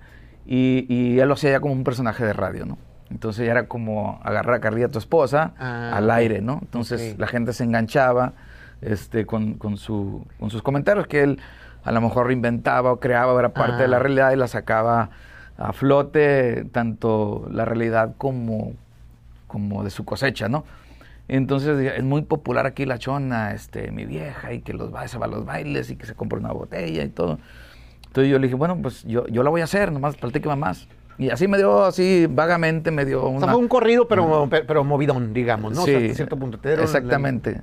y, 0.45 0.85
y, 0.89 1.19
él 1.19 1.27
lo 1.27 1.33
hacía 1.33 1.51
ya 1.51 1.59
como 1.59 1.73
un 1.73 1.83
personaje 1.83 2.23
de 2.25 2.33
radio, 2.33 2.65
¿no? 2.65 2.77
Entonces 3.09 3.45
ya 3.45 3.51
era 3.51 3.67
como 3.67 4.19
agarrar 4.23 4.55
a 4.55 4.59
carrilla 4.59 4.87
a 4.87 4.91
tu 4.91 4.99
esposa 4.99 5.53
ah, 5.57 5.95
al 5.95 6.11
aire, 6.11 6.41
¿no? 6.41 6.59
Entonces 6.61 7.17
la 7.17 7.27
gente 7.27 7.53
se 7.53 7.63
enganchaba 7.63 8.33
este, 8.81 9.25
con, 9.25 9.53
con, 9.55 9.77
su, 9.77 10.25
con 10.39 10.49
sus 10.49 10.61
comentarios 10.61 11.07
que 11.07 11.23
él 11.23 11.39
a 11.83 11.91
lo 11.91 12.01
mejor 12.01 12.27
reinventaba 12.27 12.91
o 12.91 12.99
creaba, 12.99 13.37
era 13.39 13.53
parte 13.53 13.83
de 13.83 13.87
la 13.87 13.97
ah. 13.97 13.99
realidad 13.99 14.31
y 14.31 14.35
la 14.35 14.47
sacaba 14.47 15.11
a 15.57 15.73
flote 15.73 16.65
tanto 16.71 17.47
la 17.51 17.65
realidad 17.65 18.15
como, 18.17 18.73
como 19.47 19.83
de 19.83 19.89
su 19.89 20.05
cosecha, 20.05 20.49
¿no? 20.49 20.65
Entonces 21.27 21.93
es 21.97 22.03
muy 22.03 22.21
popular 22.21 22.65
aquí 22.65 22.85
la 22.85 22.99
chona, 22.99 23.53
este, 23.53 23.91
mi 23.91 24.05
vieja, 24.05 24.53
y 24.53 24.61
que 24.61 24.73
los 24.73 24.93
va, 24.93 25.07
se 25.07 25.17
va 25.17 25.25
a 25.25 25.29
los 25.29 25.45
bailes 25.45 25.89
y 25.89 25.95
que 25.95 26.05
se 26.05 26.13
compra 26.13 26.37
una 26.37 26.51
botella 26.51 27.03
y 27.03 27.09
todo. 27.09 27.39
Entonces 28.07 28.31
yo 28.31 28.37
le 28.37 28.47
dije, 28.47 28.55
bueno, 28.55 28.77
pues 28.81 29.03
yo, 29.03 29.25
yo 29.27 29.41
la 29.43 29.49
voy 29.49 29.61
a 29.61 29.63
hacer, 29.63 29.91
nomás 29.91 30.15
platique 30.15 30.53
más. 30.55 30.87
Y 31.17 31.29
así 31.29 31.47
me 31.47 31.57
dio, 31.57 31.85
así 31.85 32.27
vagamente 32.29 32.91
me 32.91 33.05
dio 33.05 33.27
una... 33.27 33.37
O 33.37 33.39
sea, 33.39 33.49
fue 33.49 33.59
un 33.59 33.67
corrido, 33.69 34.07
pero, 34.07 34.47
pero 34.49 34.83
movidón, 34.83 35.33
digamos, 35.33 35.73
¿no? 35.73 35.83
Sí, 35.83 36.13
cierto 36.13 36.37
punto. 36.37 36.59
Exactamente. 36.67 37.61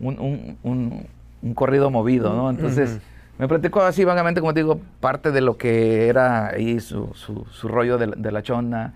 Un, 0.00 0.18
un, 0.18 0.58
un, 0.62 1.06
un, 1.42 1.54
corrido 1.54 1.90
movido, 1.90 2.34
¿no? 2.34 2.50
Entonces... 2.50 3.00
Me 3.40 3.48
platicó 3.48 3.80
así 3.80 4.04
vagamente, 4.04 4.42
como 4.42 4.52
te 4.52 4.60
digo, 4.60 4.82
parte 5.00 5.32
de 5.32 5.40
lo 5.40 5.56
que 5.56 6.08
era 6.08 6.48
ahí 6.48 6.78
su, 6.78 7.10
su, 7.14 7.68
rollo 7.68 7.96
de, 7.96 8.30
la 8.30 8.42
chona. 8.42 8.92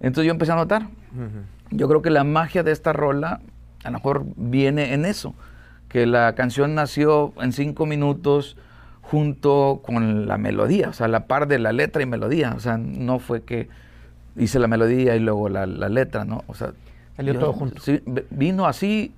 Entonces 0.00 0.26
yo 0.26 0.32
empecé 0.32 0.50
a 0.50 0.56
notar. 0.56 0.88
Yo 1.70 1.86
creo 1.86 2.02
que 2.02 2.10
la 2.10 2.24
magia 2.24 2.64
de 2.64 2.72
esta 2.72 2.92
rola 2.92 3.40
a 3.84 3.90
lo 3.90 3.98
mejor 3.98 4.24
viene 4.34 4.92
en 4.92 5.04
eso, 5.04 5.36
que 5.88 6.04
la 6.04 6.34
canción 6.34 6.74
nació 6.74 7.32
en 7.40 7.52
cinco 7.52 7.86
minutos 7.86 8.56
junto 9.02 9.82
con 9.84 10.26
la 10.26 10.36
melodía, 10.36 10.88
o 10.88 10.92
sea, 10.92 11.06
la 11.06 11.28
par 11.28 11.46
de 11.46 11.60
la 11.60 11.72
letra 11.72 12.02
y 12.02 12.06
melodía. 12.06 12.54
O 12.56 12.58
sea, 12.58 12.78
no 12.78 13.20
fue 13.20 13.44
que 13.44 13.68
hice 14.36 14.58
la 14.58 14.66
melodía 14.66 15.14
y 15.14 15.20
luego 15.20 15.48
la, 15.48 15.64
letra, 15.66 16.24
¿no? 16.24 16.42
O 16.48 16.54
sea, 16.54 16.72
salió 17.16 17.38
todo 17.38 17.52
junto. 17.52 17.80
Sí, 17.80 18.02
vino 18.30 18.66
así 18.66 19.14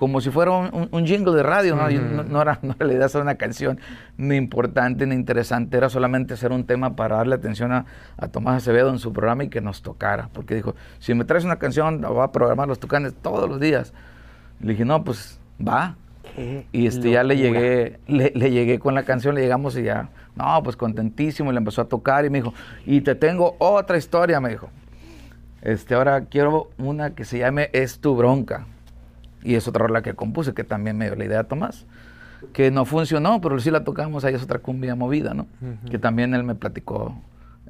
como 0.00 0.22
si 0.22 0.30
fuera 0.30 0.52
un, 0.52 1.06
jingle 1.06 1.34
de 1.34 1.42
radio, 1.42 1.76
¿no? 1.76 1.86
no, 2.24 2.40
era, 2.40 2.58
no 2.62 2.74
la 2.78 2.90
idea 2.90 3.04
hacer 3.04 3.20
una 3.20 3.34
canción 3.34 3.78
ni 4.16 4.36
importante 4.36 5.06
ni 5.06 5.14
interesante, 5.14 5.76
era 5.76 5.90
solamente 5.90 6.32
hacer 6.32 6.52
un 6.52 6.64
tema 6.64 6.96
para 6.96 7.16
darle 7.16 7.34
atención 7.34 7.70
a, 7.70 7.84
Tomás 8.32 8.62
Acevedo 8.62 8.88
en 8.88 8.98
su 8.98 9.12
programa 9.12 9.44
y 9.44 9.50
que 9.50 9.60
nos 9.60 9.82
tocara, 9.82 10.30
porque 10.32 10.54
dijo, 10.54 10.74
si 11.00 11.12
me 11.12 11.26
traes 11.26 11.44
una 11.44 11.56
canción, 11.56 12.00
voy 12.00 12.22
a 12.22 12.32
programar 12.32 12.66
los 12.66 12.80
tucanes 12.80 13.12
todos 13.12 13.46
los 13.46 13.60
días. 13.60 13.92
Le 14.60 14.72
dije, 14.72 14.86
no, 14.86 15.04
pues 15.04 15.38
va. 15.60 15.96
y 16.72 16.86
este, 16.86 17.10
ya 17.10 17.22
le 17.22 17.36
llegué, 17.36 18.00
le, 18.06 18.30
llegué 18.30 18.78
con 18.78 18.94
la 18.94 19.02
canción, 19.02 19.34
le 19.34 19.42
llegamos 19.42 19.76
y 19.76 19.82
ya, 19.82 20.08
no, 20.34 20.62
pues 20.62 20.76
contentísimo, 20.76 21.50
y 21.50 21.52
le 21.52 21.58
empezó 21.58 21.82
a 21.82 21.88
tocar 21.88 22.24
y 22.24 22.30
me 22.30 22.38
dijo, 22.38 22.54
y 22.86 23.02
te 23.02 23.14
tengo 23.16 23.54
otra 23.58 23.98
historia, 23.98 24.40
me 24.40 24.48
dijo. 24.48 24.70
Este, 25.60 25.94
ahora 25.94 26.24
quiero 26.24 26.70
una 26.78 27.14
que 27.14 27.26
se 27.26 27.36
llame 27.36 27.68
Es 27.74 27.98
tu 27.98 28.16
bronca. 28.16 28.64
Y 29.42 29.54
es 29.54 29.66
otra 29.68 29.86
rola 29.86 30.02
que 30.02 30.14
compuse, 30.14 30.54
que 30.54 30.64
también 30.64 30.98
me 30.98 31.06
dio 31.06 31.16
la 31.16 31.24
idea 31.24 31.40
a 31.40 31.44
Tomás. 31.44 31.86
Que 32.52 32.70
no 32.70 32.84
funcionó, 32.84 33.40
pero 33.40 33.58
sí 33.58 33.70
la 33.70 33.84
tocamos, 33.84 34.24
ahí 34.24 34.34
es 34.34 34.42
otra 34.42 34.60
cumbia 34.60 34.94
movida, 34.94 35.34
¿no? 35.34 35.46
Que 35.90 35.98
también 35.98 36.34
él 36.34 36.42
me 36.42 36.54
platicó 36.54 37.14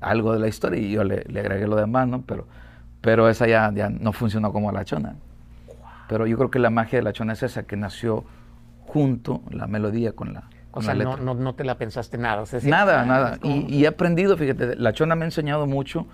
algo 0.01 0.33
de 0.33 0.39
la 0.39 0.49
historia 0.49 0.81
y 0.81 0.93
yo 0.93 1.05
le, 1.05 1.25
agregué 1.41 1.67
lo 1.67 1.77
demás, 1.77 2.07
¿no? 2.07 2.23
Pero, 2.23 2.47
pero 3.01 3.29
esa 3.29 3.47
ya, 3.47 3.71
ya 3.75 3.89
no 3.89 4.13
funcionó 4.13 4.53
como 4.53 4.71
la 4.71 4.85
chona. 4.85 5.17
Pero 6.09 6.27
yo 6.27 6.37
creo 6.37 6.51
que 6.51 6.59
la 6.59 6.71
magia 6.71 6.99
de 6.99 7.03
la 7.03 7.13
chona 7.13 7.33
es 7.33 7.43
esa, 7.43 7.65
que 7.65 7.77
nació 7.77 8.25
junto 8.87 9.43
la 9.51 9.67
melodía 9.67 10.13
con 10.13 10.35
la, 10.35 10.45
o 10.73 10.83
sea, 10.83 10.95
No, 10.95 11.17
no, 11.17 11.35
no, 11.35 11.55
te 11.55 11.65
la 11.65 11.77
pensaste 11.79 12.19
nada. 12.19 12.45
nada, 12.63 13.05
nada. 13.05 13.39
Y, 13.43 13.85
he 13.85 13.87
aprendido, 13.87 14.37
fíjate, 14.37 14.77
la 14.77 14.93
chona 14.93 15.15
me 15.15 15.23
ha 15.23 15.27
enseñado 15.27 15.67
mucho, 15.67 16.07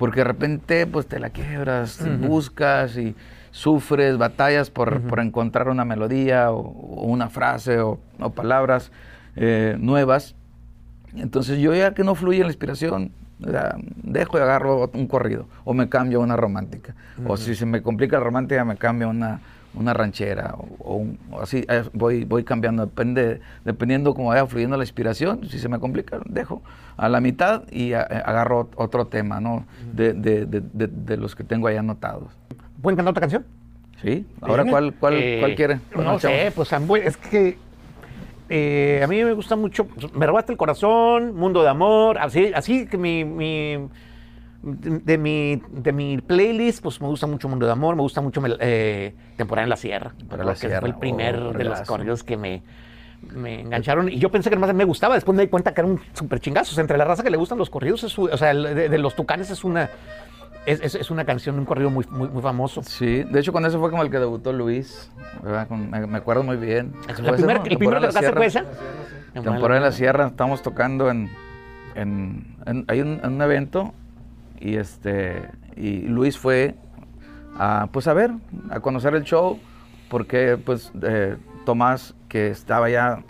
porque 0.00 0.20
de 0.20 0.24
repente 0.24 0.86
pues 0.86 1.06
te 1.06 1.20
la 1.20 1.28
quiebras, 1.28 2.02
buscas 2.20 2.96
y 2.96 3.14
sufres, 3.50 4.16
batallas 4.16 4.70
por, 4.70 5.02
encontrar 5.18 5.68
una 5.68 5.84
melodía 5.84 6.52
o, 6.52 6.62
una 6.62 7.28
frase 7.28 7.80
o, 7.80 8.00
palabras 8.34 8.92
eh, 9.36 9.76
nuevas. 9.78 10.36
Entonces 11.14 11.58
yo 11.58 11.74
ya 11.74 11.92
que 11.92 12.02
no 12.02 12.14
fluye 12.14 12.40
la 12.40 12.46
inspiración, 12.46 13.12
dejo 14.02 14.38
y 14.38 14.40
agarro 14.40 14.90
un 14.94 15.06
corrido 15.06 15.48
o 15.64 15.74
me 15.74 15.90
cambio 15.90 16.20
a 16.20 16.22
una 16.22 16.36
romántica. 16.36 16.94
O 17.26 17.36
si 17.36 17.54
se 17.54 17.66
me 17.66 17.82
complica 17.82 18.16
la 18.16 18.24
romántica, 18.24 18.64
me 18.64 18.76
cambio 18.78 19.08
a 19.08 19.10
una, 19.10 19.40
una 19.74 19.94
ranchera 19.94 20.54
o, 20.56 21.06
así 21.40 21.64
eh, 21.68 21.84
voy, 21.92 22.24
voy 22.24 22.44
cambiando, 22.44 22.84
depende, 22.86 23.40
dependiendo 23.64 24.14
cómo 24.14 24.28
vaya 24.28 24.46
fluyendo 24.46 24.76
la 24.76 24.82
inspiración, 24.82 25.48
si 25.48 25.58
se 25.58 25.68
me 25.68 25.78
complica, 25.78 26.20
dejo 26.26 26.62
a 26.96 27.08
la 27.08 27.20
mitad 27.20 27.62
y 27.70 27.92
agarro 27.92 28.68
otro 28.76 29.06
tema, 29.06 29.40
¿no? 29.40 29.64
de, 29.92 30.12
de, 30.12 30.46
de, 30.46 31.16
los 31.16 31.34
que 31.34 31.44
tengo 31.44 31.68
ahí 31.68 31.76
anotados. 31.76 32.32
¿Pueden 32.82 32.96
cantar 32.96 33.12
otra 33.12 33.20
canción? 33.20 33.46
Sí, 34.02 34.26
ahora 34.40 34.64
cuál, 34.64 34.94
cuál, 34.94 35.14
eh, 35.14 35.36
cuál 35.40 35.54
quiere. 35.54 35.80
No 35.94 36.18
sé, 36.18 36.52
pues 36.54 36.72
es 37.04 37.16
que 37.16 37.58
eh, 38.48 39.00
a 39.04 39.06
mí 39.06 39.22
me 39.22 39.32
gusta 39.32 39.54
mucho, 39.56 39.86
pues, 39.86 40.12
me 40.12 40.26
robaste 40.26 40.52
el 40.52 40.58
corazón, 40.58 41.36
Mundo 41.36 41.62
de 41.62 41.68
Amor, 41.68 42.18
así, 42.18 42.50
así 42.54 42.86
que 42.86 42.98
mi, 42.98 43.24
mi 43.24 43.88
de, 44.62 45.18
mi, 45.18 45.62
de 45.70 45.92
mi 45.92 46.18
playlist, 46.18 46.82
pues 46.82 47.00
me 47.00 47.06
gusta 47.06 47.26
mucho 47.26 47.48
Mundo 47.48 47.66
de 47.66 47.72
Amor, 47.72 47.96
me 47.96 48.02
gusta 48.02 48.20
mucho 48.20 48.42
eh, 48.60 49.14
Temporada 49.36 49.64
en 49.64 49.70
la 49.70 49.76
Sierra. 49.76 50.12
Para 50.28 50.44
la 50.44 50.54
Sierra. 50.54 50.80
Fue 50.80 50.88
el 50.88 50.96
primer 50.96 51.36
oh, 51.36 51.52
de 51.52 51.64
los 51.64 51.80
corridos 51.82 52.22
que 52.22 52.36
me, 52.36 52.62
me 53.32 53.60
engancharon. 53.60 54.08
Y 54.08 54.18
yo 54.18 54.30
pensé 54.30 54.50
que 54.50 54.56
más 54.56 54.72
me 54.74 54.84
gustaba, 54.84 55.14
después 55.14 55.36
me 55.36 55.42
di 55.42 55.48
cuenta 55.48 55.72
que 55.74 55.80
era 55.80 55.88
un 55.88 56.00
súper 56.12 56.40
chingazo. 56.40 56.78
entre 56.80 56.98
la 56.98 57.04
raza 57.04 57.22
que 57.22 57.30
le 57.30 57.36
gustan 57.36 57.58
los 57.58 57.70
corridos, 57.70 58.18
o 58.18 58.36
sea, 58.36 58.54
de 58.54 58.98
los 58.98 59.14
tucanes 59.14 59.50
es 59.50 59.64
una 59.64 59.90
es, 60.66 60.94
es, 60.94 61.10
una 61.10 61.24
canción, 61.24 61.58
un 61.58 61.64
corrido 61.64 61.90
muy, 61.90 62.04
muy, 62.10 62.28
muy, 62.28 62.42
famoso. 62.42 62.82
Sí, 62.82 63.22
de 63.24 63.40
hecho 63.40 63.52
con 63.52 63.64
eso 63.64 63.80
fue 63.80 63.90
como 63.90 64.02
el 64.02 64.10
que 64.10 64.18
debutó 64.18 64.52
Luis, 64.52 65.10
me, 65.42 66.16
acuerdo 66.16 66.42
muy 66.42 66.56
bien. 66.56 66.92
La 67.22 67.32
primer, 67.32 67.60
¿El 67.64 67.78
primero 67.78 68.00
que 68.00 68.08
tocaste 68.08 68.32
fue 68.32 68.46
esa? 68.46 68.64
Temporada 69.32 69.76
en 69.76 69.82
la 69.84 69.92
Sierra, 69.92 70.26
estamos 70.26 70.62
tocando 70.62 71.10
en, 71.10 71.30
en, 71.94 72.84
hay 72.88 73.00
un, 73.00 73.20
un, 73.24 73.40
evento 73.40 73.94
y 74.60 74.76
este 74.76 75.48
y 75.76 76.02
Luis 76.02 76.38
fue 76.38 76.74
a, 77.58 77.88
pues 77.90 78.06
a 78.06 78.14
ver, 78.14 78.30
a 78.70 78.80
conocer 78.80 79.14
el 79.14 79.24
show, 79.24 79.58
porque 80.08 80.58
pues 80.64 80.92
eh, 81.02 81.36
Tomás, 81.64 82.14
que 82.28 82.48
estaba 82.48 82.88
ya 82.90 83.22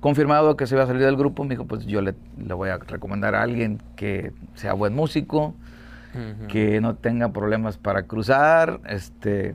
confirmado 0.00 0.56
que 0.56 0.66
se 0.66 0.74
iba 0.74 0.84
a 0.84 0.86
salir 0.86 1.02
del 1.02 1.16
grupo, 1.16 1.44
me 1.44 1.50
dijo, 1.50 1.64
pues 1.66 1.86
yo 1.86 2.02
le, 2.02 2.14
le 2.36 2.52
voy 2.54 2.68
a 2.68 2.76
recomendar 2.76 3.34
a 3.34 3.42
alguien 3.42 3.82
que 3.96 4.32
sea 4.54 4.74
buen 4.74 4.94
músico, 4.94 5.54
que 6.48 6.80
no 6.80 6.94
tenga 6.94 7.32
problemas 7.32 7.76
para 7.76 8.04
cruzar, 8.04 8.80
este, 8.88 9.54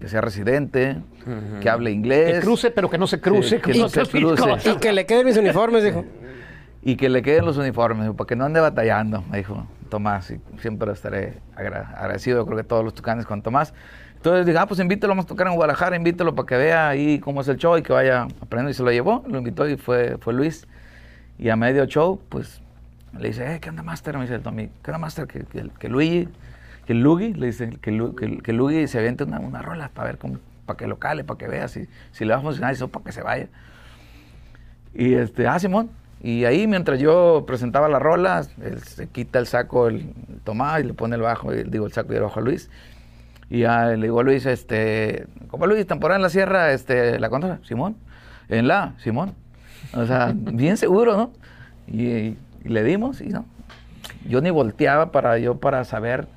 que 0.00 0.08
sea 0.08 0.20
residente, 0.20 0.96
que 1.60 1.68
hable 1.68 1.90
inglés. 1.90 2.34
Que 2.34 2.40
cruce, 2.40 2.70
pero 2.70 2.88
que 2.88 2.98
no 2.98 3.06
se 3.06 3.20
cruce. 3.20 3.60
que 3.60 3.74
no 3.74 3.88
se 3.88 4.06
cruce. 4.06 4.70
Y 4.70 4.76
que 4.76 4.92
le 4.92 5.04
queden 5.06 5.26
mis 5.26 5.36
uniformes, 5.36 5.84
dijo. 5.84 6.04
Y 6.82 6.96
que 6.96 7.08
le 7.08 7.22
queden 7.22 7.44
los 7.44 7.58
uniformes, 7.58 8.10
para 8.12 8.26
que 8.26 8.36
no 8.36 8.44
ande 8.44 8.60
batallando, 8.60 9.22
me 9.30 9.38
dijo 9.38 9.66
Tomás. 9.90 10.30
Y 10.30 10.40
siempre 10.60 10.90
estaré 10.92 11.38
agradecido, 11.54 12.46
creo 12.46 12.56
que 12.56 12.64
todos 12.64 12.84
los 12.84 12.94
tucanes 12.94 13.26
con 13.26 13.42
Tomás. 13.42 13.74
Entonces 14.16 14.46
dije, 14.46 14.58
ah, 14.58 14.66
pues 14.66 14.80
invítalo, 14.80 15.12
vamos 15.12 15.24
a 15.24 15.28
tocar 15.28 15.46
en 15.46 15.54
Guadalajara, 15.54 15.96
invítalo 15.96 16.34
para 16.34 16.46
que 16.46 16.56
vea 16.56 16.88
ahí 16.88 17.18
cómo 17.20 17.40
es 17.40 17.48
el 17.48 17.56
show 17.56 17.76
y 17.78 17.82
que 17.82 17.92
vaya 17.92 18.22
aprendiendo. 18.22 18.70
Y 18.70 18.74
se 18.74 18.82
lo 18.82 18.90
llevó, 18.90 19.24
lo 19.26 19.38
invitó 19.38 19.68
y 19.68 19.76
fue, 19.76 20.18
fue 20.18 20.34
Luis. 20.34 20.66
Y 21.38 21.48
a 21.48 21.56
medio 21.56 21.86
show, 21.86 22.20
pues 22.28 22.60
le 23.18 23.28
dice, 23.28 23.54
eh, 23.54 23.60
¿qué 23.60 23.70
onda, 23.70 23.82
Master? 23.82 24.16
Me 24.16 24.22
dice 24.22 24.34
el 24.34 24.42
Tommy, 24.42 24.68
¿qué 24.82 24.90
onda, 24.90 24.98
Master? 24.98 25.26
Que, 25.26 25.40
que, 25.44 25.70
que 25.78 25.88
Luigi, 25.88 26.28
que 26.86 26.94
Luigi, 26.94 27.32
le 27.32 27.46
dice, 27.46 27.70
que, 27.80 28.12
que, 28.18 28.38
que 28.38 28.52
Luigi 28.52 28.86
se 28.88 28.98
aviente 28.98 29.24
una, 29.24 29.40
una 29.40 29.62
rola 29.62 29.90
para 29.92 30.08
ver 30.08 30.18
cómo, 30.18 30.38
para 30.66 30.76
que 30.76 30.86
lo 30.86 30.98
cale, 30.98 31.24
para 31.24 31.38
que 31.38 31.48
vea 31.48 31.68
si, 31.68 31.88
si 32.12 32.24
le 32.24 32.34
va 32.34 32.40
a 32.40 32.42
funcionar 32.42 32.72
eso, 32.72 32.88
para 32.88 33.04
que 33.04 33.12
se 33.12 33.22
vaya. 33.22 33.48
Y 34.94 35.14
este, 35.14 35.46
ah, 35.46 35.58
Simón. 35.58 35.90
Y 36.22 36.44
ahí, 36.44 36.66
mientras 36.66 37.00
yo 37.00 37.44
presentaba 37.46 37.88
la 37.88 37.98
rola, 37.98 38.42
él 38.62 38.80
se 38.82 39.06
quita 39.06 39.38
el 39.38 39.46
saco, 39.46 39.88
el, 39.88 40.12
Tomás, 40.44 40.80
y 40.80 40.84
le 40.84 40.94
pone 40.94 41.16
el 41.16 41.22
bajo, 41.22 41.50
digo, 41.52 41.86
el 41.86 41.92
saco 41.92 42.12
y 42.12 42.16
el 42.16 42.22
bajo 42.22 42.40
a 42.40 42.42
Luis. 42.42 42.70
Y 43.48 43.60
ya 43.60 43.86
le 43.86 44.02
digo 44.02 44.20
a 44.20 44.22
Luis, 44.22 44.44
este, 44.44 45.26
¿cómo 45.48 45.66
Luis, 45.66 45.86
temporada 45.86 46.16
en 46.16 46.22
la 46.22 46.28
sierra, 46.28 46.72
este, 46.72 47.18
la 47.18 47.30
contra, 47.30 47.58
Simón, 47.64 47.96
en 48.48 48.68
la, 48.68 48.94
Simón. 48.98 49.34
O 49.94 50.04
sea, 50.04 50.32
bien 50.34 50.76
seguro, 50.76 51.16
¿no? 51.16 51.32
Y, 51.86 52.36
le 52.62 52.84
dimos 52.84 53.22
y 53.22 53.30
no. 53.30 53.46
Yo 54.28 54.42
ni 54.42 54.50
volteaba 54.50 55.12
para 55.12 55.38
yo 55.38 55.56
para 55.56 55.82
saber, 55.84 56.28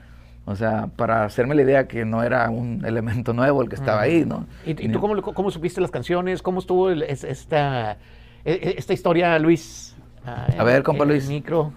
o 0.45 0.55
sea, 0.55 0.87
para 0.95 1.25
hacerme 1.25 1.53
la 1.53 1.63
idea 1.63 1.87
que 1.89 2.05
no 2.05 2.23
era 2.23 2.49
un 2.49 2.85
elemento 2.85 3.33
nuevo 3.33 3.61
el 3.61 3.67
que 3.67 3.75
estaba 3.75 4.01
ahí, 4.01 4.23
¿no? 4.23 4.45
¿Y, 4.65 4.73
tú 4.73 5.01
cómo, 5.01 5.21
cómo, 5.21 5.51
supiste 5.51 5.81
las 5.81 5.91
canciones? 5.91 6.41
¿Cómo 6.41 6.59
estuvo 6.61 6.91
esta, 6.91 7.91
e, 7.91 7.93
e, 7.93 7.97
esta 8.43 8.93
historia, 8.93 9.37
Luis? 9.39 9.95
a 10.25 10.63
ver, 10.63 10.83
compa 10.83 11.05
Luis. 11.05 11.27
micro. 11.27 11.73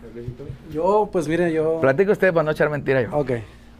Yo, 0.73 1.09
pues 1.11 1.27
mire, 1.27 1.53
yo... 1.53 1.81
Platico 1.81 2.13
usted 2.13 2.33
para 2.33 2.45
no 2.45 2.51
echar 2.53 2.71
mentira 2.71 3.03
yo. 3.03 3.17
Ok. 3.17 3.33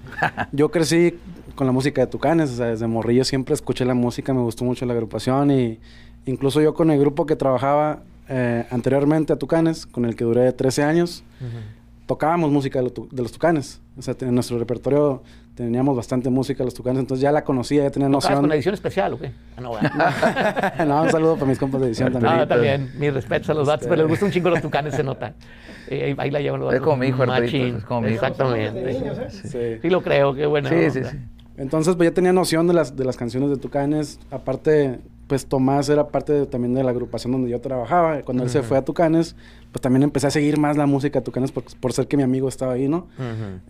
yo 0.53 0.71
crecí 0.71 1.19
con 1.55 1.67
la 1.67 1.73
música 1.73 2.01
de 2.03 2.07
Tucanes, 2.07 2.51
o 2.51 2.57
sea, 2.57 2.67
desde 2.67 2.87
morrillo 2.87 3.25
siempre 3.25 3.55
escuché 3.55 3.85
la 3.85 3.95
música, 3.95 4.35
me 4.35 4.43
gustó 4.43 4.65
mucho 4.65 4.85
la 4.87 4.93
agrupación 4.93 5.51
y 5.51 5.81
incluso 6.27 6.61
yo 6.61 6.75
con 6.75 6.91
el 6.91 7.01
grupo 7.01 7.27
que 7.27 7.35
trabajaba 7.37 8.01
eh, 8.29 8.67
anteriormente 8.71 9.33
a 9.33 9.37
Tucanes, 9.37 9.87
con 9.87 10.05
el 10.05 10.17
que 10.17 10.25
duré 10.25 10.53
13 10.53 10.83
años, 10.83 11.25
tocábamos 12.07 12.51
música 12.51 12.81
de, 12.83 12.93
los 13.23 13.33
Tucanes. 13.33 13.81
O 13.97 14.03
sea, 14.03 14.15
en 14.21 14.35
nuestro 14.35 14.59
repertorio 14.59 15.23
teníamos 15.57 15.97
bastante 15.97 16.29
música 16.29 16.63
los 16.63 16.75
Tucanes, 16.75 17.01
entonces 17.01 17.23
ya 17.23 17.33
la 17.33 17.43
conocía, 17.43 17.83
ya 17.83 17.91
tenía 17.91 18.09
noción. 18.09 18.41
con 18.41 18.49
la 18.49 18.55
edición 18.55 18.75
especial 18.75 19.15
o 19.15 19.19
qué? 19.19 19.33
Ah, 19.57 19.61
no, 19.63 19.73
no, 20.87 21.03
un 21.03 21.11
saludo 21.11 21.35
para 21.35 21.47
mis 21.47 21.59
compas 21.59 21.81
de 21.81 21.87
edición 21.89 22.13
también. 22.13 22.35
Ah, 22.35 22.47
también, 22.47 22.93
mis 22.99 23.13
respetos 23.13 23.49
a 23.51 23.55
los 23.55 23.67
datos, 23.67 23.89
pero 23.89 24.03
les 24.03 24.09
gusta 24.09 24.27
un 24.27 24.31
chingo 24.31 24.51
los 24.51 24.61
Tucanes, 24.61 24.95
se 24.95 25.03
nota. 25.03 25.33
Eh, 25.89 26.15
ahí 26.19 26.31
la 26.31 26.41
llevan 26.41 26.61
los 26.61 26.67
datos. 26.69 26.81
Es 26.81 26.85
como 26.85 26.97
mi 26.99 27.07
hijo, 27.07 27.25
Es 27.25 27.85
como 27.85 28.03
mi 28.03 28.09
hijo. 28.09 28.27
Exactamente. 28.27 29.31
Sí. 29.31 29.79
sí. 29.81 29.91
lo 29.91 30.03
creo, 30.03 30.35
qué 30.35 30.45
bueno. 30.45 30.69
Sí, 30.69 30.91
sí, 30.91 31.05
sí. 31.05 31.17
Entonces, 31.57 31.97
pues 31.97 32.11
ya 32.11 32.15
tenía 32.15 32.35
noción 32.35 32.67
de 32.67 32.75
las, 32.75 32.95
de 32.95 33.05
las 33.05 33.17
canciones 33.17 33.49
de 33.49 33.57
Tucanes. 33.57 34.21
Aparte, 34.31 35.01
pues 35.27 35.47
Tomás 35.47 35.89
era 35.89 36.09
parte 36.09 36.47
también 36.47 36.75
de 36.75 36.85
la 36.85 36.91
agrupación 36.91 37.33
donde 37.33 37.51
yo 37.51 37.61
trabajaba. 37.61 38.23
Cuando 38.23 38.45
él 38.45 38.51
se 38.51 38.63
fue 38.63 38.79
a 38.79 38.85
Tucanes, 38.85 39.35
pues 39.73 39.83
también 39.83 40.05
empecé 40.05 40.29
a 40.29 40.31
seguir 40.31 40.59
más 40.59 40.77
la 40.77 40.87
música 40.87 41.19
de 41.19 41.25
Tucanes 41.25 41.51
por, 41.51 41.65
por 41.81 41.93
ser 41.93 42.07
que 42.07 42.17
mi 42.17 42.23
amigo 42.23 42.49
estaba 42.49 42.75
ahí, 42.75 42.89
¿no? 42.89 43.09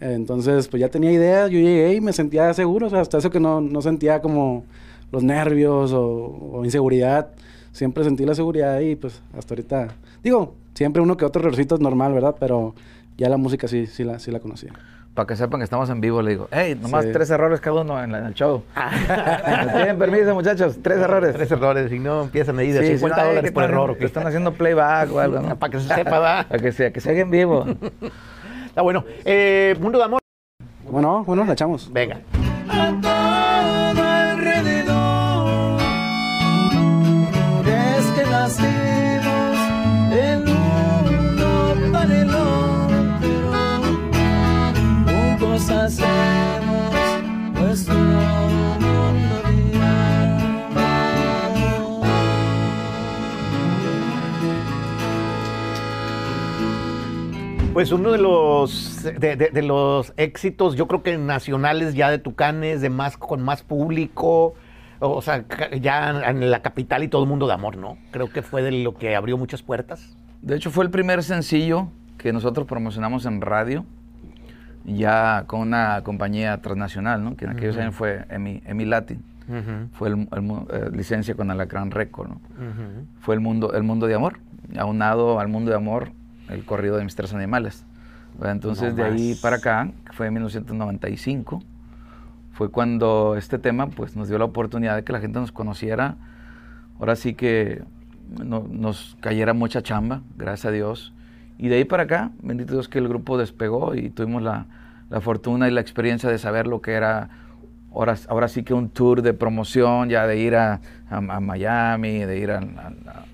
Entonces, 0.01 0.69
pues 0.69 0.81
ya 0.81 0.89
tenía 0.89 1.13
idea. 1.13 1.49
Yo 1.49 1.59
llegué 1.59 1.95
y 1.95 2.01
me 2.01 2.13
sentía 2.13 2.53
seguro. 2.53 2.89
O 2.89 2.91
sea, 2.91 3.01
hasta 3.01 3.19
eso 3.19 3.31
que 3.31 3.41
no, 3.41 3.61
no 3.61 3.81
sentía 3.81 4.21
como 4.21 4.65
los 5.13 5.23
nervios 5.23 5.93
o, 5.95 6.61
inseguridad. 6.65 7.29
Siempre 7.73 8.05
sentí 8.05 8.25
la 8.25 8.35
seguridad 8.35 8.81
y 8.81 8.97
pues 8.97 9.23
hasta 9.37 9.55
ahorita... 9.55 9.89
Digo, 10.23 10.55
siempre 10.75 11.03
uno 11.03 11.17
que 11.17 11.25
otro 11.25 11.41
errorcito 11.41 11.75
es 11.75 11.81
normal, 11.81 12.13
¿verdad? 12.13 12.37
Pero 12.39 12.75
ya 13.17 13.29
la 13.29 13.37
música 13.37 13.69
sí, 13.69 13.87
sí 13.87 14.05
la, 14.05 14.19
sí 14.19 14.31
la 14.31 14.41
conocía 14.41 14.73
para 15.17 15.27
que 15.27 15.35
sepan 15.35 15.61
que 15.61 15.65
estamos 15.65 15.89
en 15.89 16.01
vivo, 16.03 16.21
le 16.21 16.33
digo, 16.33 16.49
hey, 16.53 16.79
nomás 16.81 17.07
tres 17.11 17.31
errores 17.31 17.59
cada 17.59 17.81
uno 17.81 18.01
en, 18.03 18.15
el 18.15 18.35
show. 18.35 18.63
¿Tienen 19.73 19.99
permiso, 19.99 20.35
muchachos? 20.35 20.77
Tres 20.83 20.99
errores. 20.99 21.35
Tres 21.35 21.51
errores, 21.51 21.91
y 21.91 21.99
no 21.99 22.25
empiezan 22.25 22.55
a 22.55 22.59
medir 22.59 22.75
de 22.79 22.99
50 22.99 23.25
dólares 23.25 23.51
por 23.51 23.65
error. 23.65 23.97
Que 23.97 24.05
están 24.05 24.27
haciendo 24.27 24.53
playback 24.53 25.11
o 25.11 25.19
algo, 25.19 25.41
¿no? 25.41 25.57
para 25.59 25.71
que 25.73 25.81
se 25.81 25.89
sepa, 25.89 26.19
¿va? 26.19 26.45
para 26.49 26.63
que 26.63 26.71
se, 26.71 26.93
que 26.93 27.01
se 27.01 27.11
haga 27.11 27.21
en 27.21 27.31
vivo. 27.31 27.65
Está 28.67 28.83
bueno. 28.83 29.05
Eh, 29.25 29.75
Mundo 29.81 29.99
de 29.99 30.05
Amor. 30.05 30.21
Bueno, 30.85 31.25
bueno, 31.25 31.45
la 31.47 31.55
echamos. 31.55 31.91
Venga. 31.91 32.21
Hacemos 45.87 46.95
nuestro 47.55 47.95
mundo 47.95 49.43
de 49.45 49.79
amor. 49.79 50.87
Pues 57.73 57.93
uno 57.93 58.11
de 58.11 58.19
los 58.19 59.03
de, 59.03 59.37
de- 59.37 59.51
de 59.51 59.63
los 59.63 60.15
éxitos, 60.17 60.77
yo 60.77 60.89
creo 60.89 61.03
que 61.03 61.19
nacionales 61.19 61.95
ya 61.95 62.11
de 62.11 62.19
Tucanes, 62.19 62.81
de 62.81 62.89
más 62.89 63.19
con 63.19 63.43
más 63.43 63.63
público, 63.63 64.55
o 64.99 65.21
sea, 65.21 65.45
ya 65.81 66.31
en 66.31 66.51
la 66.51 66.63
capital 66.63 67.03
y 67.03 67.09
todo 67.09 67.23
el 67.23 67.29
mundo 67.29 67.47
de 67.47 67.53
amor, 67.53 67.77
¿no? 67.77 67.99
Creo 68.13 68.31
que 68.31 68.41
fue 68.41 68.63
de 68.63 68.73
lo 68.73 68.95
que 68.95 69.15
abrió 69.15 69.37
muchas 69.37 69.63
puertas. 69.63 70.17
De 70.41 70.57
hecho, 70.57 70.71
fue 70.71 70.85
el 70.85 70.91
primer 70.91 71.23
sencillo 71.23 71.89
que 72.17 72.33
nosotros 72.33 72.67
promocionamos 72.67 73.27
en 73.27 73.43
radio, 73.43 73.85
ya 74.87 75.45
con 75.47 75.61
una 75.61 76.03
compañía 76.05 76.61
transnacional, 76.63 77.23
¿no? 77.25 77.37
que 77.37 77.45
en 77.45 77.51
aquellos 77.53 77.77
años 77.77 77.95
fue 77.95 78.25
EMI, 78.31 78.63
EMI 78.67 78.85
Latin. 78.85 79.23
Fue 79.93 80.09
el, 80.09 80.29
el 80.33 80.51
eh, 80.71 80.91
licencia 80.93 81.35
con 81.35 81.51
Alacrán 81.51 81.91
Record. 81.91 82.29
¿no? 82.31 82.41
Fue 83.21 83.35
el 83.35 83.41
mundo, 83.41 83.73
el 83.75 83.83
mundo 83.83 84.07
de 84.07 84.15
amor. 84.15 84.39
Aunado 84.79 85.39
al 85.39 85.49
mundo 85.49 85.71
de 85.71 85.77
amor, 85.77 86.11
el 86.49 86.65
corrido 86.65 86.97
de 86.97 87.05
mis 87.05 87.15
tres 87.15 87.33
animales. 87.35 87.85
Entonces, 88.43 88.91
No 88.91 88.97
de 88.97 89.05
ahí 89.05 89.35
para 89.41 89.57
acá, 89.57 89.91
que 90.05 90.13
fue 90.13 90.27
en 90.27 90.35
1995, 90.35 91.63
fue 92.53 92.71
cuando 92.71 93.37
este 93.37 93.59
tema 93.59 93.87
pues, 93.89 94.17
nos 94.17 94.29
dio 94.29 94.39
la 94.39 94.45
oportunidad 94.45 94.97
de 94.97 95.05
que 95.05 95.13
la 95.13 95.21
gente 95.21 95.39
nos 95.39 95.53
conociera. 95.53 96.17
Ahora 96.99 97.15
sí 97.17 97.35
que 97.35 97.83
no- 98.43 98.67
nos 98.69 99.17
cayera 99.21 99.53
mucha 99.55 99.83
chamba, 99.83 100.23
gracias 100.37 100.67
a 100.67 100.71
Dios. 100.73 101.13
Y 101.59 101.69
de 101.69 101.77
ahí 101.77 101.85
para 101.85 102.03
acá, 102.05 102.31
bendito 102.43 102.73
Dios 102.75 102.89
que 102.89 102.99
el 102.99 103.09
grupo 103.09 103.39
despegó 103.39 103.95
y 103.95 104.11
tuvimos 104.11 104.43
la, 104.43 104.67
la 105.11 105.21
fortuna 105.21 105.69
y 105.69 105.71
la 105.71 105.81
experiencia 105.81 106.29
de 106.31 106.39
saber 106.39 106.67
lo 106.67 106.81
que 106.81 106.93
era 106.93 107.29
ahora, 107.95 108.17
ahora 108.29 108.49
sí 108.49 108.63
que 108.63 108.75
un 108.75 108.89
tour 108.91 109.23
de 109.23 109.33
promoción, 109.35 110.09
ya 110.09 110.27
de 110.27 110.39
ir 110.39 110.57
a, 110.57 110.81
a- 111.11 111.17
a 111.17 111.41
Miami, 111.41 112.19
de 112.21 112.39
ir 112.39 112.51
al, 112.51 112.69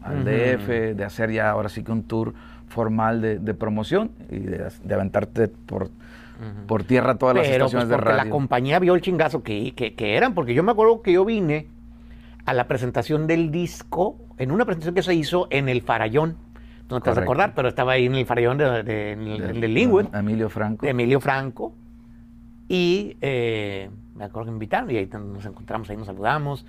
al- 0.03 0.25
DF, 0.25 0.69
de 0.97 1.05
hacer 1.05 1.31
ya 1.33 1.51
ahora 1.51 1.69
sí 1.69 1.83
que 1.83 1.93
un 1.93 2.03
tour 2.05 2.35
formal 2.69 3.21
de, 3.21 3.39
de 3.39 3.55
promoción 3.55 4.11
y 4.31 4.39
de, 4.39 4.69
de 4.83 4.95
aventarte 4.95 5.49
por, 5.49 5.91
por 6.67 6.85
tierra 6.85 7.17
todas 7.17 7.37
las 7.37 7.47
Pero 7.47 7.65
pues 7.67 7.75
estaciones 7.75 7.89
de 7.89 7.97
radio. 7.97 8.25
la 8.25 8.31
compañía 8.31 8.79
vio 8.79 8.95
el 8.95 9.01
chingazo 9.01 9.43
que, 9.43 9.73
que- 9.75 9.95
que 9.95 10.17
eran, 10.17 10.35
porque 10.35 10.55
yo 10.55 10.63
me 10.63 10.73
acuerdo 10.73 11.03
que 11.03 11.13
yo 11.13 11.25
vine 11.25 11.67
a 12.45 12.53
la 12.55 12.67
presentación 12.67 13.27
del 13.27 13.51
disco, 13.53 14.17
en 14.39 14.51
una 14.51 14.65
presentación 14.65 14.95
que 14.95 15.03
se 15.03 15.15
hizo 15.15 15.47
en 15.51 15.69
el 15.69 15.83
Farallón. 15.83 16.37
No 16.93 17.01
te 17.01 17.11
vas 17.11 17.19
a 17.19 17.23
acordar, 17.23 17.55
pero 17.55 17.69
estaba 17.69 17.93
ahí 17.93 18.07
en 18.07 18.15
el 18.15 18.27
Farallón 18.27 18.59
de, 18.59 18.83
de- 18.83 19.13
en 19.13 19.21
el- 19.23 19.39
de- 19.41 19.51
el 19.51 19.61
de 19.61 19.69
Linwood. 19.69 20.15
Emilio 20.15 20.49
Franco. 20.49 20.85
de 20.87 20.91
Emilio 20.91 21.21
Franco. 21.21 21.75
Y 22.69 23.17
eh, 23.21 23.91
me 24.15 24.25
acuerdo 24.25 24.47
que 24.47 24.51
me 24.53 24.57
invitaron 24.57 24.91
y 24.91 24.97
ahí 24.97 25.09
nos 25.13 25.45
encontramos, 25.45 25.91
ahí 25.91 25.97
nos 25.97 26.07
saludamos. 26.07 26.65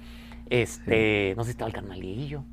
Este, 0.50 1.34
no 1.38 1.44
sé 1.44 1.48
si 1.50 1.52
estaba 1.52 1.68
el 1.70 1.74
carnalillo. 1.76 2.44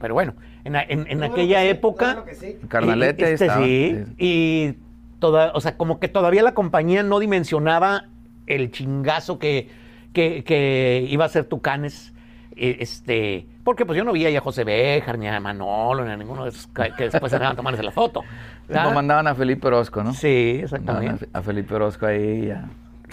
Pero 0.00 0.14
bueno, 0.14 0.34
en, 0.64 0.76
en- 0.76 1.06
en 1.08 1.22
aquella 1.22 1.64
época. 1.64 2.24
Carnalete 2.68 3.24
ahí 3.24 3.32
este, 3.32 3.44
estaba, 3.46 3.64
sí, 3.64 3.96
sí. 4.06 4.12
Y 4.18 4.74
toda, 5.18 5.52
o 5.54 5.60
sea, 5.60 5.76
como 5.76 5.98
que 5.98 6.08
todavía 6.08 6.42
la 6.42 6.52
compañía 6.54 7.02
no 7.02 7.18
dimensionaba 7.18 8.04
el 8.46 8.70
chingazo 8.70 9.38
que, 9.38 9.68
que, 10.12 10.44
que 10.44 11.06
iba 11.08 11.24
a 11.24 11.28
ser 11.28 11.44
Tucanes. 11.46 12.12
eh, 12.56 12.76
Este, 12.80 13.46
porque 13.68 13.84
pues 13.84 13.98
yo 13.98 14.04
no 14.04 14.12
veía 14.14 14.30
ya 14.30 14.38
a 14.38 14.40
José 14.40 14.64
Béjar, 14.64 15.18
ni 15.18 15.28
a 15.28 15.38
Manolo, 15.40 16.02
ni 16.02 16.10
a 16.10 16.16
ninguno 16.16 16.44
de 16.44 16.48
esos 16.48 16.68
que, 16.68 16.90
que 16.96 17.10
después 17.10 17.30
se 17.30 17.38
tomándose 17.38 17.82
la 17.82 17.90
foto. 17.90 18.22
¿verdad? 18.66 18.84
Nos 18.84 18.94
mandaban 18.94 19.26
a 19.26 19.34
Felipe 19.34 19.66
Orozco, 19.66 20.02
¿no? 20.02 20.14
Sí, 20.14 20.60
exactamente. 20.62 21.28
A, 21.34 21.40
a 21.40 21.42
Felipe 21.42 21.74
Orozco 21.74 22.06
ahí 22.06 22.46
y 22.46 22.50
a, 22.50 22.64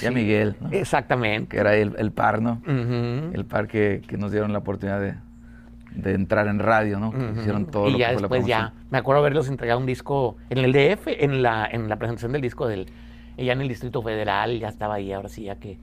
y 0.02 0.06
a 0.06 0.12
Miguel, 0.12 0.56
¿no? 0.62 0.70
Exactamente. 0.72 1.50
que 1.50 1.58
era 1.58 1.76
el, 1.76 1.94
el 1.98 2.14
par, 2.14 2.42
¿no? 2.42 2.62
El 2.66 3.44
par 3.44 3.68
que, 3.68 4.02
que 4.08 4.18
nos 4.18 4.32
dieron 4.32 4.54
la 4.54 4.60
oportunidad 4.60 5.02
de, 5.02 5.16
de 5.92 6.14
entrar 6.14 6.48
en 6.48 6.60
radio, 6.60 7.00
¿no? 7.02 7.12
Que 7.12 7.18
Ujú. 7.18 7.40
hicieron 7.42 7.66
todo 7.66 7.90
y 7.90 7.92
lo 7.92 7.98
ya 7.98 8.12
que 8.12 8.14
fue 8.14 8.22
la 8.22 8.28
después 8.30 8.46
ya, 8.46 8.72
me 8.92 8.98
acuerdo 8.98 9.20
haberlos 9.20 9.50
entregado 9.50 9.82
un 9.82 9.86
disco 9.86 10.38
en 10.50 10.60
el 10.60 10.72
DF, 10.72 11.08
en 11.08 11.44
la, 11.44 11.68
en 11.70 11.90
la 11.90 11.98
presentación 11.98 12.32
del 12.32 12.42
disco 12.42 12.66
del, 12.66 12.86
ya 13.38 13.52
en 13.52 13.60
el 13.60 13.68
Distrito 13.68 14.02
Federal, 14.02 14.58
ya 14.58 14.70
estaba 14.70 14.94
ahí, 14.94 15.12
ahora 15.12 15.28
sí, 15.28 15.44
ya 15.44 15.56
que 15.58 15.80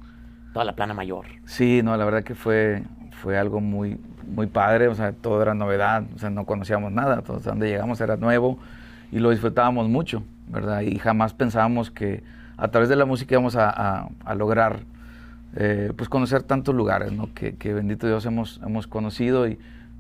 toda 0.55 0.65
la 0.65 0.73
plana 0.75 0.95
mayor. 0.95 1.27
Sí, 1.45 1.83
no, 1.85 1.95
la 1.95 2.07
verdad 2.07 2.25
que 2.25 2.35
fue, 2.35 2.85
fue 3.11 3.39
algo 3.39 3.61
muy, 3.61 3.99
muy 4.27 4.47
padre, 4.47 4.89
o 4.89 4.95
sea, 4.95 5.13
todo 5.13 5.43
era 5.43 5.55
novedad, 5.55 6.05
o 6.15 6.19
sea, 6.19 6.31
no 6.31 6.45
conocíamos 6.47 6.93
nada, 6.93 7.23
todo 7.23 7.39
donde 7.41 7.69
llegamos 7.69 8.01
era 8.01 8.17
nuevo 8.17 8.59
y 9.11 9.19
lo 9.19 9.31
disfrutábamos 9.31 9.89
mucho, 9.89 10.23
¿verdad? 10.49 10.81
Y 10.83 10.99
jamás 10.99 11.35
pensábamos 11.35 11.91
que 11.91 12.23
a 12.57 12.69
través 12.69 12.89
de 12.89 12.97
la 12.97 13.05
música 13.05 13.35
íbamos 13.35 13.57
a, 13.57 13.71
a- 13.71 14.09
a 14.25 14.35
lograr, 14.35 14.81
eh, 15.57 15.93
pues, 15.97 16.09
conocer 16.09 16.43
tantos 16.43 16.75
lugares, 16.75 17.13
¿no? 17.13 17.29
Que, 17.35 17.55
que 17.57 17.75
bendito 17.75 18.07
Dios 18.07 18.25
hemos, 18.27 18.61
hemos 18.65 18.87
conocido 18.87 19.47
y 19.49 19.59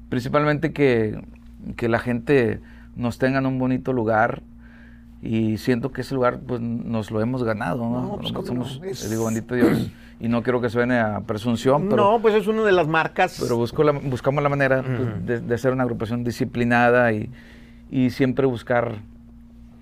principalmente 0.08 0.72
que, 0.72 1.20
que 1.76 1.88
la 1.88 1.98
gente 1.98 2.60
nos 2.96 3.18
tenga 3.18 3.38
en 3.38 3.46
un 3.46 3.58
bonito 3.58 3.92
lugar 3.92 4.42
y 5.22 5.56
siento 5.58 5.92
que 5.92 6.00
ese 6.00 6.14
lugar 6.14 6.40
pues 6.46 6.60
nos 6.60 7.10
lo 7.12 7.20
hemos 7.20 7.44
ganado, 7.44 7.78
¿no? 7.88 8.02
No, 8.02 8.16
pues, 8.16 8.46
Somos, 8.46 8.80
no, 8.80 8.86
es- 8.86 9.08
digo, 9.08 9.24
bendito 9.26 9.54
Dios, 9.54 9.88
y 10.18 10.28
no 10.28 10.42
quiero 10.42 10.60
que 10.60 10.68
suene 10.68 10.98
a 10.98 11.20
presunción, 11.20 11.88
pero, 11.88 12.10
no, 12.12 12.18
pues 12.20 12.34
es 12.34 12.46
una 12.48 12.62
de 12.62 12.72
las 12.72 12.88
marcas. 12.88 13.38
pero 13.40 13.56
busco 13.56 13.84
la- 13.84 13.92
buscamos 13.92 14.42
la 14.42 14.48
manera 14.48 14.82
pues, 14.82 15.24
de, 15.26 15.40
de 15.40 15.58
ser 15.58 15.72
una 15.72 15.84
agrupación 15.84 16.24
disciplinada 16.24 17.12
y, 17.12 17.30
y 17.90 18.10
siempre 18.10 18.46
buscar 18.46 18.96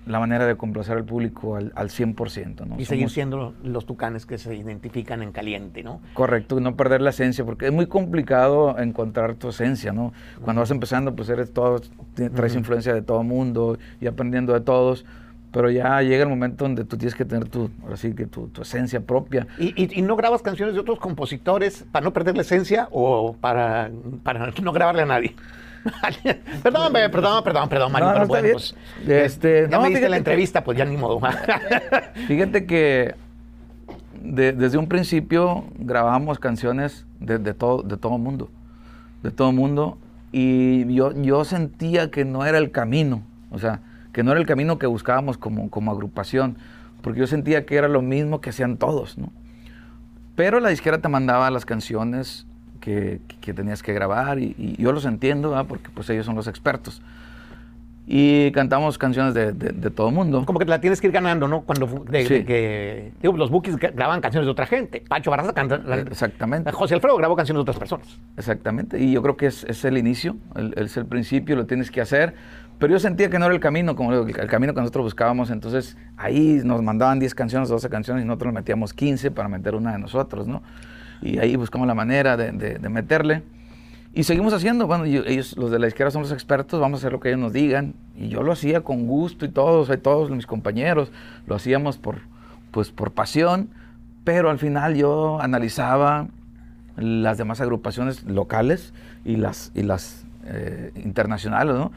la 0.06 0.18
manera 0.18 0.44
de 0.46 0.56
complacer 0.56 0.96
al 0.96 1.04
público 1.04 1.56
al, 1.56 1.72
al 1.76 1.88
100%, 1.90 2.66
¿no? 2.66 2.80
y 2.80 2.84
seguir 2.84 3.10
siendo 3.10 3.54
los 3.62 3.86
tucanes 3.86 4.26
que 4.26 4.38
se 4.38 4.54
identifican 4.56 5.22
en 5.22 5.30
caliente, 5.30 5.82
¿no? 5.84 6.00
Correcto, 6.14 6.58
y 6.58 6.62
no 6.62 6.74
perder 6.74 7.00
la 7.00 7.10
esencia, 7.10 7.44
porque 7.44 7.66
es 7.66 7.72
muy 7.72 7.86
complicado 7.86 8.76
encontrar 8.78 9.34
tu 9.36 9.50
esencia, 9.50 9.92
¿no? 9.92 10.12
Cuando 10.42 10.60
vas 10.60 10.70
empezando, 10.70 11.14
pues 11.14 11.28
eres 11.28 11.52
todo, 11.52 11.80
traes 12.34 12.56
influencia 12.56 12.92
de 12.92 13.02
todo 13.02 13.22
mundo 13.22 13.78
y 14.00 14.06
aprendiendo 14.06 14.52
de 14.54 14.60
todos, 14.62 15.04
pero 15.52 15.70
ya 15.70 16.00
llega 16.02 16.22
el 16.22 16.28
momento 16.28 16.64
donde 16.64 16.84
tú 16.84 16.96
tienes 16.96 17.14
que 17.14 17.24
tener 17.24 17.48
tu, 17.48 17.70
ahora 17.82 17.96
sí 17.96 18.14
que 18.14 18.26
tu, 18.26 18.48
tu 18.48 18.62
esencia 18.62 19.00
propia. 19.00 19.46
Y, 19.58 19.68
y- 19.82 19.98
y 19.98 20.02
no 20.02 20.16
grabas 20.16 20.42
canciones 20.42 20.74
de 20.74 20.80
otros 20.80 20.98
compositores 20.98 21.84
para 21.90 22.04
no 22.04 22.12
perder 22.12 22.36
la 22.36 22.42
esencia 22.42 22.88
o 22.92 23.34
para, 23.40 23.90
para 24.22 24.52
no 24.62 24.72
grabarle 24.72 25.02
a 25.02 25.06
nadie. 25.06 25.34
perdón, 26.62 26.92
perdón, 26.92 27.42
perdón, 27.44 27.68
perdón, 27.68 27.92
Mario, 27.92 28.08
No, 28.08 28.14
pero 28.14 28.26
bueno, 28.26 28.48
pues, 28.52 28.74
Este, 29.08 29.62
ya 29.62 29.76
no, 29.76 29.82
me 29.82 29.88
diste 29.88 30.08
la 30.08 30.16
que- 30.16 30.18
entrevista, 30.18 30.62
pues 30.62 30.76
ya 30.78 30.84
ni 30.84 30.96
modo. 30.96 31.20
Fíjate 32.28 32.66
que 32.66 33.14
de- 34.22 34.52
desde 34.52 34.78
un 34.78 34.86
principio 34.88 35.64
grabábamos 35.78 36.38
canciones 36.38 37.06
de, 37.18 37.38
de 37.38 37.54
todo 37.54 37.82
de 37.82 37.96
todo 37.96 38.18
mundo, 38.18 38.50
de 39.22 39.30
todo 39.30 39.52
mundo, 39.52 39.98
y 40.32 40.92
yo, 40.94 41.12
yo 41.20 41.44
sentía 41.44 42.10
que 42.10 42.24
no 42.24 42.44
era 42.44 42.58
el 42.58 42.70
camino, 42.70 43.22
o 43.50 43.58
sea, 43.58 43.80
que 44.20 44.24
no 44.24 44.32
era 44.32 44.40
el 44.40 44.46
camino 44.46 44.78
que 44.78 44.86
buscábamos 44.86 45.38
como, 45.38 45.70
como 45.70 45.90
agrupación, 45.92 46.58
porque 47.00 47.20
yo 47.20 47.26
sentía 47.26 47.64
que 47.64 47.76
era 47.76 47.88
lo 47.88 48.02
mismo 48.02 48.42
que 48.42 48.50
hacían 48.50 48.76
todos, 48.76 49.16
¿no? 49.16 49.32
Pero 50.36 50.60
la 50.60 50.68
disquera 50.68 50.98
te 50.98 51.08
mandaba 51.08 51.50
las 51.50 51.64
canciones 51.64 52.46
que, 52.80 53.22
que 53.40 53.54
tenías 53.54 53.82
que 53.82 53.94
grabar 53.94 54.38
y, 54.38 54.54
y 54.58 54.76
yo 54.82 54.92
los 54.92 55.06
entiendo, 55.06 55.48
¿verdad? 55.50 55.64
porque 55.66 55.88
pues 55.94 56.10
ellos 56.10 56.26
son 56.26 56.36
los 56.36 56.48
expertos. 56.48 57.00
Y 58.06 58.50
cantamos 58.52 58.98
canciones 58.98 59.32
de, 59.32 59.52
de, 59.52 59.70
de 59.72 59.90
todo 59.90 60.10
mundo. 60.10 60.44
Como 60.44 60.58
que 60.58 60.66
la 60.66 60.80
tienes 60.82 61.00
que 61.00 61.06
ir 61.06 61.12
ganando, 61.14 61.48
¿no? 61.48 61.62
Cuando 61.62 61.86
de, 62.10 62.26
Sí. 62.26 62.44
que 62.44 63.12
digo, 63.22 63.34
los 63.38 63.50
bookies 63.50 63.76
gra- 63.78 63.94
graban 63.94 64.20
canciones 64.20 64.46
de 64.46 64.50
otra 64.50 64.66
gente. 64.66 65.02
Pacho 65.08 65.30
Barraza 65.30 65.54
canta. 65.54 65.76
Exactamente. 66.10 66.70
José 66.72 66.94
Alfredo 66.94 67.16
grabó 67.16 67.36
canciones 67.36 67.58
de 67.58 67.62
otras 67.62 67.78
personas. 67.78 68.18
Exactamente, 68.36 68.98
y 68.98 69.12
yo 69.12 69.22
creo 69.22 69.36
que 69.38 69.46
es, 69.46 69.64
es 69.64 69.82
el 69.86 69.96
inicio, 69.96 70.36
el- 70.56 70.74
es 70.76 70.96
el 70.98 71.06
principio, 71.06 71.56
lo 71.56 71.64
tienes 71.66 71.90
que 71.90 72.00
hacer, 72.02 72.34
pero 72.80 72.92
yo 72.92 72.98
sentía 72.98 73.30
que 73.30 73.38
no 73.38 73.44
era 73.44 73.54
el 73.54 73.60
camino, 73.60 73.94
como 73.94 74.12
el, 74.12 74.28
el 74.36 74.48
camino 74.48 74.74
que 74.74 74.80
nosotros 74.80 75.04
buscábamos, 75.04 75.50
entonces 75.50 75.96
ahí 76.16 76.60
nos 76.64 76.82
mandaban 76.82 77.20
10 77.20 77.34
canciones, 77.36 77.68
12 77.68 77.88
canciones 77.88 78.24
y 78.24 78.26
nosotros 78.26 78.52
metíamos 78.52 78.92
15 78.92 79.30
para 79.30 79.48
meter 79.48 79.76
una 79.76 79.92
de 79.92 79.98
nosotros, 79.98 80.48
¿no? 80.48 80.62
Y 81.22 81.38
ahí 81.38 81.54
buscamos 81.54 81.86
la 81.86 81.94
manera 81.94 82.36
de, 82.36 82.50
de- 82.50 82.78
de 82.78 82.88
meterle. 82.88 83.42
Y 84.12 84.24
seguimos 84.24 84.52
haciendo, 84.52 84.88
bueno, 84.88 85.06
y 85.06 85.18
ellos, 85.18 85.56
los 85.56 85.70
de 85.70 85.78
la 85.78 85.86
izquierda 85.86 86.10
son 86.10 86.22
los 86.22 86.32
expertos, 86.32 86.80
vamos 86.80 86.98
a 86.98 87.00
hacer 87.02 87.12
lo 87.12 87.20
que 87.20 87.28
ellos 87.28 87.40
nos 87.40 87.52
digan. 87.52 87.94
Y 88.16 88.28
yo 88.28 88.42
lo 88.42 88.50
hacía 88.50 88.80
con 88.80 89.06
gusto 89.06 89.44
y 89.44 89.50
todos, 89.50 89.88
y 89.88 89.96
todos 89.98 90.30
mis 90.30 90.46
compañeros, 90.46 91.12
lo 91.46 91.54
hacíamos 91.54 91.96
por, 91.98 92.16
pues, 92.72 92.90
por 92.90 93.12
pasión, 93.12 93.68
pero 94.24 94.50
al 94.50 94.58
final 94.58 94.96
yo 94.96 95.40
analizaba 95.40 96.26
las 96.96 97.38
demás 97.38 97.60
agrupaciones 97.60 98.24
locales 98.24 98.92
y 99.24 99.36
las, 99.36 99.70
y 99.76 99.82
las 99.82 100.24
eh, 100.46 100.90
internacionales, 101.04 101.74
¿no? 101.76 101.92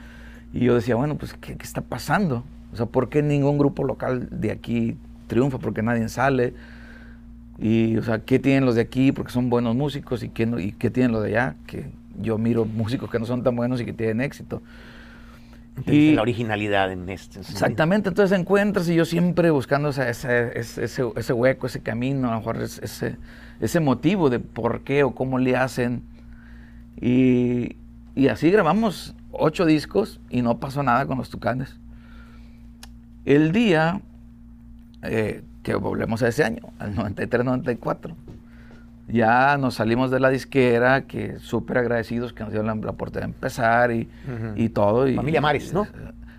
Y 0.53 0.59
yo 0.65 0.75
decía, 0.75 0.95
bueno, 0.95 1.17
pues, 1.17 1.33
¿qué, 1.33 1.55
qué 1.57 1.63
está 1.63 1.81
pasando? 1.81 2.43
O 2.71 2.75
sea, 2.75 2.85
¿por 2.85 3.09
qué 3.09 3.21
ningún 3.23 3.57
grupo 3.57 3.83
local 3.83 4.27
de 4.31 4.51
aquí 4.51 4.95
triunfa? 5.27 5.57
Porque 5.57 5.81
nadie 5.81 6.07
sale. 6.09 6.53
Y, 7.59 7.97
o 7.97 8.03
sea, 8.03 8.19
¿qué 8.19 8.39
tienen 8.39 8.65
los 8.65 8.75
de 8.75 8.81
aquí? 8.81 9.11
Porque 9.11 9.31
son 9.31 9.49
buenos 9.49 9.75
músicos. 9.75 10.23
¿Y 10.23 10.29
qué, 10.29 10.45
no- 10.45 10.59
y 10.59 10.71
qué 10.71 10.89
tienen 10.89 11.11
los 11.11 11.23
de 11.23 11.29
allá? 11.29 11.55
Que 11.67 11.87
yo 12.21 12.37
miro 12.37 12.65
músicos 12.65 13.09
que 13.09 13.19
no 13.19 13.25
son 13.25 13.43
tan 13.43 13.55
buenos 13.55 13.81
y 13.81 13.85
que 13.85 13.93
tienen 13.93 14.21
éxito. 14.21 14.61
Y 15.87 16.13
la 16.13 16.21
originalidad 16.21 16.91
en 16.91 17.09
este. 17.09 17.39
Exactamente, 17.39 18.09
entonces 18.09 18.37
encuentras 18.39 18.87
y 18.89 18.95
yo 18.95 19.05
siempre 19.05 19.49
buscando 19.49 19.89
ese, 19.89 20.07
ese, 20.07 20.59
ese, 20.59 21.03
ese- 21.15 21.33
hueco, 21.33 21.65
ese 21.65 21.79
camino, 21.81 22.27
a 22.27 22.31
lo 22.33 22.37
mejor 22.37 22.61
es- 22.61 22.77
ese, 22.83 23.17
ese 23.59 23.79
motivo 23.79 24.29
de 24.29 24.37
por 24.39 24.81
qué 24.81 25.03
o 25.03 25.15
cómo 25.15 25.39
le 25.39 25.55
hacen. 25.57 26.03
Y, 27.01 27.75
y 28.15 28.27
así 28.27 28.51
grabamos 28.51 29.15
ocho 29.33 29.65
discos 29.65 30.19
y 30.29 30.41
no 30.41 30.57
pasó 30.59 30.81
nada 30.83 31.05
con 31.05 31.17
los 31.17 31.29
tucanes. 31.29 31.75
El 33.25 33.51
día 33.51 34.01
eh, 35.01 35.43
que 35.63 35.75
volvemos 35.75 36.21
a 36.23 36.27
ese 36.27 36.43
año, 36.43 36.61
al 36.79 36.95
93-94, 36.95 38.13
ya 39.07 39.57
nos 39.57 39.75
salimos 39.75 40.11
de 40.11 40.19
la 40.19 40.29
disquera, 40.29 41.01
que 41.03 41.39
súper 41.39 41.77
agradecidos 41.79 42.33
que 42.33 42.43
nos 42.43 42.51
dieron 42.51 42.67
la, 42.67 42.75
la 42.75 42.91
oportunidad 42.91 43.27
de 43.27 43.33
empezar 43.33 43.91
y, 43.91 44.09
y 44.55 44.69
todo. 44.69 45.07
y- 45.07 45.15
Familia 45.15 45.41
Mares, 45.41 45.73
¿no? 45.73 45.87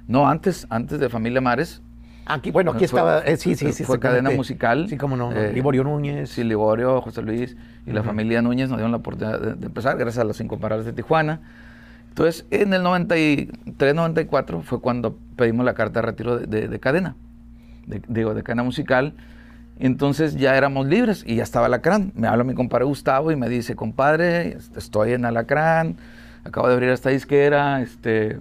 no, 0.09 0.29
antes, 0.29 0.67
antes 0.71 0.99
de 1.01 1.09
Familia 1.09 1.41
Mares. 1.41 1.81
Aquí, 2.27 2.51
bueno, 2.51 2.71
aquí 2.71 2.87
Fue- 2.87 3.01
estaba. 3.01 3.19
eh, 3.21 3.37
sí, 3.37 3.55
sí, 3.55 3.71
sí. 3.73 3.85
Fue 3.85 3.99
cadena 4.01 4.31
musical. 4.31 4.89
Sí, 4.89 4.97
cómo 4.97 5.15
no. 5.15 5.31
Eh, 5.33 5.53
Liborio 5.53 5.85
Núñez. 5.85 6.31
Sí, 6.31 6.43
Liborio, 6.43 7.03
José 7.03 7.21
Luis 7.21 7.55
y 7.87 7.93
la 7.93 8.03
familia 8.03 8.41
Núñez 8.41 8.71
nos 8.71 8.79
dieron 8.79 8.93
la 8.93 8.97
oportunidad 8.99 9.39
de, 9.41 9.55
de 9.57 9.67
empezar, 9.67 9.99
gracias 9.99 10.23
a 10.23 10.25
los 10.25 10.41
incomparables 10.41 10.87
de 10.87 10.95
Tijuana. 10.95 11.41
Entonces, 12.15 12.47
en 12.53 12.73
el 12.73 12.83
93-94 12.83 14.63
fue 14.63 14.81
cuando 14.81 15.19
pedimos 15.37 15.65
la 15.67 15.75
carta 15.75 16.01
de 16.01 16.07
retiro 16.07 16.39
de, 16.39 16.47
de- 16.47 16.69
de 16.69 16.79
cadena, 16.79 17.17
de, 17.89 18.01
digo, 18.07 18.35
de 18.35 18.45
cadena 18.45 18.63
musical. 18.63 19.15
Entonces 19.81 20.37
ya 20.37 20.57
éramos 20.57 20.87
libres 20.87 21.25
y 21.27 21.35
ya 21.37 21.43
estaba 21.43 21.67
Alacrán. 21.67 22.13
Me 22.15 22.29
habla 22.29 22.45
mi 22.45 22.55
compadre 22.55 22.85
Gustavo 22.85 23.33
y 23.33 23.37
me 23.37 23.49
dice, 23.49 23.75
compadre, 23.75 24.57
estoy 24.77 25.13
en 25.15 25.25
Alacrán, 25.25 25.97
acabo 26.45 26.69
de 26.69 26.75
abrir 26.75 26.91
esta 26.91 27.11
disquera, 27.11 27.81
este, 27.83 28.39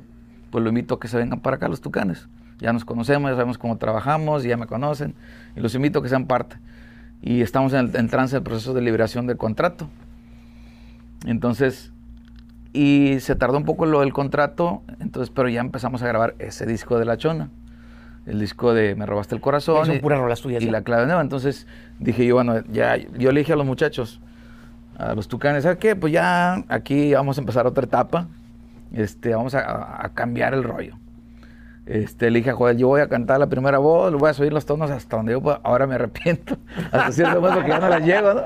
pues 0.52 0.64
lo 0.64 0.70
invito 0.70 0.94
a 0.94 1.00
que 1.00 1.08
se 1.08 1.18
vengan 1.18 1.40
para 1.40 1.56
acá 1.56 1.68
los 1.68 1.82
tucanes. 1.82 2.28
Ya 2.60 2.72
nos 2.74 2.86
conocemos, 2.86 3.32
ya 3.32 3.36
sabemos 3.36 3.58
cómo 3.58 3.78
trabajamos, 3.78 4.44
ya 4.44 4.56
me 4.56 4.68
conocen 4.68 5.16
y 5.56 5.62
los 5.62 5.74
invito 5.74 5.98
a 5.98 6.04
que 6.04 6.10
sean 6.10 6.28
parte. 6.28 6.58
Y 7.24 7.42
estamos 7.42 7.74
en, 7.74 7.80
el, 7.90 7.96
en 7.96 8.08
trance 8.08 8.36
del 8.36 8.44
proceso 8.44 8.76
de 8.76 8.82
liberación 8.82 9.26
del 9.26 9.38
contrato. 9.38 9.90
Entonces, 11.26 11.92
y 12.74 13.20
se 13.20 13.36
tardó 13.36 13.58
un 13.58 13.66
poco 13.66 13.86
lo 13.86 14.00
del 14.02 14.12
contrato, 14.14 14.82
entonces, 15.00 15.32
pero 15.34 15.48
ya 15.50 15.62
empezamos 15.62 16.02
a 16.02 16.08
grabar 16.08 16.34
ese 16.40 16.66
disco 16.66 16.98
de 17.00 17.06
La 17.06 17.18
Chona, 17.18 17.50
el 18.26 18.40
disco 18.40 18.74
de 18.74 18.96
Me 18.96 19.06
robaste 19.06 19.36
el 19.36 19.42
corazón. 19.42 19.86
Son 19.86 19.96
y- 19.96 20.00
puras 20.00 20.20
rolas 20.20 20.42
tuyas 20.42 20.62
Y 20.64 20.68
ya. 20.68 20.72
la 20.72 20.82
clave 20.82 21.06
nueva. 21.06 21.22
Entonces 21.22 21.68
dije 22.00 22.26
yo, 22.26 22.36
bueno, 22.36 22.64
ya, 22.72 22.98
yo 22.98 23.32
le 23.32 23.42
dije 23.42 23.54
a 23.54 23.56
los 23.56 23.66
muchachos, 23.66 24.20
a 24.98 25.14
los 25.14 25.28
tucanes, 25.28 25.64
¿sabes 25.64 25.78
qué? 25.78 25.96
Pues 25.96 26.12
ya 26.14 26.64
aquí 26.68 27.14
vamos 27.14 27.38
a 27.38 27.42
empezar 27.42 27.68
otra 27.68 27.84
etapa, 27.84 28.28
este, 28.92 29.36
vamos 29.36 29.54
a, 29.56 30.04
a 30.06 30.10
cambiar 30.10 30.54
el 30.54 30.64
rollo. 30.64 30.96
Este, 31.86 32.32
le 32.32 32.40
dije 32.40 32.52
a 32.52 32.54
Joel, 32.54 32.78
yo 32.78 32.88
voy 32.88 33.02
a 33.02 33.08
cantar 33.10 33.40
la 33.40 33.48
primera 33.48 33.78
voz, 33.78 34.10
le 34.12 34.18
voy 34.18 34.30
a 34.30 34.34
subir 34.34 34.54
los 34.54 34.66
tonos 34.66 34.90
hasta 34.90 35.18
donde 35.18 35.34
yo 35.34 35.42
pueda. 35.42 35.60
Ahora 35.64 35.86
me 35.86 35.96
arrepiento, 35.96 36.56
hasta 36.92 37.12
cierto 37.12 37.40
punto, 37.42 37.56
porque 37.56 37.70
ya 37.70 37.80
no 37.80 37.90
la 37.90 38.00
llego, 38.00 38.34
¿no? 38.34 38.42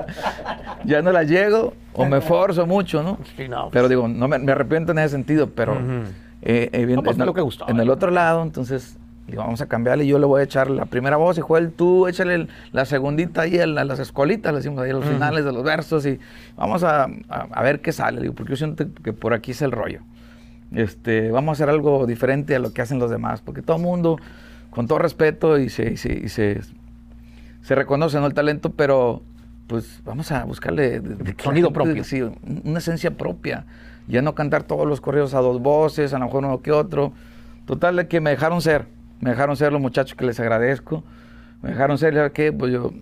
Ya 0.84 1.02
no 1.02 1.12
la 1.12 1.22
llego, 1.22 1.74
o 1.92 2.04
me 2.04 2.20
forzo 2.20 2.66
mucho, 2.66 3.02
¿no? 3.02 3.18
Sí, 3.36 3.48
no, 3.48 3.70
Pero 3.70 3.88
digo, 3.88 4.08
no 4.08 4.26
me, 4.26 4.38
me 4.38 4.50
arrepiento 4.52 4.90
en 4.92 4.98
ese 4.98 5.10
sentido, 5.10 5.50
pero 5.50 5.74
eh, 6.42 6.68
eh, 6.72 6.84
bien, 6.84 6.96
No, 6.96 7.02
pues, 7.04 7.16
en, 7.16 7.22
el, 7.22 7.26
lo 7.26 7.34
que 7.34 7.40
gustó, 7.42 7.68
en 7.68 7.78
el 7.78 7.90
otro 7.90 8.10
lado, 8.10 8.42
entonces 8.42 8.96
digo, 9.28 9.42
vamos 9.42 9.60
a 9.60 9.66
cambiarle, 9.66 10.04
yo 10.06 10.18
le 10.18 10.26
voy 10.26 10.40
a 10.40 10.44
echar 10.44 10.68
la 10.70 10.86
primera 10.86 11.16
voz 11.16 11.38
y 11.38 11.40
Joel, 11.40 11.70
tú 11.72 12.08
échale 12.08 12.34
el- 12.34 12.48
la 12.72 12.86
segundita 12.86 13.42
ahí 13.42 13.58
a, 13.60 13.66
la- 13.68 13.84
las 13.84 13.98
escolitas, 14.00 14.52
le 14.52 14.58
decimos 14.58 14.80
ahí 14.82 14.90
a 14.90 14.94
los 14.94 15.04
finales 15.04 15.44
de 15.44 15.52
los 15.52 15.62
versos 15.62 16.06
y 16.06 16.18
vamos 16.56 16.82
a, 16.82 17.04
a- 17.04 17.46
a 17.52 17.62
ver 17.62 17.80
qué 17.82 17.92
sale, 17.92 18.20
digo, 18.20 18.34
porque 18.34 18.50
yo 18.52 18.56
siento 18.56 18.86
que 19.04 19.12
por 19.12 19.32
aquí 19.34 19.50
es 19.52 19.62
el 19.62 19.70
rollo. 19.70 20.00
Este, 20.72 21.30
vamos 21.30 21.50
a 21.50 21.52
hacer 21.64 21.70
algo 21.70 22.06
diferente 22.06 22.54
a 22.54 22.58
lo 22.58 22.72
que 22.72 22.82
hacen 22.82 22.98
los 22.98 23.10
demás, 23.10 23.40
porque 23.40 23.62
todo 23.62 23.76
el 23.76 23.82
mundo, 23.82 24.18
con 24.70 24.86
todo 24.86 24.98
respeto, 24.98 25.58
y 25.58 25.68
se, 25.70 25.92
y 25.92 25.96
se, 25.96 26.12
y 26.12 26.28
se, 26.28 26.60
se 27.62 27.74
reconoce 27.74 28.18
¿no? 28.20 28.26
el 28.26 28.34
talento, 28.34 28.70
pero 28.70 29.22
pues 29.66 30.00
vamos 30.04 30.30
a 30.32 30.44
buscarle 30.44 31.00
de- 31.00 31.16
de 31.16 31.34
Sonido 31.42 31.72
propio. 31.72 32.04
sí, 32.04 32.22
un- 32.22 32.36
una 32.64 32.78
esencia 32.78 33.10
propia. 33.16 33.64
Ya 34.08 34.22
no 34.22 34.34
cantar 34.34 34.62
todos 34.62 34.86
los 34.86 35.00
corridos 35.02 35.34
a 35.34 35.40
dos 35.40 35.60
voces, 35.60 36.14
a 36.14 36.18
lo 36.18 36.26
mejor 36.26 36.44
uno 36.44 36.62
que 36.62 36.72
otro. 36.72 37.12
Total 37.66 37.94
de 37.96 38.08
que 38.08 38.20
me 38.22 38.30
dejaron 38.30 38.62
ser, 38.62 38.86
me 39.20 39.30
dejaron 39.30 39.56
ser 39.56 39.72
los 39.72 39.80
muchachos 39.82 40.14
que 40.16 40.24
les 40.24 40.40
agradezco. 40.40 41.04
Me 41.62 41.70
dejaron 41.70 41.98
ser, 41.98 42.14
ya 42.14 42.30
que 42.30 42.50
pues 42.52 42.72
yo 42.72 42.92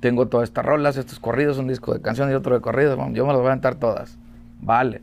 tengo 0.00 0.28
todas 0.28 0.48
estas 0.48 0.64
rolas, 0.64 0.96
estos 0.96 1.18
corridos, 1.20 1.58
un 1.58 1.68
disco 1.68 1.92
de 1.92 2.00
canciones 2.00 2.32
y 2.32 2.36
otro 2.36 2.54
de 2.54 2.60
corridos, 2.62 2.96
yo 3.12 3.26
me 3.26 3.32
las 3.32 3.38
voy 3.40 3.48
a 3.48 3.50
aventar 3.52 3.74
todas. 3.74 4.16
Vale. 4.62 5.02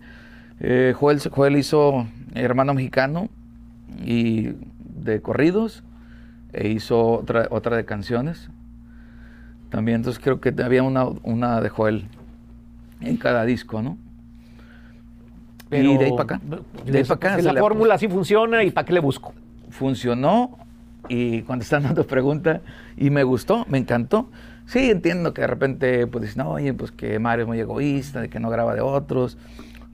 Eh, 0.59 0.93
Joel, 0.97 1.19
Joel 1.19 1.57
hizo 1.57 2.07
Hermano 2.33 2.73
Mexicano 2.73 3.29
y 4.03 4.53
de 4.79 5.21
corridos 5.21 5.83
e 6.53 6.69
hizo 6.69 7.11
otra, 7.11 7.47
otra 7.51 7.77
de 7.77 7.85
canciones. 7.85 8.49
También, 9.69 9.97
entonces 9.97 10.21
creo 10.23 10.39
que 10.39 10.53
había 10.63 10.83
una, 10.83 11.05
una 11.23 11.61
de 11.61 11.69
Joel 11.69 12.05
en 13.01 13.17
cada 13.17 13.45
disco, 13.45 13.81
¿no? 13.81 13.97
y 15.71 15.97
de 15.97 16.05
ahí 16.05 16.11
para 16.11 16.23
acá. 16.23 16.41
De 16.85 16.97
ahí 16.99 17.03
para 17.03 17.35
acá. 17.35 17.41
La 17.41 17.59
fórmula 17.59 17.97
sí 17.97 18.07
funciona, 18.07 18.63
¿y 18.63 18.71
para 18.71 18.85
qué 18.85 18.93
le 18.93 18.99
busco? 18.99 19.33
funcionó 19.75 20.57
y 21.09 21.41
contestando 21.43 21.93
tu 21.93 22.07
pregunta 22.07 22.61
y 22.97 23.09
me 23.09 23.23
gustó, 23.23 23.65
me 23.69 23.77
encantó. 23.77 24.29
Sí, 24.65 24.89
entiendo 24.89 25.33
que 25.33 25.41
de 25.41 25.47
repente 25.47 26.07
pues 26.07 26.23
dicen, 26.23 26.43
no, 26.43 26.51
oye, 26.51 26.73
pues 26.73 26.91
que 26.91 27.19
Mario 27.19 27.43
es 27.43 27.47
muy 27.47 27.59
egoísta, 27.59 28.21
de 28.21 28.29
que 28.29 28.39
no 28.39 28.49
graba 28.49 28.73
de 28.73 28.81
otros. 28.81 29.37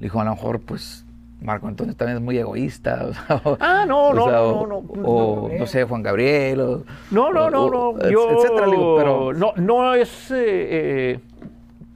Le 0.01 0.05
dijo, 0.07 0.19
a 0.19 0.23
lo 0.25 0.31
mejor 0.31 0.59
pues 0.59 1.05
Marco 1.41 1.67
Antonio 1.67 1.95
también 1.95 2.17
es 2.17 2.23
muy 2.23 2.37
egoísta. 2.37 3.05
o 3.09 3.13
sea, 3.13 3.41
o- 3.45 3.57
Ah, 3.59 3.85
no, 3.87 4.07
o 4.09 4.13
no, 4.13 4.23
sea, 4.25 4.31
no, 4.33 4.65
no, 4.67 4.81
no, 4.95 5.07
O 5.07 5.49
no 5.57 5.65
sé, 5.67 5.83
Juan 5.85 6.01
Gabriel. 6.03 6.59
O, 6.59 6.83
No, 7.11 7.31
no, 7.31 7.49
no, 7.51 7.69
no. 7.69 8.09
Yo, 8.09 8.29
etcétera, 8.31 8.65
digo, 8.65 8.95
pero, 8.97 9.31
no, 9.33 9.53
no 9.55 9.93
es. 9.93 10.31
eh, 10.31 10.35
eh, 10.37 11.19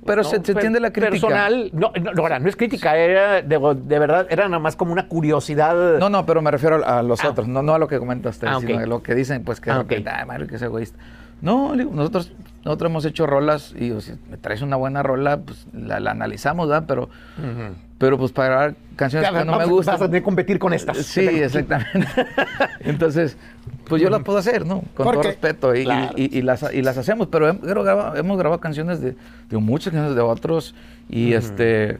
pero 0.05 0.23
se, 0.23 0.35
entiende 0.35 0.79
la 0.79 0.91
crítica. 0.93 1.09
Personal. 1.09 1.71
No, 1.73 1.91
no, 1.99 2.13
no, 2.13 2.21
ahora, 2.21 2.37
no 2.37 2.47
es 2.47 2.55
crítica, 2.55 2.95
era 2.95 3.41
de, 3.41 3.57
de 3.75 3.99
verdad, 3.99 4.27
era 4.29 4.47
nada 4.47 4.59
más 4.59 4.75
como 4.75 4.93
una 4.93 5.07
curiosidad. 5.07 5.97
No, 5.97 6.09
no, 6.09 6.27
pero 6.27 6.43
me 6.43 6.51
refiero 6.51 6.85
a, 6.85 6.99
a 6.99 7.01
los 7.03 7.23
Ah. 7.25 7.29
otros, 7.29 7.47
no, 7.47 7.63
no 7.63 7.73
a 7.73 7.79
lo 7.79 7.87
que 7.87 7.97
comentaste, 7.97 8.45
Ah, 8.47 8.59
sino 8.61 8.77
a 8.77 8.85
lo 8.85 9.01
que 9.01 9.15
dicen, 9.15 9.43
pues 9.43 9.59
que 9.59 9.71
Ah, 9.71 9.75
de 9.75 9.79
ok. 9.79 9.89
repente, 9.89 10.09
"Ay, 10.11 10.25
Mario, 10.27 10.45
que 10.45 10.57
es 10.57 10.61
egoísta. 10.61 10.99
No, 11.41 11.75
digo, 11.75 11.91
nosotros, 11.93 12.31
nosotros 12.63 12.89
hemos 12.89 13.05
hecho 13.05 13.27
rolas 13.27 13.73
y 13.79 13.91
o 13.91 14.01
sea, 14.01 14.15
me 14.31 14.38
traes 14.38 14.61
una 14.61 14.75
buena 14.77 15.03
rola, 15.03 15.38
pues 15.41 15.67
la, 15.73 15.99
la 15.99 16.11
analizamos, 16.11 16.67
¿verdad? 16.67 16.86
Pero, 16.88 17.09
pero 17.97 18.17
pues 18.17 18.31
para 18.31 18.47
grabar 18.49 18.75
canciones 18.95 19.29
que 19.29 19.45
no 19.45 19.57
me 19.57 19.65
gustan. 19.65 19.95
Vas 19.95 20.01
a 20.01 20.05
tener 20.05 20.21
que 20.21 20.25
competir 20.25 20.57
con 20.59 20.73
estas. 20.73 20.97
Sí, 20.97 21.19
exactamente. 21.27 22.07
Entonces, 22.79 23.38
pues 23.88 24.01
yo 24.01 24.09
las 24.09 24.23
puedo 24.23 24.38
hacer, 24.39 24.65
¿no? 24.65 24.81
Con 24.95 25.11
todo 25.11 25.21
respeto. 25.23 25.75
Y, 25.75 25.81
y- 25.81 25.83
Claro. 25.83 26.13
y- 26.15 26.38
y 26.38 26.41
las, 26.41 26.65
y 26.73 26.81
las 26.81 26.97
hacemos, 26.97 27.27
pero 27.27 27.47
hem- 27.53 27.59
hemos 27.69 27.83
grabado, 27.86 28.15
hemos 28.15 28.38
grabado 28.38 28.59
canciones 28.61 29.01
de, 29.01 29.15
de 29.49 29.57
muchas 29.57 29.91
canciones 29.93 30.15
de 30.15 30.21
otros. 30.21 30.73
Y 31.09 31.33
este, 31.33 31.99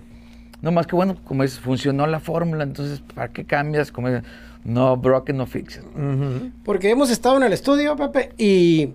no 0.62 0.72
más 0.72 0.88
que 0.88 0.96
bueno, 0.96 1.16
como 1.26 1.44
dices, 1.44 1.60
funcionó 1.60 2.08
la 2.08 2.20
fórmula, 2.20 2.64
entonces, 2.64 3.02
¿para 3.14 3.28
qué 3.30 3.46
cambias? 3.46 3.92
Como 3.92 4.08
dicen, 4.10 4.24
no 4.64 4.98
broken, 4.98 5.38
no 5.38 5.46
fixed. 5.46 5.84
Ujú. 5.84 6.52
Porque 6.64 6.90
hemos 6.90 7.12
estado 7.12 7.38
en 7.38 7.44
el 7.44 7.54
estudio, 7.54 7.96
Pepe, 7.96 8.32
y, 8.38 8.90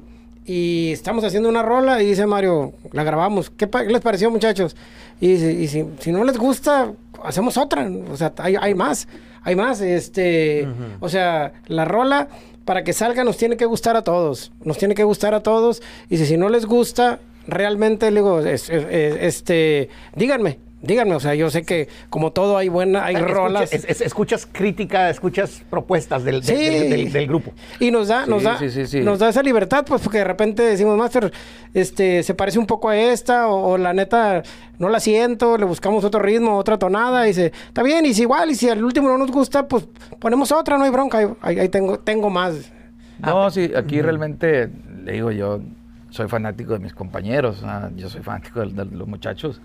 y 0.46 0.90
estamos 0.92 1.22
haciendo 1.24 1.48
una 1.48 1.62
rola 1.62 2.02
y 2.02 2.06
dice 2.06 2.26
Mario, 2.26 2.72
la 2.92 3.04
grabamos. 3.04 3.50
¿Qué, 3.50 3.66
pa- 3.66 3.82
les 3.84 4.00
pareció, 4.00 4.30
muchachos? 4.30 4.74
Y, 5.20 5.28
dice, 5.34 5.52
y 5.52 5.68
si, 5.68 5.84
si 6.00 6.12
no 6.12 6.24
les 6.24 6.38
gusta, 6.38 6.92
hacemos 7.24 7.56
otra. 7.56 7.88
O 8.10 8.16
sea, 8.16 8.32
hay, 8.38 8.56
hay 8.60 8.74
más, 8.74 9.06
hay 9.42 9.54
más. 9.54 9.80
Este, 9.80 10.66
O 11.00 11.08
sea, 11.08 11.52
la 11.66 11.84
rola, 11.84 12.28
para 12.64 12.84
que 12.84 12.92
salga, 12.92 13.22
nos 13.24 13.36
tiene 13.36 13.56
que 13.56 13.66
gustar 13.66 13.96
a 13.96 14.02
todos. 14.02 14.50
Nos 14.64 14.78
tiene 14.78 14.94
que 14.94 15.04
gustar 15.04 15.34
a 15.34 15.42
todos. 15.42 15.82
Y 16.08 16.16
si, 16.16 16.26
si 16.26 16.36
no 16.36 16.48
les 16.48 16.66
gusta, 16.66 17.20
realmente, 17.46 18.10
le 18.10 18.20
digo, 18.20 18.40
es- 18.40 18.70
es- 18.70 18.86
es- 18.90 19.16
este, 19.20 19.88
díganme. 20.16 20.58
Díganme, 20.82 21.14
o 21.14 21.20
sea, 21.20 21.34
yo 21.34 21.50
sé 21.50 21.62
que 21.64 21.88
como 22.08 22.32
todo 22.32 22.56
hay 22.56 22.70
buena, 22.70 23.04
hay 23.04 23.14
Escucha- 23.16 23.34
rolas. 23.34 23.72
es- 23.72 23.84
es- 23.84 24.00
escuchas 24.00 24.48
crítica, 24.50 25.10
escuchas 25.10 25.62
propuestas 25.68 26.24
del, 26.24 26.42
Sí. 26.42 26.54
del- 26.54 26.88
del- 26.90 27.12
del 27.12 27.26
grupo. 27.26 27.52
Y 27.80 27.90
nos 27.90 28.08
da, 28.08 28.24
nos 28.24 28.38
Sí, 28.40 28.44
da, 28.46 28.58
sí, 28.58 28.70
sí, 28.70 28.86
sí. 28.86 29.00
nos 29.00 29.18
da 29.18 29.28
esa 29.28 29.42
libertad, 29.42 29.84
pues, 29.86 30.00
porque 30.00 30.18
de 30.18 30.24
repente 30.24 30.62
decimos, 30.62 30.96
Master, 30.96 31.30
este, 31.74 32.22
se 32.22 32.32
parece 32.34 32.58
un 32.58 32.66
poco 32.66 32.88
a 32.88 32.96
esta, 32.96 33.48
o, 33.48 33.72
o 33.72 33.76
la 33.78 33.92
neta, 33.92 34.42
no 34.78 34.88
la 34.88 35.00
siento, 35.00 35.58
le 35.58 35.66
buscamos 35.66 36.02
otro 36.04 36.20
ritmo, 36.20 36.56
otra 36.56 36.78
tonada, 36.78 37.24
y 37.26 37.28
dice, 37.28 37.52
está 37.68 37.82
bien, 37.82 38.06
y 38.06 38.14
si 38.14 38.22
igual, 38.22 38.50
y 38.50 38.54
si 38.54 38.70
al 38.70 38.82
último 38.82 39.08
no 39.08 39.18
nos 39.18 39.30
gusta, 39.30 39.68
pues 39.68 39.86
ponemos 40.18 40.50
otra, 40.50 40.78
no 40.78 40.84
hay 40.84 40.90
bronca, 40.90 41.36
ahí, 41.42 41.68
tengo, 41.68 41.98
tengo 41.98 42.30
más. 42.30 42.72
No, 43.18 43.50
sí, 43.50 43.70
aquí 43.76 44.00
realmente, 44.00 44.70
le 45.04 45.12
digo, 45.12 45.30
yo 45.30 45.60
soy 46.08 46.26
fanático 46.26 46.72
de 46.72 46.78
mis 46.78 46.94
compañeros, 46.94 47.62
ah, 47.64 47.90
yo 47.94 48.08
soy 48.08 48.22
fanático 48.22 48.60
de, 48.60 48.72
de 48.72 48.96
los 48.96 49.06
muchachos. 49.06 49.60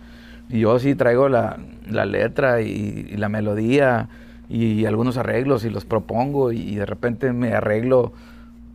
Y 0.49 0.59
yo 0.59 0.77
sí 0.79 0.95
traigo 0.95 1.27
la, 1.29 1.57
la 1.89 2.05
letra 2.05 2.61
y, 2.61 3.07
y 3.11 3.17
la 3.17 3.29
melodía 3.29 4.09
y 4.49 4.85
algunos 4.85 5.17
arreglos 5.17 5.65
y 5.65 5.69
los 5.69 5.85
propongo 5.85 6.51
y 6.51 6.75
de 6.75 6.85
repente 6.85 7.33
me 7.33 7.53
arreglo, 7.53 8.13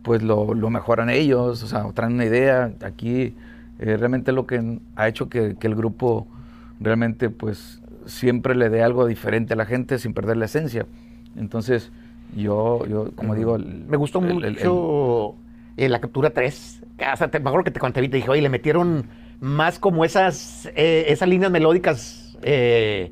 pues 0.03 0.21
lo, 0.21 0.53
lo 0.53 0.69
mejoran 0.69 1.09
ellos, 1.09 1.63
o 1.63 1.67
sea, 1.67 1.85
traen 1.93 2.13
una 2.13 2.25
idea. 2.25 2.71
Aquí 2.83 3.33
eh, 3.79 3.97
realmente 3.97 4.31
lo 4.33 4.45
que 4.45 4.79
ha 4.95 5.07
hecho 5.07 5.29
que, 5.29 5.55
que 5.57 5.67
el 5.67 5.75
grupo 5.75 6.27
realmente 6.79 7.29
pues 7.29 7.81
siempre 8.05 8.55
le 8.55 8.69
dé 8.69 8.83
algo 8.83 9.05
diferente 9.05 9.53
a 9.53 9.55
la 9.55 9.65
gente 9.65 9.97
sin 9.99 10.13
perder 10.13 10.37
la 10.37 10.45
esencia. 10.45 10.85
Entonces, 11.37 11.91
yo, 12.35 12.85
yo 12.87 13.11
como 13.15 13.35
digo... 13.35 13.55
el- 13.55 13.85
Me 13.87 13.95
gustó 13.97 14.19
el- 14.19 14.43
el- 14.43 14.53
mucho 14.53 15.35
eh, 15.77 15.87
la 15.87 16.01
captura 16.01 16.31
3. 16.31 16.83
O 17.13 17.17
sea, 17.17 17.29
te, 17.29 17.39
me 17.39 17.47
acuerdo 17.49 17.63
que 17.63 17.71
te 17.71 17.79
conté 17.79 18.01
te 18.01 18.17
dije, 18.17 18.29
oye, 18.29 18.41
le 18.41 18.49
metieron 18.49 19.05
más 19.41 19.79
como 19.79 20.05
esas, 20.05 20.67
eh, 20.75 21.05
esas 21.09 21.27
líneas 21.27 21.51
melódicas, 21.51 22.37
eh, 22.43 23.11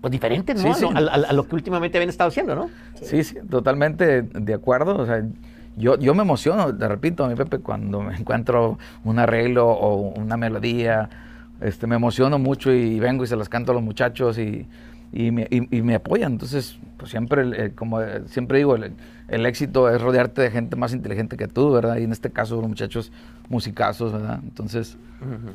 pues 0.00 0.12
diferentes, 0.12 0.56
¿no? 0.56 0.62
Sí, 0.62 0.68
A 0.68 0.76
sí. 0.76 0.94
lo- 1.02 1.10
A, 1.10 1.14
a- 1.14 1.28
a 1.30 1.32
lo 1.32 1.48
que 1.48 1.54
últimamente 1.56 1.98
habían 1.98 2.10
estado 2.10 2.28
haciendo, 2.28 2.54
¿no? 2.54 2.70
Sí, 3.00 3.24
sí, 3.24 3.36
totalmente 3.50 4.22
de 4.22 4.54
acuerdo. 4.54 4.96
O 4.98 5.06
sea, 5.06 5.24
yo, 5.76 5.98
yo 5.98 6.14
me 6.14 6.22
emociono, 6.22 6.76
te 6.76 6.88
repito, 6.88 7.26
mi 7.28 7.34
Pepe, 7.34 7.58
cuando 7.58 8.00
me 8.02 8.16
encuentro 8.18 8.78
un 9.04 9.18
arreglo 9.18 9.68
o 9.68 10.12
una 10.20 10.36
melodía, 10.36 11.08
este, 11.60 11.86
me 11.86 11.96
emociono 11.96 12.38
mucho 12.38 12.72
y 12.72 13.00
vengo 13.00 13.24
y 13.24 13.26
se 13.26 13.36
las 13.36 13.48
canto 13.48 13.72
a 13.72 13.74
los 13.74 13.82
muchachos 13.84 14.38
y, 14.38 14.66
y 15.12 15.30
me, 15.30 15.46
y- 15.50 15.76
y 15.76 15.82
me 15.82 15.94
apoyan. 15.94 16.32
Entonces, 16.32 16.78
pues 16.96 17.10
siempre, 17.10 17.42
el- 17.42 17.54
el- 17.54 17.74
como 17.74 18.00
eh, 18.00 18.22
siempre 18.26 18.58
digo, 18.58 18.76
el, 18.76 18.92
el 19.28 19.46
éxito 19.46 19.88
es 19.90 20.00
rodearte 20.00 20.40
de 20.42 20.50
gente 20.50 20.74
más 20.76 20.92
inteligente 20.94 21.36
que 21.36 21.48
tú, 21.48 21.70
¿verdad? 21.70 21.98
Y 21.98 22.04
en 22.04 22.12
este 22.12 22.30
caso, 22.30 22.56
los 22.60 22.68
muchachos 22.68 23.12
musicazos, 23.48 24.12
¿verdad? 24.12 24.40
Entonces, 24.42 24.96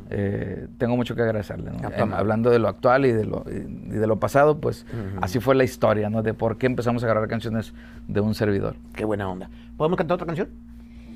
eh, 0.10 0.68
tengo 0.78 0.96
mucho 0.96 1.16
que 1.16 1.22
agradecerle, 1.24 1.72
¿no? 1.72 1.80
Ah, 1.84 1.90
Eh, 1.92 1.98
toma. 1.98 2.18
hablando 2.18 2.50
de 2.50 2.60
lo 2.60 2.68
actual 2.68 3.06
y 3.06 3.12
de 3.12 3.26
lo, 3.26 3.44
y 3.50 3.90
de 3.98 4.08
lo 4.08 4.20
pasado, 4.20 4.60
pues 4.60 4.86
así 5.22 5.40
fue 5.40 5.56
la 5.56 5.64
historia, 5.64 6.10
¿no? 6.10 6.22
De 6.24 6.34
por 6.34 6.58
qué 6.58 6.68
empezamos 6.68 7.04
a 7.04 7.08
grabar 7.08 7.28
canciones 7.28 7.74
de 8.08 8.20
un 8.22 8.34
servidor. 8.36 8.76
Qué 8.94 9.06
buena 9.06 9.28
onda. 9.30 9.50
¿Podemos 9.76 9.98
cantar 9.98 10.16
otra 10.16 10.28
canción? 10.28 10.50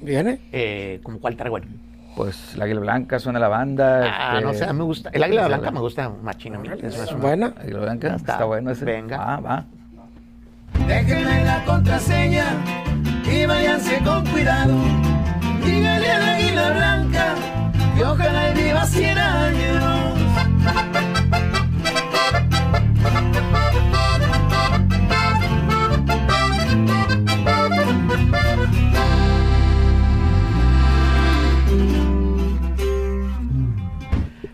¿Viene? 0.04 0.40
Eh, 0.52 1.00
¿Como 1.04 1.20
cuál 1.20 1.36
trae 1.36 1.50
bueno? 1.50 1.68
Pues 2.16 2.56
la 2.58 2.66
Águila 2.66 2.82
Blanca 2.82 3.20
suena 3.20 3.40
la 3.40 3.48
banda. 3.48 4.04
Ah, 4.06 4.34
este, 4.36 4.46
no 4.46 4.54
sé, 4.54 4.74
me 4.74 4.84
gusta. 4.84 5.10
El 5.14 5.24
águila 5.24 5.48
blanca 5.48 5.66
la- 5.68 5.72
me 5.72 5.80
gusta. 5.80 6.12
Eso 6.88 7.04
es 7.04 7.12
una- 7.12 7.22
Buena. 7.22 7.54
Águila 7.62 7.80
Blanca, 7.80 8.16
está, 8.16 8.32
está. 8.34 8.46
bueno 8.46 8.72
ese. 8.72 8.86
Venga. 8.86 9.18
Va, 9.18 9.38
va. 9.40 9.66
Déjenme 10.88 11.46
la 11.46 11.64
contraseña 11.66 12.46
y 13.26 13.46
váyanse 13.46 14.00
con 14.04 14.26
cuidado. 14.28 14.74
Dígale 15.66 16.12
al 16.12 16.22
águila 16.24 16.72
blanca 16.72 17.36
que 17.96 18.04
ojalá 18.04 18.52
viva 18.52 18.86
100 18.86 19.18
años. 19.18 20.21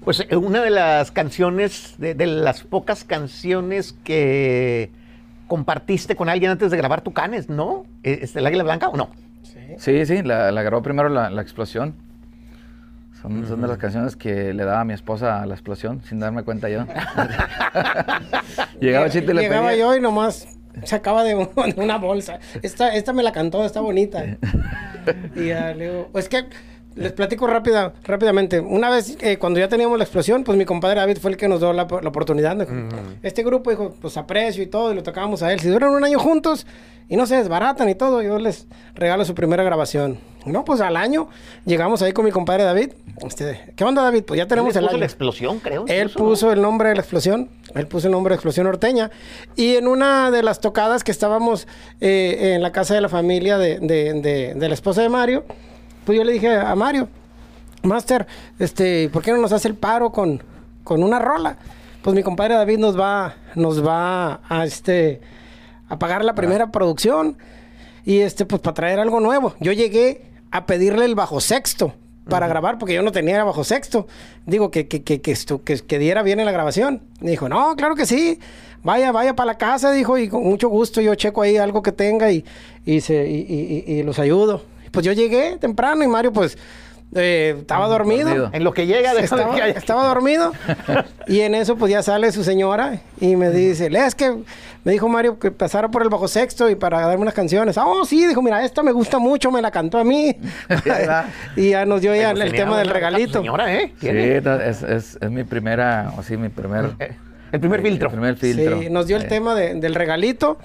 Pues 0.07 0.25
eh, 0.29 0.37
una 0.37 0.61
de 0.61 0.69
las 0.69 1.11
canciones, 1.11 1.95
de, 1.97 2.13
de 2.15 2.27
las 2.27 2.61
pocas 2.63 3.03
canciones 3.03 3.91
que 4.05 4.89
compartiste 5.47 6.15
con 6.15 6.29
alguien 6.29 6.49
antes 6.51 6.71
de 6.71 6.77
grabar 6.77 7.01
Tucanes, 7.01 7.49
¿no? 7.49 7.85
Eh, 8.03 8.19
¿Es 8.21 8.33
el 8.37 8.45
Águila 8.45 8.63
Blanca 8.63 8.87
o 8.87 8.95
no? 8.95 9.09
Sí, 9.77 10.05
sí, 10.05 10.23
la, 10.23 10.49
la 10.53 10.61
grabó 10.63 10.81
primero 10.81 11.09
la, 11.09 11.29
la 11.29 11.41
explosión. 11.41 11.93
Son, 13.21 13.45
son 13.49 13.61
de 13.61 13.67
las 13.67 13.77
canciones 13.79 14.15
que 14.15 14.53
le 14.53 14.63
daba 14.63 14.79
a 14.79 14.85
mi 14.85 14.93
esposa 14.93 15.41
a 15.41 15.45
la 15.45 15.55
explosión, 15.55 16.01
sin 16.07 16.19
darme 16.21 16.43
cuenta 16.43 16.69
yo. 16.69 16.85
Llegaba 18.79 19.09
Chito 19.09 19.31
y 19.31 19.33
le 19.33 19.41
Llegaba 19.41 19.71
pedía- 19.71 19.79
yo 19.79 19.93
y 19.93 19.99
nomás 19.99 20.47
sacaba 20.85 21.25
de, 21.25 21.35
un- 21.35 21.49
de 21.53 21.81
una 21.81 21.97
bolsa. 21.97 22.39
Esta, 22.61 22.95
esta 22.95 23.11
me 23.11 23.23
la 23.23 23.33
cantó, 23.33 23.65
está 23.65 23.81
bonita. 23.81 24.23
y 25.35 25.47
ya 25.47 25.73
le 25.73 25.89
digo, 25.89 26.09
pues 26.13 26.29
que 26.29 26.45
les 26.97 27.11
platico 27.13 27.47
rápida, 27.47 27.93
rápidamente. 28.03 28.59
Una 28.59 28.89
vez, 28.89 29.17
eh, 29.21 29.37
cuando 29.37 29.59
ya 29.59 29.67
teníamos 29.69 29.97
la 29.97 30.03
explosión, 30.03 30.43
pues 30.43 30.57
mi 30.57 30.65
compadre 30.65 30.99
David 30.99 31.17
fue 31.21 31.31
el 31.31 31.37
que 31.37 31.47
nos 31.47 31.59
dio 31.59 31.71
la, 31.73 31.87
la 32.01 32.09
oportunidad. 32.09 32.55
Me 32.55 32.65
dijo, 32.65 32.75
Este 33.23 33.43
grupo, 33.43 33.69
dijo, 33.69 33.95
pues 34.01 34.17
aprecio 34.17 34.63
y 34.63 34.67
todo, 34.67 34.91
y 34.91 34.95
lo 34.95 35.03
tocábamos 35.03 35.43
a 35.43 35.53
él. 35.53 35.59
Si 35.59 35.67
duran 35.69 35.91
un 35.91 36.03
año 36.03 36.19
juntos 36.19 36.65
y 37.09 37.15
no 37.15 37.25
se 37.25 37.35
desbaratan 37.37 37.87
y 37.89 37.95
todo, 37.95 38.21
yo 38.21 38.37
les 38.39 38.67
regalo 38.95 39.23
su 39.25 39.33
primera 39.35 39.63
grabación. 39.63 40.17
No, 40.45 40.63
pues 40.63 40.79
al 40.79 40.95
año 40.95 41.27
llegamos 41.65 42.01
ahí 42.01 42.13
con 42.13 42.23
mi 42.23 42.31
compadre 42.31 42.63
David. 42.63 42.91
Este, 43.25 43.73
¿Qué 43.75 43.83
onda, 43.83 44.01
David? 44.01 44.23
Pues 44.23 44.37
ya 44.37 44.47
tenemos 44.47 44.73
Él 44.75 44.79
el 44.79 44.83
puso 44.85 44.91
año. 44.95 44.99
la 44.99 45.05
explosión, 45.05 45.59
creo. 45.59 45.85
Él 45.87 46.07
incluso, 46.09 46.19
¿no? 46.23 46.29
puso 46.29 46.51
el 46.53 46.61
nombre 46.61 46.89
de 46.89 46.95
la 46.95 47.01
explosión. 47.01 47.49
Él 47.75 47.85
puso 47.87 48.07
el 48.07 48.13
nombre 48.13 48.31
de 48.31 48.35
explosión 48.35 48.65
norteña. 48.65 49.11
Y 49.57 49.75
en 49.75 49.87
una 49.89 50.31
de 50.31 50.43
las 50.43 50.61
tocadas 50.61 51.03
que 51.03 51.11
estábamos 51.11 51.67
eh, 51.99 52.53
en 52.55 52.61
la 52.63 52.71
casa 52.71 52.93
de 52.95 53.01
la 53.01 53.09
familia 53.09 53.57
de, 53.57 53.79
de- 53.79 54.13
de- 54.21 54.53
de 54.55 54.67
la 54.69 54.73
esposa 54.73 55.01
de 55.01 55.09
Mario, 55.09 55.43
pues 56.07 56.17
yo 56.17 56.23
le 56.23 56.31
dije 56.31 56.55
a 56.55 56.73
Mario, 56.75 57.07
Master, 57.83 58.25
este, 58.57 59.09
¿por 59.09 59.21
qué 59.21 59.31
no 59.31 59.37
nos 59.37 59.51
hace 59.51 59.67
el 59.67 59.75
paro 59.75 60.11
con, 60.11 60.41
con 60.83 61.03
una 61.03 61.19
rola? 61.19 61.57
Pues 62.01 62.15
mi 62.15 62.23
compadre 62.23 62.55
David 62.55 62.79
nos 62.79 62.97
va, 62.99 63.35
nos 63.55 63.85
va 63.85 64.39
a 64.47 64.63
este 64.65 65.19
a 65.89 65.99
pagar 65.99 66.23
la 66.25 66.33
primera 66.33 66.71
producción 66.71 67.37
y 68.05 68.19
este, 68.19 68.45
pues 68.45 68.61
para 68.61 68.73
traer 68.73 68.99
algo 68.99 69.19
nuevo. 69.19 69.53
Yo 69.59 69.73
llegué 69.73 70.23
a 70.51 70.65
pedirle 70.65 71.03
el 71.05 71.15
bajo 71.15 71.41
sexto 71.41 71.93
para 72.29 72.47
grabar, 72.47 72.77
porque 72.77 72.93
yo 72.93 73.01
no 73.03 73.11
tenía 73.11 73.43
bajo 73.43 73.63
sexto. 73.63 74.07
Digo, 74.45 74.71
que, 74.71 74.87
que, 74.87 75.03
que, 75.03 75.21
que, 75.21 75.31
estu- 75.33 75.61
que, 75.63 75.75
que 75.79 75.99
diera 75.99 76.23
bien 76.23 76.39
en 76.39 76.45
la 76.45 76.51
grabación. 76.53 77.01
Y 77.21 77.27
dijo, 77.27 77.47
no, 77.49 77.75
claro 77.75 77.95
que 77.95 78.05
sí. 78.05 78.39
Vaya, 78.83 79.11
vaya 79.11 79.35
para 79.35 79.47
la 79.47 79.57
casa, 79.57 79.91
dijo, 79.91 80.17
y 80.17 80.29
con 80.29 80.43
mucho 80.43 80.69
gusto 80.69 80.99
yo 81.01 81.15
checo 81.15 81.41
ahí 81.41 81.57
algo 81.57 81.81
que 81.81 81.91
tenga 81.91 82.31
y, 82.31 82.43
y, 82.85 83.01
se, 83.01 83.27
y- 83.29 83.83
y- 83.87 83.93
y 83.93 84.03
los 84.03 84.19
ayudo. 84.19 84.63
Pues 84.91 85.05
yo 85.05 85.13
llegué 85.13 85.57
temprano 85.57 86.03
y 86.03 86.07
Mario, 86.07 86.33
pues, 86.33 86.57
eh, 87.15 87.55
estaba 87.59 87.87
dormido. 87.87 88.27
dormido. 88.27 88.49
En 88.51 88.63
lo 88.63 88.73
que 88.73 88.85
llega, 88.85 89.13
de 89.13 89.21
Estaba, 89.21 89.57
estaba 89.67 90.07
dormido. 90.07 90.51
y 91.27 91.39
en 91.41 91.55
eso, 91.55 91.77
pues 91.77 91.91
ya 91.91 92.03
sale 92.03 92.31
su 92.31 92.43
señora 92.43 92.99
y 93.21 93.35
me 93.35 93.49
dice, 93.49 93.89
"Le, 93.89 94.05
es 94.05 94.13
que 94.13 94.35
me 94.83 94.91
dijo 94.91 95.07
Mario 95.07 95.39
que 95.39 95.51
pasara 95.51 95.89
por 95.89 96.01
el 96.03 96.09
bajo 96.09 96.27
sexto 96.27 96.69
y 96.69 96.75
para 96.75 97.01
darme 97.01 97.23
unas 97.23 97.33
canciones. 97.33 97.77
Ah, 97.77 97.85
oh, 97.85 98.05
sí, 98.05 98.25
dijo, 98.25 98.41
mira, 98.41 98.63
esta 98.63 98.83
me 98.83 98.91
gusta 98.91 99.19
mucho, 99.19 99.51
me 99.51 99.61
la 99.61 99.71
cantó 99.71 99.97
a 99.97 100.03
mí. 100.03 100.35
y 101.55 101.71
ya 101.71 101.85
nos 101.85 102.01
dio 102.01 102.15
ya 102.15 102.31
el, 102.31 102.51
tema 102.53 102.77
del 102.77 102.89
regalito. 102.89 103.39
Señora, 103.39 103.73
¿eh? 103.73 103.93
Sí, 103.99 104.07
es, 104.09 104.83
es, 104.83 105.17
es 105.19 105.29
mi 105.29 105.43
primera, 105.43 106.13
o 106.17 106.23
sí, 106.23 106.37
mi 106.37 106.49
primer... 106.49 106.91
El 107.51 107.59
primer 107.59 107.81
filtro. 107.81 108.07
El 108.09 108.13
primer 108.13 108.35
filtro. 108.37 108.79
Sí, 108.81 108.89
nos 108.89 109.07
dio 109.07 109.17
el 109.17 109.23
Eh, 109.23 109.27
tema 109.27 109.55
de- 109.55 109.75
del 109.75 109.95
regalito. 109.95 110.57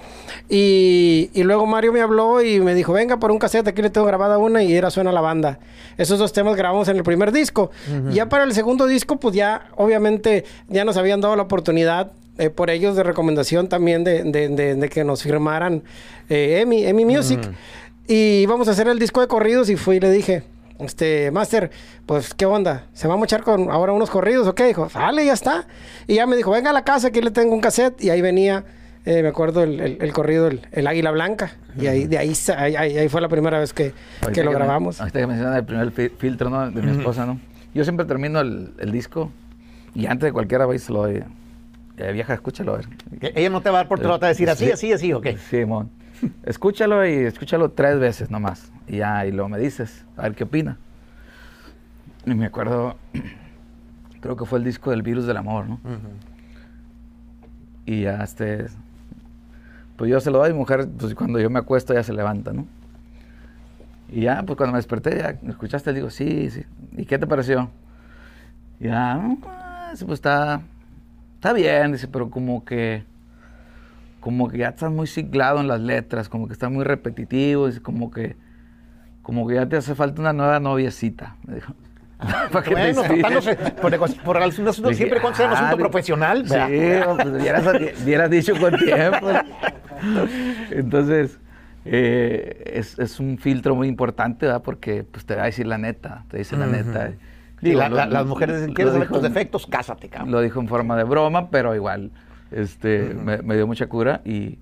Y, 0.49 1.29
y 1.33 1.43
luego 1.43 1.65
Mario 1.65 1.93
me 1.93 2.01
habló 2.01 2.41
y 2.43 2.59
me 2.59 2.75
dijo, 2.75 2.93
venga 2.93 3.17
por 3.17 3.31
un 3.31 3.39
cassette, 3.39 3.67
aquí 3.67 3.81
le 3.81 3.89
tengo 3.89 4.05
grabada 4.07 4.37
una 4.37 4.63
y 4.63 4.73
era 4.73 4.89
Suena 4.91 5.11
la 5.11 5.21
banda. 5.21 5.59
Esos 5.97 6.19
dos 6.19 6.33
temas 6.33 6.55
grabamos 6.55 6.87
en 6.89 6.97
el 6.97 7.03
primer 7.03 7.31
disco. 7.31 7.71
Y 8.09 8.15
ya 8.15 8.27
para 8.29 8.43
el 8.43 8.53
segundo 8.53 8.85
disco, 8.87 9.17
pues 9.19 9.35
ya, 9.35 9.67
obviamente, 9.75 10.43
ya 10.67 10.83
nos 10.85 10.97
habían 10.97 11.21
dado 11.21 11.35
la 11.35 11.43
oportunidad 11.43 12.11
eh, 12.37 12.49
por 12.49 12.69
ellos 12.71 12.95
de 12.95 13.03
recomendación 13.03 13.69
también 13.69 14.03
de, 14.03 14.23
de- 14.23 14.49
de- 14.49 14.75
de 14.75 14.89
que 14.89 15.03
nos 15.03 15.21
firmaran 15.23 15.83
eh, 16.29 16.59
EMI, 16.61 16.85
EMI 16.85 17.05
Music. 17.05 17.39
Y 18.07 18.41
íbamos 18.41 18.67
a 18.67 18.71
hacer 18.71 18.87
el 18.87 18.99
disco 18.99 19.21
de 19.21 19.27
corridos 19.27 19.69
y 19.69 19.75
fui 19.77 19.97
y 19.97 19.99
le 19.99 20.11
dije, 20.11 20.43
este, 20.79 21.31
Master, 21.31 21.71
pues, 22.05 22.33
¿qué 22.33 22.45
onda? 22.45 22.85
¿Se 22.93 23.07
va 23.07 23.13
a 23.13 23.17
mochar 23.17 23.43
con 23.43 23.69
ahora 23.71 23.93
unos 23.93 24.09
corridos 24.09 24.47
o 24.47 24.55
qué? 24.55 24.65
Dijo, 24.65 24.89
sale, 24.89 25.25
ya 25.25 25.33
está. 25.33 25.65
Y 26.07 26.15
ya 26.15 26.27
me 26.27 26.35
dijo, 26.35 26.51
venga 26.51 26.69
a 26.69 26.73
la 26.73 26.83
casa, 26.83 27.07
aquí 27.09 27.21
le 27.21 27.31
tengo 27.31 27.53
un 27.53 27.61
cassette. 27.61 28.01
Y 28.03 28.09
ahí 28.09 28.21
venía, 28.21 28.63
eh, 29.05 29.21
me 29.21 29.29
acuerdo, 29.29 29.63
el, 29.63 29.79
el- 29.79 29.97
el 30.01 30.13
corrido, 30.13 30.47
el, 30.47 30.61
el 30.71 30.87
Águila 30.87 31.11
Blanca. 31.11 31.51
Y 31.79 31.87
ahí, 31.87 32.07
de 32.07 32.17
ahí, 32.17 32.33
ahí, 32.57 32.75
ahí- 32.75 32.97
ahí 32.97 33.09
fue 33.09 33.21
la 33.21 33.29
primera 33.29 33.59
vez 33.59 33.73
que, 33.73 33.93
que 34.33 34.43
lo 34.43 34.51
me- 34.51 34.57
grabamos. 34.57 34.99
ahorita 34.99 35.19
que 35.19 35.27
mencionas 35.27 35.57
el 35.57 35.65
primer 35.65 35.91
fi- 35.91 36.09
filtro, 36.09 36.49
¿no? 36.49 36.69
De 36.69 36.81
mi 36.81 36.91
esposa, 36.91 37.25
¿no? 37.25 37.39
Yo 37.73 37.83
siempre 37.83 38.05
termino 38.05 38.39
el, 38.41 38.73
el 38.79 38.91
disco 38.91 39.31
y 39.95 40.05
antes 40.05 40.27
de 40.27 40.33
cualquiera 40.33 40.67
se 40.77 40.91
lo 40.93 40.99
doy. 41.03 41.23
Eh, 41.97 42.11
vieja, 42.11 42.33
escúchalo, 42.33 42.73
a 42.73 42.77
ver. 42.77 42.85
Ella 43.35 43.49
no 43.51 43.61
te 43.61 43.69
va 43.69 43.77
a 43.77 43.81
dar 43.81 43.87
por 43.87 43.99
te 43.99 44.07
va 44.07 44.15
a 44.15 44.27
decir 44.27 44.49
así, 44.49 44.65
Sí. 44.65 44.71
así, 44.71 44.93
así, 44.93 45.13
ok. 45.13 45.27
Sí, 45.49 45.63
mon. 45.65 45.89
Escúchalo 46.43 47.05
y 47.07 47.13
escúchalo 47.13 47.71
tres 47.71 47.99
veces 47.99 48.29
nomás. 48.31 48.71
Y 48.87 48.97
ya, 48.97 49.25
y 49.25 49.31
luego 49.31 49.49
me 49.49 49.59
dices, 49.59 50.05
a 50.17 50.23
ver 50.23 50.35
qué 50.35 50.43
opina. 50.43 50.77
Y 52.25 52.33
me 52.35 52.45
acuerdo, 52.45 52.95
creo 54.21 54.35
que 54.35 54.45
fue 54.45 54.59
el 54.59 54.65
disco 54.65 54.91
del 54.91 55.01
virus 55.01 55.25
del 55.25 55.37
amor, 55.37 55.67
¿no? 55.67 55.79
Y 57.85 58.01
ya, 58.03 58.23
este, 58.23 58.67
pues 59.97 60.09
yo 60.09 60.19
se 60.19 60.31
lo 60.31 60.37
doy, 60.39 60.53
mujer, 60.53 60.87
pues 60.97 61.13
cuando 61.15 61.39
yo 61.39 61.49
me 61.49 61.59
acuesto 61.59 61.93
ya 61.93 62.03
se 62.03 62.13
levanta, 62.13 62.53
¿no? 62.53 62.65
Y 64.09 64.21
ya, 64.21 64.43
pues 64.43 64.57
cuando 64.57 64.73
me 64.73 64.77
desperté, 64.77 65.17
ya, 65.17 65.37
¿me 65.41 65.49
escuchaste? 65.51 65.91
Digo, 65.93 66.09
sí, 66.09 66.49
sí. 66.49 66.63
¿Y 66.95 67.05
qué 67.05 67.17
te 67.17 67.25
pareció? 67.27 67.69
Y 68.79 68.85
ya, 68.85 69.15
"Mm, 69.17 69.37
pues 69.41 70.01
está, 70.11 70.61
está 71.35 71.51
bien, 71.53 71.91
dice, 71.93 72.07
pero 72.07 72.29
como 72.29 72.63
que, 72.63 73.03
como 74.23 74.47
que 74.47 74.59
ya 74.59 74.69
estás 74.69 74.89
muy 74.89 75.05
ciclado 75.05 75.59
en 75.59 75.67
las 75.67 75.81
letras, 75.81 76.29
como 76.29 76.47
que 76.47 76.53
está 76.53 76.69
muy 76.69 76.85
repetitivo, 76.85 77.67
dice, 77.67 77.81
como 77.81 78.09
que, 78.09 78.37
como 79.21 79.45
que 79.45 79.55
ya 79.55 79.67
te 79.67 79.75
hace 79.75 79.95
falta 79.95 80.21
una 80.21 80.31
nueva 80.31 80.61
noviecita, 80.61 81.35
me 81.45 81.55
dijo. 81.55 81.73
¿Para 82.53 82.63
qué 82.63 82.71
Bueno, 82.73 83.01
tratándose 83.01 83.55
por, 83.81 84.23
por 84.23 84.37
el 84.37 84.43
asunto, 84.43 84.71
Dije, 84.71 84.93
siempre 84.95 85.19
cuando 85.19 85.35
sea 85.35 85.47
un 85.47 85.51
ah, 85.51 85.55
asunto 85.57 85.75
di- 85.75 85.81
profesional. 85.81 86.47
Sí, 86.47 86.55
pues 86.55 87.27
hubieras, 87.41 87.65
hubieras 88.01 88.29
dicho 88.29 88.53
con 88.57 88.77
tiempo. 88.77 89.27
Entonces, 90.71 91.37
eh, 91.83 92.63
es, 92.75 92.97
es 92.99 93.19
un 93.19 93.37
filtro 93.37 93.75
muy 93.75 93.89
importante, 93.89 94.45
¿verdad? 94.45 94.61
Porque 94.63 95.03
pues, 95.03 95.25
te 95.25 95.35
va 95.35 95.43
a 95.43 95.45
decir 95.47 95.67
la 95.67 95.77
neta, 95.77 96.23
te 96.29 96.37
dice 96.37 96.55
la 96.55 96.67
neta. 96.67 97.09
Sí, 97.09 97.15
Digo, 97.59 97.79
la- 97.81 97.89
lo- 97.89 97.95
la- 97.97 98.05
las 98.05 98.25
mujeres 98.25 98.57
dicen, 98.61 98.73
¿quieres 98.73 98.93
saber 98.93 99.09
tus 99.09 99.21
defectos? 99.21 99.67
Cásate, 99.67 100.07
cabrón. 100.07 100.31
Lo 100.31 100.39
dijo 100.39 100.61
en 100.61 100.69
forma 100.69 100.95
de 100.95 101.03
broma, 101.03 101.49
pero 101.49 101.75
igual 101.75 102.11
este, 102.53 103.13
me, 103.13 103.37
me 103.41 103.55
dio 103.55 103.67
mucha 103.67 103.87
cura 103.87 104.21
y, 104.25 104.59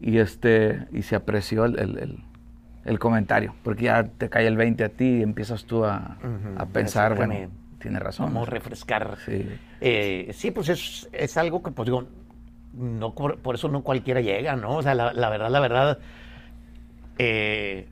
y, 0.00 0.18
este, 0.18 0.86
y 0.92 1.02
se 1.02 1.16
apreció 1.16 1.64
el, 1.64 1.78
el- 1.78 1.98
el- 1.98 2.18
el 2.84 2.98
comentario, 2.98 3.54
porque 3.64 3.84
ya 3.84 4.04
te 4.04 4.30
cae 4.30 4.46
el 4.46 4.56
20 4.56 4.82
a 4.84 4.88
ti 4.88 5.18
y 5.18 5.22
empiezas 5.22 5.64
tú 5.66 5.84
a, 5.84 6.16
a 6.56 6.66
pensar, 6.66 7.16
bueno, 7.16 7.34
tiene 7.80 7.98
razón. 7.98 8.26
Vamos 8.32 8.48
a 8.48 8.50
refrescar. 8.50 9.18
Sí. 9.26 9.46
Eh, 9.82 10.30
sí, 10.32 10.50
pues 10.52 10.70
es, 10.70 11.08
es 11.12 11.36
algo 11.36 11.62
que, 11.62 11.70
pues 11.70 11.84
digo, 11.86 12.06
no, 12.72 13.14
por, 13.14 13.38
por 13.40 13.56
eso 13.56 13.68
no 13.68 13.82
cualquiera 13.82 14.20
llega, 14.22 14.56
¿no? 14.56 14.76
O 14.76 14.82
sea, 14.82 14.94
la, 14.94 15.12
la 15.12 15.28
verdad, 15.28 15.50
la 15.50 15.60
verdad, 15.60 15.98
eh, 17.18 17.88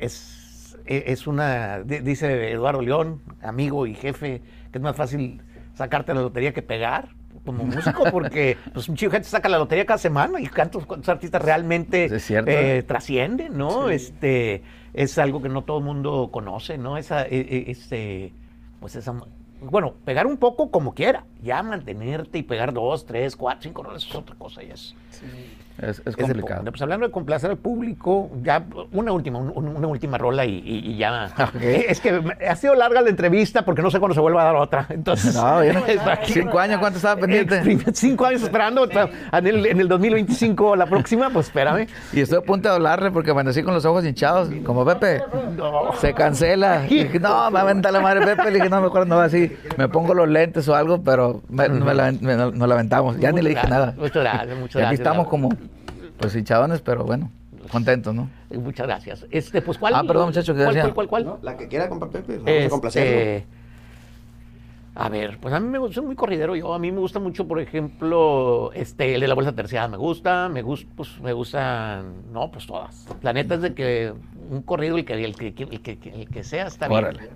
es, 0.00 0.76
es 0.86 1.26
una, 1.26 1.80
di- 1.80 2.00
dice 2.00 2.50
Eduardo 2.50 2.80
León, 2.82 3.20
amigo 3.42 3.86
y 3.86 3.94
jefe, 3.94 4.42
que 4.72 4.78
es 4.78 4.82
más 4.82 4.96
fácil 4.96 5.42
sacarte 5.74 6.12
la 6.14 6.22
lotería 6.22 6.52
que 6.52 6.62
pegar 6.62 7.08
como 7.44 7.64
músico, 7.64 8.04
porque 8.10 8.56
pues 8.72 8.88
un 8.88 8.96
chico 8.96 9.10
de 9.10 9.16
gente 9.16 9.28
saca 9.28 9.48
la 9.48 9.58
lotería 9.58 9.84
cada 9.86 9.98
semana 9.98 10.40
y 10.40 10.46
cuántos, 10.46 10.86
cuántos 10.86 11.08
artistas 11.08 11.42
realmente 11.42 12.06
Es 12.06 12.24
cierto. 12.24 12.50
eh, 12.50 12.82
trascienden, 12.82 13.56
¿no? 13.56 13.90
Este 13.90 14.62
es 14.94 15.18
algo 15.18 15.42
que 15.42 15.48
no 15.48 15.62
todo 15.62 15.78
el 15.78 15.84
mundo 15.84 16.30
conoce, 16.32 16.78
¿no? 16.78 16.96
Esa, 16.96 17.22
eh, 17.22 17.28
eh, 17.32 17.64
este, 17.68 18.32
pues 18.80 18.96
esa, 18.96 19.14
bueno, 19.60 19.94
pegar 20.04 20.26
un 20.26 20.36
poco 20.36 20.70
como 20.70 20.94
quiera, 20.94 21.24
ya 21.42 21.62
mantenerte 21.62 22.38
y 22.38 22.42
pegar 22.42 22.72
dos, 22.72 23.04
tres, 23.06 23.36
cuatro, 23.36 23.62
cinco 23.62 23.82
roles 23.82 24.04
es 24.06 24.14
otra 24.14 24.34
cosa, 24.36 24.62
ya 24.62 24.74
es, 24.74 24.94
Es, 25.10 25.22
es 25.78 26.16
complicado. 26.16 26.64
Pues 26.64 26.80
hablando 26.82 27.06
de 27.06 27.12
complacer 27.12 27.50
al 27.50 27.56
público, 27.56 28.30
ya 28.42 28.64
una 28.92 29.12
última, 29.12 29.38
un- 29.38 29.52
un- 29.54 29.76
una 29.76 29.86
última 29.88 30.18
rola 30.18 30.44
y, 30.44 30.58
y- 30.64 30.92
y 30.92 30.96
ya. 30.96 31.32
Es 31.60 32.00
que 32.00 32.22
ha 32.48 32.56
sido 32.56 32.74
larga 32.74 33.00
la 33.00 33.10
entrevista 33.10 33.64
porque 33.64 33.82
no 33.82 33.90
sé 33.90 33.98
cuándo 33.98 34.14
se 34.14 34.20
vuelva 34.20 34.42
a 34.42 34.44
dar 34.46 34.56
otra. 34.56 34.86
Entonces, 34.90 35.34
No, 35.34 35.60
para 36.04 36.20
que- 36.20 36.32
Cinco 36.32 36.58
años, 36.58 36.78
¿cuánto 36.78 36.98
estaba 36.98 37.20
pendiente? 37.20 37.62
Cinco 37.92 38.26
años 38.26 38.42
esperando. 38.42 38.88
En 39.32 39.46
el, 39.46 39.66
en 39.66 39.80
el 39.80 39.88
2025, 39.88 40.76
la 40.76 40.86
próxima, 40.86 41.30
pues 41.30 41.46
espérame. 41.46 41.86
Y 42.12 42.20
estoy 42.20 42.38
a 42.38 42.42
punto 42.42 42.68
de 42.68 42.74
hablarle 42.76 43.10
porque 43.10 43.32
amanecí 43.32 43.62
con 43.62 43.74
los 43.74 43.84
ojos 43.84 44.04
hinchados, 44.04 44.50
como 44.64 44.84
Pepe. 44.84 45.22
No. 45.56 45.92
Se 46.00 46.14
cancela. 46.14 46.86
Y 46.88 47.04
dije, 47.04 47.18
no, 47.20 47.50
me 47.50 47.58
aventa 47.58 47.90
la 47.90 48.00
madre 48.00 48.24
Pepe. 48.24 48.44
Le 48.50 48.56
dije, 48.58 48.68
no, 48.70 48.80
mejor 48.80 49.06
no 49.06 49.16
va 49.16 49.24
así. 49.24 49.52
Me 49.76 49.88
pongo 49.88 50.14
los 50.14 50.28
lentes 50.28 50.68
o 50.68 50.74
algo, 50.74 51.02
pero 51.02 51.42
me, 51.48 51.68
me 51.68 51.94
la, 51.94 52.12
me- 52.12 52.36
nos 52.36 52.68
la 52.68 52.74
aventamos. 52.74 53.18
Ya 53.18 53.32
ni 53.32 53.42
le 53.42 53.50
dije 53.50 53.66
nada. 53.68 53.94
gracias, 53.96 53.98
muchas 53.98 54.22
gracias, 54.22 54.58
muchas 54.58 54.74
Y 54.74 54.78
aquí 54.78 54.96
gracias. 54.96 55.00
estamos 55.00 55.28
como, 55.28 55.48
pues 56.18 56.34
hinchadones, 56.36 56.80
pero 56.80 57.04
bueno, 57.04 57.30
contentos, 57.70 58.14
¿no? 58.14 58.28
Eh, 58.50 58.58
Muchas 58.58 58.86
gracias. 58.86 59.26
Este, 59.30 59.62
pues, 59.62 59.78
¿cuál? 59.78 59.94
Ah, 59.94 60.02
perdón, 60.06 60.26
muchacho, 60.26 60.54
¿qué 60.54 60.62
¿Cuál, 60.62 60.74
decía? 60.74 60.94
cuál, 60.94 61.08
cuál, 61.08 61.24
cuál? 61.24 61.38
La 61.42 61.56
que 61.56 61.68
quiera, 61.68 61.88
compa 61.88 62.08
Pepe. 62.10 62.38
Vamos 62.38 62.66
a 62.66 62.68
complacerlo. 62.68 63.10
Este, 63.10 63.46
a 64.96 65.08
ver, 65.08 65.38
pues 65.40 65.52
a 65.52 65.58
mí 65.58 65.68
me 65.68 65.78
gusta, 65.78 65.96
soy 65.96 66.06
muy 66.06 66.14
corridero 66.14 66.54
yo. 66.54 66.72
A 66.72 66.78
mí 66.78 66.92
me 66.92 67.00
gusta 67.00 67.18
mucho, 67.18 67.48
por 67.48 67.58
ejemplo, 67.60 68.70
este, 68.74 69.16
el 69.16 69.20
de 69.20 69.28
la 69.28 69.34
bolsa 69.34 69.52
terciada 69.52 69.88
me 69.88 69.96
gusta, 69.96 70.48
me 70.48 70.62
gusta, 70.62 70.88
pues 70.94 71.20
me 71.20 71.32
gustan, 71.32 72.32
no, 72.32 72.50
pues 72.52 72.66
todas. 72.66 73.06
La 73.20 73.32
neta 73.32 73.56
es 73.56 73.62
de 73.62 73.74
que 73.74 74.14
un 74.50 74.62
corrido, 74.62 74.96
el 74.96 75.04
que, 75.04 75.14
el 75.14 75.34
que, 75.34 75.48
el 75.48 75.80
que, 75.80 75.98
el 76.14 76.28
que 76.28 76.44
sea, 76.44 76.68
está 76.68 76.86
bien. 76.86 76.98
Órale. 76.98 77.30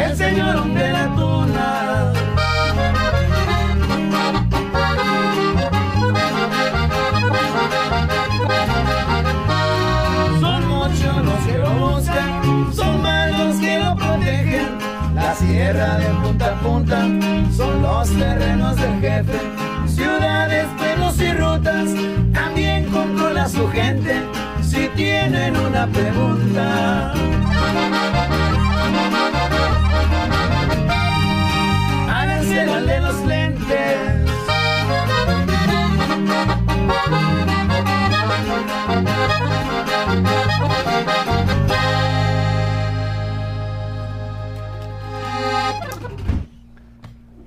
el 0.00 0.16
señor 0.16 0.64
de 0.72 0.92
la 0.92 1.14
tuna. 1.16 2.12
Son 12.04 13.02
más 13.02 13.38
los 13.38 13.56
que 13.56 13.78
lo 13.78 13.96
protegen. 13.96 14.78
La 15.14 15.34
sierra 15.34 15.98
de 15.98 16.06
punta 16.22 16.52
a 16.52 16.60
punta 16.60 17.02
son 17.56 17.82
los 17.82 18.08
terrenos 18.10 18.76
del 18.76 19.00
jefe. 19.00 19.38
Ciudades, 19.86 20.66
pueblos 20.76 21.20
y 21.20 21.32
rutas 21.32 21.88
también 22.32 22.84
controla 22.90 23.48
su 23.48 23.68
gente. 23.68 24.22
Si 24.62 24.88
tienen 24.96 25.56
una 25.56 25.86
pregunta. 25.86 27.12
háganse 32.08 32.66
de 32.66 33.00
los 33.00 33.24
lentes. 33.26 34.18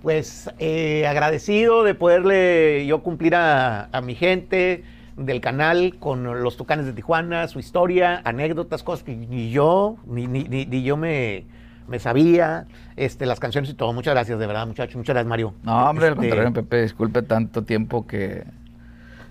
Pues 0.02 0.50
eh, 0.58 1.06
agradecido 1.08 1.84
de 1.84 1.94
poderle 1.94 2.86
yo 2.88 3.04
cumplir 3.04 3.36
a, 3.36 3.86
a 3.92 4.02
mi 4.02 4.16
gente 4.16 4.84
del 5.16 5.42
canal 5.42 5.98
con 6.00 6.24
los 6.42 6.58
Tucanes 6.58 6.86
de 6.88 6.94
Tijuana, 6.94 7.48
su 7.48 7.60
historia, 7.60 8.22
anécdotas, 8.24 8.82
cosas 8.82 9.04
que 9.04 9.16
ni 9.16 9.52
yo, 9.52 9.98
ni, 10.08 10.26
ni, 10.26 10.46
ni- 10.46 10.84
yo 10.84 10.98
me, 10.98 11.44
me 11.88 12.00
sabía, 12.00 12.66
este, 12.96 13.28
las 13.28 13.40
canciones 13.40 13.70
y 13.70 13.74
todo. 13.76 13.94
Muchas 13.94 14.16
gracias, 14.16 14.40
de 14.40 14.48
verdad, 14.48 14.66
muchachos. 14.66 14.96
Muchas 14.96 15.14
gracias, 15.14 15.30
Mario. 15.30 15.54
No, 15.64 15.90
hombre, 15.90 16.08
al 16.08 16.14
Este, 16.14 16.28
contrario, 16.30 16.54
Pepe, 16.54 16.82
disculpe 16.82 17.22
tanto 17.22 17.64
tiempo 17.64 18.08
que, 18.08 18.44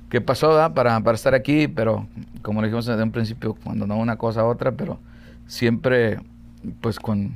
que 0.08 0.20
pasó 0.20 0.50
¿verdad? 0.50 0.72
para, 0.72 1.00
para 1.00 1.16
estar 1.16 1.34
aquí, 1.34 1.66
pero 1.66 2.06
como 2.42 2.60
le 2.60 2.68
dijimos 2.68 2.86
desde 2.86 3.02
un 3.02 3.10
principio, 3.10 3.56
cuando 3.64 3.88
no 3.88 3.96
una 3.96 4.16
cosa 4.16 4.42
a 4.42 4.44
otra, 4.44 4.70
pero 4.70 4.98
siempre 5.48 6.20
pues 6.80 7.00
con, 7.00 7.32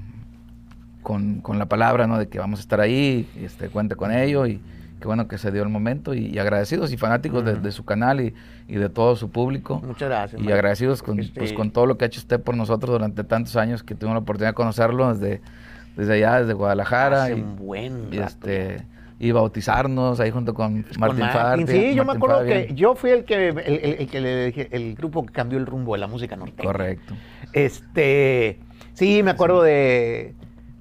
con, 1.04 1.40
con 1.40 1.60
la 1.60 1.66
palabra, 1.66 2.08
¿no? 2.08 2.18
De 2.18 2.26
que 2.26 2.40
vamos 2.40 2.58
a 2.58 2.62
estar 2.62 2.80
ahí, 2.80 3.28
este, 3.40 3.68
cuente 3.68 3.94
con 3.94 4.10
ello 4.10 4.46
y 4.46 4.60
qué 5.00 5.06
bueno 5.06 5.28
que 5.28 5.38
se 5.38 5.52
dio 5.52 5.62
el 5.62 5.68
momento 5.68 6.14
y, 6.14 6.26
y 6.26 6.38
agradecidos 6.38 6.92
y 6.92 6.96
fanáticos 6.96 7.44
de, 7.44 7.54
de 7.56 7.70
su 7.72 7.84
canal 7.84 8.20
y, 8.20 8.34
y 8.66 8.74
de 8.76 8.88
todo 8.88 9.14
su 9.14 9.30
público. 9.30 9.80
Muchas 9.84 10.08
gracias. 10.08 10.40
Y 10.40 10.44
Mario. 10.44 10.54
agradecidos 10.56 11.02
con, 11.02 11.20
Este, 11.20 11.38
pues, 11.38 11.52
con 11.52 11.70
todo 11.70 11.86
lo 11.86 11.96
que 11.98 12.06
ha 12.06 12.08
hecho 12.08 12.18
usted 12.20 12.40
por 12.40 12.56
nosotros 12.56 12.90
durante 12.90 13.22
tantos 13.22 13.54
años 13.56 13.82
que 13.84 13.94
tuvimos 13.94 14.14
la 14.16 14.20
oportunidad 14.20 14.50
de 14.50 14.54
conocerlo 14.54 15.14
desde, 15.14 15.40
desde 15.96 16.14
allá, 16.14 16.40
desde 16.40 16.54
Guadalajara. 16.54 17.24
Hace 17.24 17.36
y- 17.36 17.42
un 17.42 17.56
buen 17.56 18.08
y, 18.12 18.16
rato 18.16 18.28
este, 18.48 18.86
y 19.20 19.30
bautizarnos 19.30 20.18
ahí 20.20 20.30
junto 20.30 20.54
con 20.54 20.86
Martín 20.98 21.26
Farti. 21.30 21.66
Sí, 21.66 21.94
yo 21.94 22.04
me 22.06 22.12
acuerdo 22.14 22.38
Fabian. 22.38 22.66
que 22.68 22.74
yo 22.74 22.94
fui 22.94 23.10
el 23.10 23.24
que 23.24 23.48
el, 23.50 23.58
el- 23.58 23.96
el 24.00 24.08
que 24.08 24.20
le 24.20 24.46
dije, 24.46 24.68
el 24.72 24.94
grupo 24.94 25.24
que 25.26 25.32
cambió 25.34 25.58
el 25.58 25.66
rumbo 25.66 25.92
de 25.92 25.98
la 26.00 26.06
música 26.06 26.34
norteña. 26.34 26.66
Correcto. 26.66 27.14
Este, 27.52 28.58
sí, 28.94 29.22
me 29.22 29.30
acuerdo 29.32 29.62
de, 29.62 30.34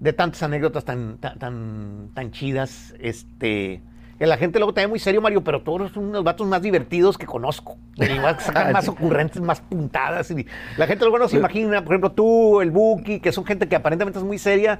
de 0.04 0.12
tantas 0.14 0.44
anécdotas 0.44 0.84
tan, 0.84 1.18
tan, 1.18 1.40
tan, 1.40 2.10
tan 2.14 2.32
chidas. 2.32 2.94
Este, 3.00 3.82
que 4.20 4.28
la 4.28 4.36
gente 4.38 4.60
luego 4.60 4.74
te 4.74 4.82
ve 4.82 4.88
muy 4.88 5.00
serio, 5.00 5.22
Mario, 5.22 5.44
pero 5.44 5.62
todos 5.62 5.92
son 5.94 6.06
unos 6.06 6.24
vatos 6.26 6.46
más 6.46 6.62
divertidos 6.62 7.18
que 7.18 7.26
conozco. 7.26 7.78
Sacan 8.40 8.74
más 8.74 8.88
ocurrentes, 8.90 9.42
más 9.42 9.62
puntadas. 9.62 10.30
Y 10.32 10.46
la 10.78 10.88
gente 10.88 11.06
luego 11.06 11.20
no 11.20 11.28
se 11.30 11.38
imagina, 11.38 11.84
por 11.84 11.94
ejemplo, 11.94 12.12
tú, 12.12 12.60
el 12.62 12.70
Buki, 12.70 13.22
que 13.22 13.32
son 13.32 13.46
gente 13.46 13.68
que 13.70 13.76
aparentemente 13.78 14.20
es 14.20 14.26
muy 14.26 14.38
seria. 14.38 14.80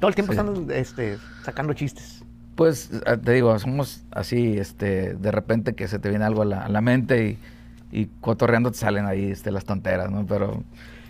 Todo 0.00 0.08
el 0.08 0.14
tiempo 0.16 0.32
Sí. 0.32 0.38
están 0.40 0.66
este, 0.72 1.18
sacando 1.44 1.72
chistes. 1.72 2.24
Pues 2.56 2.90
eh, 3.06 3.16
te 3.16 3.32
digo, 3.32 3.56
somos 3.58 4.04
así, 4.10 4.58
este, 4.58 5.14
de 5.14 5.30
repente 5.30 5.74
que 5.74 5.86
se 5.88 5.98
te 6.00 6.08
viene 6.08 6.24
algo 6.24 6.42
a 6.42 6.44
la, 6.44 6.64
a 6.64 6.68
la 6.68 6.80
mente 6.80 7.38
y, 7.92 8.00
y 8.00 8.06
cotorreando 8.20 8.70
te 8.72 8.78
salen 8.78 9.06
ahí 9.06 9.30
este, 9.30 9.50
las 9.52 9.64
tonteras, 9.64 10.10
¿no? 10.10 10.26
Pero 10.26 10.62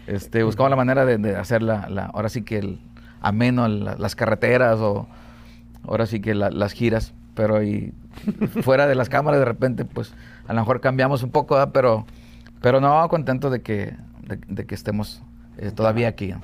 este, 0.07 0.43
buscamos 0.43 0.69
la 0.71 0.77
manera 0.77 1.05
de, 1.07 1.17
de 1.19 1.37
hacer 1.37 1.63
la, 1.63 1.89
la- 1.89 2.07
ahora 2.07 2.29
sí 2.29 2.43
que 2.43 2.59
el 2.59 2.79
ameno, 3.25 3.67
la- 3.69 3.97
las 3.97 4.15
carreteras 4.15 4.79
o 4.81 5.07
ahora 5.87 6.07
sí 6.07 6.21
que 6.21 6.35
la- 6.35 6.51
las 6.51 6.73
giras, 6.73 7.13
pero 7.35 7.63
y 7.63 7.93
fuera 8.63 8.87
de 8.87 8.95
las 8.95 9.09
cámaras 9.09 9.41
de 9.41 9.45
repente, 9.47 9.85
pues 9.85 10.13
a 10.47 10.53
lo 10.53 10.61
mejor 10.61 10.81
cambiamos 10.81 11.23
un 11.23 11.31
poco, 11.31 11.55
¿verdad? 11.57 11.71
pero 11.73 12.07
pero 12.61 12.81
no, 12.81 13.07
contento 13.09 13.51
de 13.51 13.61
que, 13.61 13.95
de, 14.23 14.39
de 14.49 14.65
que 14.67 14.75
estemos 14.75 15.23
eh, 15.59 15.71
todavía 15.71 16.09
aquí. 16.09 16.29
¿no? 16.29 16.41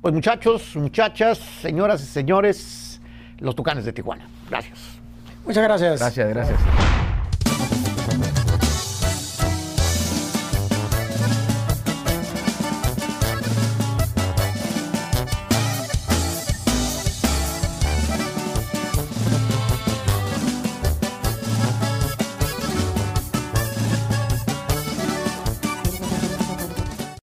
Pues 0.00 0.14
muchachos, 0.14 0.74
muchachas, 0.76 1.36
señoras 1.38 2.02
y 2.02 2.06
señores, 2.06 3.00
los 3.38 3.54
tucanes 3.54 3.84
de 3.84 3.92
Tijuana. 3.92 4.26
Gracias. 4.48 4.78
Muchas 5.44 5.62
gracias. 5.64 6.00
Gracias, 6.00 6.28
gracias. 6.30 7.07